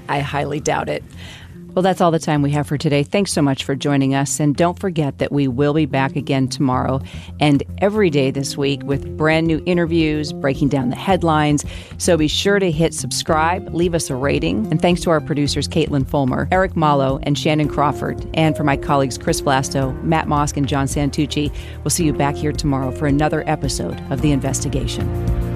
I 0.09 0.21
highly 0.21 0.61
doubt 0.61 0.89
it. 0.89 1.05
Well, 1.75 1.83
that's 1.83 2.01
all 2.01 2.11
the 2.11 2.19
time 2.19 2.43
we 2.43 2.51
have 2.51 2.67
for 2.67 2.77
today. 2.77 3.05
Thanks 3.05 3.33
so 3.33 3.41
much 3.41 3.63
for 3.63 3.77
joining 3.77 4.13
us. 4.13 4.41
And 4.41 4.57
don't 4.57 4.79
forget 4.79 5.19
that 5.19 5.31
we 5.31 5.47
will 5.47 5.73
be 5.73 5.87
back 5.87 6.17
again 6.17 6.49
tomorrow 6.49 7.01
and 7.39 7.63
every 7.79 8.11
day 8.11 8.33
this 8.33 8.57
week 8.57 8.83
with 8.83 9.17
brand 9.17 9.47
new 9.47 9.63
interviews, 9.67 10.33
breaking 10.33 10.69
down 10.69 10.91
the 10.91 10.97
headlines. 10.97 11.65
So 11.99 12.17
be 12.17 12.27
sure 12.27 12.59
to 12.59 12.73
hit 12.73 12.93
subscribe, 12.93 13.73
leave 13.73 13.95
us 13.95 14.11
a 14.11 14.17
rating. 14.17 14.67
And 14.73 14.83
thanks 14.83 15.01
to 15.03 15.11
our 15.11 15.21
producers, 15.21 15.69
Caitlin 15.69 16.09
Fulmer, 16.09 16.49
Eric 16.51 16.75
Malo, 16.75 17.21
and 17.23 17.39
Shannon 17.39 17.69
Crawford. 17.69 18.27
And 18.35 18.57
for 18.57 18.65
my 18.65 18.77
colleagues, 18.77 19.17
Chris 19.17 19.41
Vlasto, 19.41 20.01
Matt 20.03 20.27
Mosk, 20.27 20.57
and 20.57 20.67
John 20.67 20.87
Santucci, 20.87 21.55
we'll 21.85 21.91
see 21.91 22.05
you 22.05 22.13
back 22.13 22.35
here 22.35 22.53
tomorrow 22.53 22.91
for 22.91 23.07
another 23.07 23.45
episode 23.49 24.01
of 24.11 24.23
The 24.23 24.33
Investigation. 24.33 25.50